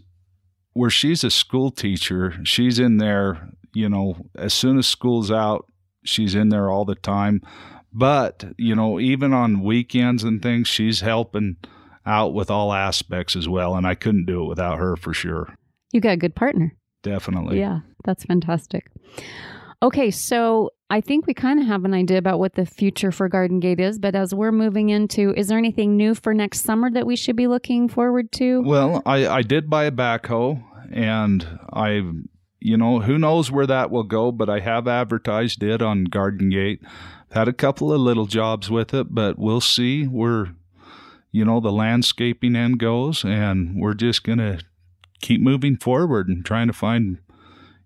where 0.73 0.91
she's 0.91 1.23
a 1.23 1.31
school 1.31 1.71
teacher 1.71 2.33
she's 2.43 2.77
in 2.77 2.97
there 2.97 3.49
you 3.73 3.89
know 3.89 4.17
as 4.35 4.53
soon 4.53 4.77
as 4.77 4.85
school's 4.87 5.31
out 5.31 5.65
she's 6.05 6.35
in 6.35 6.49
there 6.49 6.69
all 6.69 6.85
the 6.85 6.95
time 6.95 7.41
but 7.93 8.45
you 8.58 8.75
know 8.75 8.99
even 8.99 9.34
on 9.34 9.62
weekends 9.63 10.23
and 10.23 10.41
things 10.41 10.67
she's 10.67 11.02
helping 11.02 11.58
out 12.06 12.34
with 12.34 12.49
all 12.49 12.73
aspects 12.73 13.36
as 13.36 13.47
well 13.47 13.75
and 13.75 13.86
i 13.86 13.95
couldn't 13.95 14.25
do 14.25 14.43
it 14.43 14.47
without 14.47 14.78
her 14.80 14.95
for 14.95 15.13
sure 15.13 15.54
you 15.91 16.02
got 16.02 16.12
a 16.12 16.17
good 16.17 16.36
partner. 16.36 16.75
definitely 17.04 17.60
Yeah, 17.60 17.80
that's 18.06 18.23
fantastic. 18.23 18.91
Okay, 19.82 20.12
so 20.12 20.71
I 20.89 20.99
think 20.99 21.25
we 21.25 21.34
kind 21.34 21.60
of 21.60 21.65
have 21.65 21.86
an 21.86 21.93
idea 21.93 22.17
about 22.17 22.38
what 22.38 22.56
the 22.56 22.65
future 22.65 23.12
for 23.12 23.30
Garden 23.30 23.62
Gate 23.62 23.80
is, 23.80 23.97
but 23.97 24.13
as 24.13 24.34
we're 24.34 24.52
moving 24.52 24.89
into, 24.89 25.34
is 25.38 25.47
there 25.47 25.58
anything 25.58 25.95
new 25.95 26.13
for 26.13 26.34
next 26.34 26.63
summer 26.63 26.91
that 26.91 27.08
we 27.08 27.15
should 27.15 27.38
be 27.38 27.47
looking 27.47 27.88
forward 27.88 28.30
to? 28.34 28.62
Well, 28.62 29.02
I, 29.06 29.25
I 29.28 29.41
did 29.41 29.69
buy 29.69 29.86
a 29.86 29.91
backhoe, 29.91 30.62
and 30.91 31.47
I, 31.71 32.02
you 32.59 32.77
know, 32.77 32.99
who 32.99 33.17
knows 33.17 33.51
where 33.51 33.67
that 33.67 33.91
will 33.91 34.03
go, 34.03 34.31
but 34.31 34.49
I 34.49 34.59
have 34.59 34.87
advertised 34.87 35.63
it 35.63 35.81
on 35.81 36.05
Garden 36.05 36.49
Gate. 36.49 36.81
Had 37.31 37.47
a 37.47 37.53
couple 37.53 37.93
of 37.93 38.01
little 38.01 38.25
jobs 38.25 38.69
with 38.69 38.93
it, 38.93 39.13
but 39.13 39.37
we'll 39.37 39.61
see 39.61 40.05
where, 40.05 40.55
you 41.31 41.45
know, 41.45 41.59
the 41.59 41.71
landscaping 41.71 42.55
end 42.55 42.79
goes, 42.79 43.23
and 43.23 43.79
we're 43.79 43.93
just 43.93 44.23
gonna 44.23 44.59
keep 45.21 45.41
moving 45.41 45.77
forward 45.77 46.27
and 46.27 46.45
trying 46.45 46.67
to 46.67 46.73
find, 46.73 47.19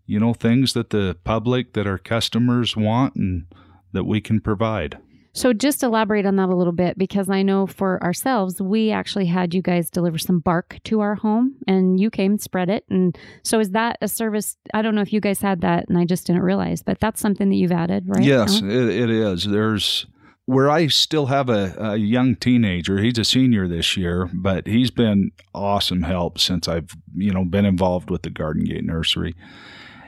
you 0.06 0.20
know, 0.20 0.34
things 0.34 0.74
that 0.74 0.90
the 0.90 1.18
public, 1.24 1.74
that 1.74 1.88
our 1.88 1.98
customers 1.98 2.76
want, 2.76 3.16
and 3.16 3.46
that 3.92 4.06
we 4.06 4.22
can 4.22 4.40
provide. 4.40 4.98
So 5.34 5.52
just 5.52 5.82
elaborate 5.82 6.28
on 6.28 6.36
that 6.36 6.50
a 6.50 6.56
little 6.56 6.74
bit 6.74 6.98
because 6.98 7.30
I 7.30 7.42
know 7.42 7.66
for 7.66 8.02
ourselves, 8.04 8.62
we 8.62 8.92
actually 8.92 9.26
had 9.26 9.54
you 9.54 9.64
guys 9.64 9.90
deliver 9.90 10.20
some 10.20 10.40
bark 10.40 10.80
to 10.86 11.00
our 11.00 11.16
home 11.16 11.56
and 11.68 12.00
you 12.00 12.12
came 12.12 12.34
and 12.34 12.42
spread 12.42 12.70
it. 12.70 12.86
And 12.90 13.18
so 13.44 13.60
is 13.60 13.72
that 13.72 13.98
a 14.02 14.08
service? 14.08 14.58
I 14.76 14.84
don't 14.84 14.94
know 14.94 15.02
if 15.02 15.12
you 15.12 15.20
guys 15.20 15.42
had 15.42 15.62
that 15.62 15.90
and 15.90 15.98
I 15.98 16.06
just 16.06 16.28
didn't 16.28 16.44
realize, 16.44 16.84
but 16.84 17.00
that's 17.00 17.20
something 17.20 17.50
that 17.50 17.56
you've 17.56 17.72
added, 17.72 18.04
right? 18.08 18.24
Yes, 18.24 18.62
it, 18.62 18.72
it 18.72 19.10
is. 19.10 19.46
There's 19.46 20.06
where 20.46 20.70
I 20.70 20.88
still 20.88 21.28
have 21.28 21.50
a, 21.50 21.76
a 21.80 21.98
young 21.98 22.36
teenager. 22.36 23.00
He's 23.00 23.18
a 23.18 23.24
senior 23.24 23.68
this 23.68 23.96
year, 23.98 24.30
but 24.34 24.68
he's 24.68 24.92
been 24.92 25.32
awesome 25.54 26.04
help 26.04 26.38
since 26.38 26.68
I've 26.68 26.92
you 27.16 27.32
know 27.32 27.46
been 27.46 27.66
involved 27.66 28.10
with 28.10 28.24
the 28.24 28.30
Garden 28.30 28.66
Gate 28.66 28.84
Nursery. 28.84 29.36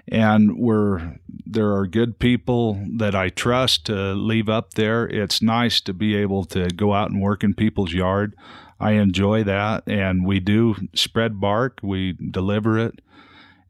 And 0.08 0.58
we're 0.58 1.18
there 1.46 1.74
are 1.74 1.88
good 1.88 2.20
people 2.20 2.80
that 2.98 3.16
I 3.16 3.30
trust 3.30 3.86
to 3.86 4.14
leave 4.14 4.50
up 4.50 4.76
there. 4.76 5.08
It's 5.08 5.42
nice 5.42 5.82
to 5.82 5.94
be 5.94 6.16
able 6.16 6.46
to 6.46 6.68
go 6.68 6.94
out 6.94 7.10
and 7.10 7.22
work 7.22 7.44
in 7.44 7.54
people's 7.54 7.94
yard. 7.94 8.36
I 8.80 8.92
enjoy 8.94 9.44
that, 9.46 9.84
and 9.88 10.26
we 10.26 10.40
do 10.40 10.76
spread 10.94 11.40
bark. 11.40 11.80
We 11.82 12.14
deliver 12.14 12.78
it, 12.78 13.02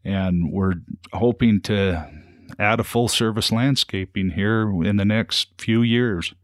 and 0.04 0.50
we're 0.50 0.74
hoping 1.12 1.60
to 1.62 2.10
add 2.58 2.80
a 2.80 2.84
full 2.84 3.08
service 3.08 3.52
landscaping 3.52 4.30
here 4.30 4.68
in 4.82 4.96
the 4.96 5.04
next 5.04 5.48
few 5.58 5.82
years. 5.82 6.34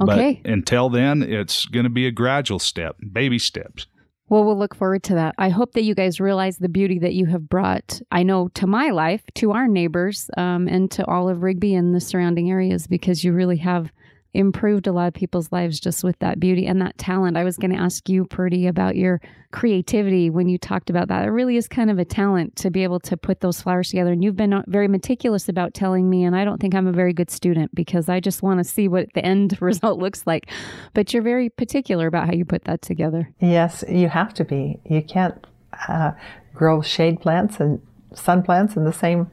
Okay. 0.00 0.40
But 0.42 0.50
until 0.50 0.88
then, 0.90 1.22
it's 1.22 1.66
going 1.66 1.84
to 1.84 1.90
be 1.90 2.06
a 2.06 2.10
gradual 2.10 2.58
step, 2.58 2.96
baby 3.12 3.38
steps. 3.38 3.86
Well, 4.28 4.44
we'll 4.44 4.58
look 4.58 4.74
forward 4.74 5.02
to 5.04 5.14
that. 5.14 5.34
I 5.36 5.50
hope 5.50 5.72
that 5.72 5.84
you 5.84 5.94
guys 5.94 6.18
realize 6.18 6.56
the 6.56 6.68
beauty 6.68 6.98
that 7.00 7.12
you 7.12 7.26
have 7.26 7.48
brought, 7.48 8.00
I 8.10 8.22
know, 8.22 8.48
to 8.54 8.66
my 8.66 8.88
life, 8.88 9.22
to 9.34 9.52
our 9.52 9.68
neighbors, 9.68 10.30
um, 10.36 10.66
and 10.66 10.90
to 10.92 11.04
all 11.06 11.28
of 11.28 11.42
Rigby 11.42 11.74
and 11.74 11.94
the 11.94 12.00
surrounding 12.00 12.50
areas 12.50 12.86
because 12.86 13.22
you 13.22 13.34
really 13.34 13.58
have 13.58 13.92
improved 14.34 14.86
a 14.86 14.92
lot 14.92 15.06
of 15.06 15.14
people's 15.14 15.50
lives 15.52 15.78
just 15.78 16.02
with 16.02 16.18
that 16.18 16.40
beauty 16.40 16.66
and 16.66 16.82
that 16.82 16.98
talent. 16.98 17.36
I 17.36 17.44
was 17.44 17.56
going 17.56 17.70
to 17.70 17.80
ask 17.80 18.08
you, 18.08 18.24
Prudy, 18.24 18.66
about 18.66 18.96
your 18.96 19.20
creativity 19.52 20.28
when 20.28 20.48
you 20.48 20.58
talked 20.58 20.90
about 20.90 21.08
that. 21.08 21.24
It 21.24 21.30
really 21.30 21.56
is 21.56 21.68
kind 21.68 21.90
of 21.90 21.98
a 22.00 22.04
talent 22.04 22.56
to 22.56 22.70
be 22.70 22.82
able 22.82 22.98
to 23.00 23.16
put 23.16 23.40
those 23.40 23.62
flowers 23.62 23.90
together. 23.90 24.10
And 24.10 24.24
you've 24.24 24.36
been 24.36 24.64
very 24.66 24.88
meticulous 24.88 25.48
about 25.48 25.72
telling 25.72 26.10
me, 26.10 26.24
and 26.24 26.34
I 26.34 26.44
don't 26.44 26.60
think 26.60 26.74
I'm 26.74 26.88
a 26.88 26.92
very 26.92 27.12
good 27.12 27.30
student 27.30 27.72
because 27.74 28.08
I 28.08 28.18
just 28.18 28.42
want 28.42 28.58
to 28.58 28.64
see 28.64 28.88
what 28.88 29.06
the 29.14 29.24
end 29.24 29.56
result 29.62 30.00
looks 30.00 30.26
like. 30.26 30.50
But 30.92 31.14
you're 31.14 31.22
very 31.22 31.48
particular 31.48 32.08
about 32.08 32.26
how 32.26 32.34
you 32.34 32.44
put 32.44 32.64
that 32.64 32.82
together. 32.82 33.32
Yes, 33.40 33.84
you 33.88 34.08
have 34.08 34.34
to 34.34 34.44
be. 34.44 34.80
You 34.84 35.02
can't 35.02 35.46
uh, 35.88 36.12
grow 36.52 36.82
shade 36.82 37.20
plants 37.20 37.60
and 37.60 37.80
sun 38.12 38.42
plants 38.42 38.76
in 38.76 38.84
the 38.84 38.92
same 38.92 39.30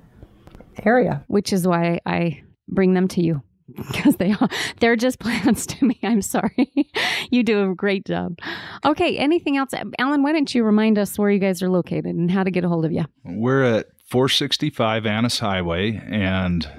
area. 0.83 1.23
Which 1.27 1.51
is 1.51 1.67
why 1.67 1.99
I 2.05 2.43
bring 2.67 2.93
them 2.93 3.07
to 3.09 3.21
you 3.21 3.41
because 3.75 4.17
they 4.17 4.31
are 4.33 4.49
they're 4.79 4.95
just 4.95 5.19
plants 5.21 5.65
to 5.67 5.85
me. 5.85 5.99
I'm 6.03 6.21
sorry. 6.21 6.71
you 7.29 7.43
do 7.43 7.71
a 7.71 7.75
great 7.75 8.05
job. 8.05 8.37
Okay, 8.85 9.17
anything 9.17 9.57
else? 9.57 9.71
Alan, 9.97 10.23
why 10.23 10.31
don't 10.31 10.53
you 10.53 10.63
remind 10.63 10.97
us 10.97 11.17
where 11.17 11.29
you 11.29 11.39
guys 11.39 11.61
are 11.61 11.69
located 11.69 12.05
and 12.05 12.31
how 12.31 12.43
to 12.43 12.51
get 12.51 12.63
a 12.63 12.69
hold 12.69 12.85
of 12.85 12.91
you? 12.91 13.05
We're 13.23 13.63
at 13.63 13.87
465 14.07 15.05
Annis 15.05 15.39
Highway 15.39 16.01
and 16.09 16.69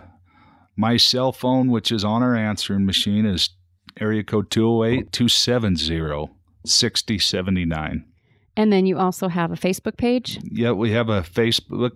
my 0.76 0.96
cell 0.96 1.32
phone, 1.32 1.70
which 1.70 1.92
is 1.92 2.04
on 2.04 2.22
our 2.22 2.34
answering 2.34 2.86
machine, 2.86 3.26
is 3.26 3.50
area 4.00 4.24
code 4.24 4.50
208 4.50 5.12
270 5.12 6.32
6079. 6.64 8.04
And 8.56 8.72
then 8.72 8.86
you 8.86 8.98
also 8.98 9.28
have 9.28 9.50
a 9.50 9.56
Facebook 9.56 9.96
page? 9.96 10.38
Yeah, 10.44 10.72
we 10.72 10.92
have 10.92 11.08
a 11.08 11.22
Facebook 11.22 11.92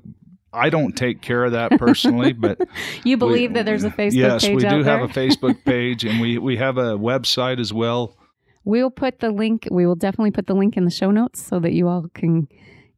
I 0.57 0.71
don't 0.71 0.97
take 0.97 1.21
care 1.21 1.45
of 1.45 1.53
that 1.53 1.79
personally, 1.79 2.33
but 2.33 2.59
you 3.05 3.17
believe 3.17 3.51
we, 3.51 3.55
that 3.55 3.67
there's 3.67 3.85
a 3.85 3.91
Facebook 3.91 4.15
yes, 4.15 4.43
page. 4.43 4.63
Yes, 4.63 4.73
we 4.73 4.79
do 4.79 4.83
there? 4.83 4.99
have 4.99 5.11
a 5.11 5.13
Facebook 5.13 5.57
page, 5.65 6.05
and 6.05 6.21
we 6.21 6.39
we 6.39 6.57
have 6.57 6.79
a 6.79 6.97
website 6.99 7.61
as 7.61 7.73
well. 7.73 8.17
We'll 8.65 8.91
put 8.91 9.21
the 9.21 9.31
link. 9.31 9.69
We 9.71 9.87
will 9.87 9.95
definitely 9.95 10.33
put 10.33 10.47
the 10.47 10.55
link 10.55 10.77
in 10.77 10.85
the 10.85 10.91
show 10.91 11.11
notes 11.11 11.43
so 11.43 11.61
that 11.61 11.73
you 11.73 11.89
all 11.89 12.07
can 12.15 12.49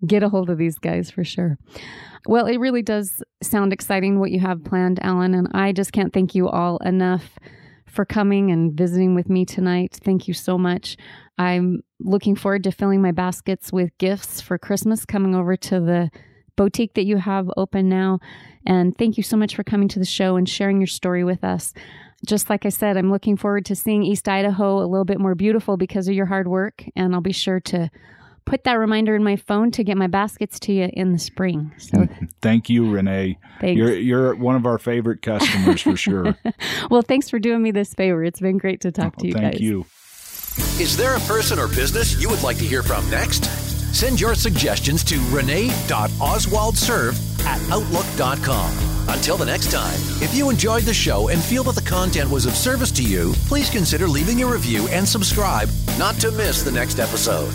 get 0.06 0.22
a 0.22 0.28
hold 0.28 0.48
of 0.48 0.58
these 0.58 0.78
guys 0.78 1.10
for 1.10 1.24
sure. 1.24 1.58
Well, 2.26 2.46
it 2.46 2.58
really 2.58 2.82
does 2.82 3.22
sound 3.42 3.72
exciting 3.72 4.18
what 4.18 4.30
you 4.30 4.40
have 4.40 4.64
planned, 4.64 4.98
Alan, 5.02 5.34
and 5.34 5.48
I 5.52 5.72
just 5.72 5.92
can't 5.92 6.12
thank 6.12 6.34
you 6.34 6.48
all 6.48 6.78
enough 6.78 7.38
for 7.86 8.04
coming 8.04 8.50
and 8.50 8.72
visiting 8.72 9.14
with 9.14 9.28
me 9.28 9.44
tonight. 9.44 9.98
Thank 10.02 10.28
you 10.28 10.34
so 10.34 10.58
much. 10.58 10.96
I'm 11.38 11.82
looking 12.00 12.36
forward 12.36 12.64
to 12.64 12.72
filling 12.72 13.02
my 13.02 13.12
baskets 13.12 13.72
with 13.72 13.96
gifts 13.98 14.40
for 14.40 14.58
Christmas 14.58 15.04
coming 15.04 15.34
over 15.34 15.56
to 15.56 15.80
the 15.80 16.10
boutique 16.58 16.92
that 16.94 17.06
you 17.06 17.16
have 17.16 17.50
open 17.56 17.88
now. 17.88 18.18
And 18.66 18.94
thank 18.98 19.16
you 19.16 19.22
so 19.22 19.38
much 19.38 19.54
for 19.54 19.64
coming 19.64 19.88
to 19.88 19.98
the 19.98 20.04
show 20.04 20.36
and 20.36 20.46
sharing 20.46 20.78
your 20.78 20.88
story 20.88 21.24
with 21.24 21.42
us. 21.42 21.72
Just 22.26 22.50
like 22.50 22.66
I 22.66 22.68
said, 22.68 22.96
I'm 22.98 23.10
looking 23.10 23.36
forward 23.36 23.64
to 23.66 23.76
seeing 23.76 24.02
East 24.02 24.28
Idaho 24.28 24.78
a 24.78 24.86
little 24.86 25.04
bit 25.04 25.20
more 25.20 25.36
beautiful 25.36 25.76
because 25.76 26.08
of 26.08 26.14
your 26.14 26.26
hard 26.26 26.48
work. 26.48 26.84
And 26.96 27.14
I'll 27.14 27.20
be 27.20 27.32
sure 27.32 27.60
to 27.60 27.88
put 28.44 28.64
that 28.64 28.74
reminder 28.74 29.14
in 29.14 29.22
my 29.22 29.36
phone 29.36 29.70
to 29.70 29.84
get 29.84 29.96
my 29.96 30.08
baskets 30.08 30.58
to 30.60 30.72
you 30.72 30.90
in 30.92 31.12
the 31.12 31.18
spring. 31.18 31.72
So 31.78 32.08
thank 32.42 32.68
you, 32.68 32.90
Renee. 32.90 33.38
Thanks. 33.60 33.78
You're 33.78 33.94
you're 33.94 34.34
one 34.34 34.56
of 34.56 34.66
our 34.66 34.78
favorite 34.78 35.22
customers 35.22 35.80
for 35.82 35.96
sure. 35.96 36.36
well, 36.90 37.02
thanks 37.02 37.30
for 37.30 37.38
doing 37.38 37.62
me 37.62 37.70
this 37.70 37.94
favor. 37.94 38.24
It's 38.24 38.40
been 38.40 38.58
great 38.58 38.80
to 38.80 38.90
talk 38.90 39.14
oh, 39.18 39.20
to 39.20 39.26
you 39.28 39.32
thank 39.34 39.52
guys. 39.52 39.60
you. 39.60 39.86
Is 40.80 40.96
there 40.96 41.14
a 41.14 41.20
person 41.20 41.60
or 41.60 41.68
business 41.68 42.20
you 42.20 42.28
would 42.28 42.42
like 42.42 42.56
to 42.58 42.64
hear 42.64 42.82
from 42.82 43.08
next? 43.10 43.67
Send 43.98 44.20
your 44.20 44.36
suggestions 44.36 45.02
to 45.02 45.18
renee.oswaldserve 45.28 47.44
at 47.44 47.60
outlook.com. 47.72 48.72
Until 49.08 49.36
the 49.36 49.44
next 49.44 49.72
time, 49.72 49.98
if 50.22 50.32
you 50.36 50.50
enjoyed 50.50 50.84
the 50.84 50.94
show 50.94 51.30
and 51.30 51.42
feel 51.42 51.64
that 51.64 51.74
the 51.74 51.82
content 51.82 52.30
was 52.30 52.46
of 52.46 52.54
service 52.54 52.92
to 52.92 53.02
you, 53.02 53.32
please 53.48 53.68
consider 53.68 54.06
leaving 54.06 54.40
a 54.44 54.46
review 54.46 54.86
and 54.92 55.08
subscribe 55.08 55.68
not 55.98 56.14
to 56.20 56.30
miss 56.30 56.62
the 56.62 56.70
next 56.70 57.00
episode. 57.00 57.52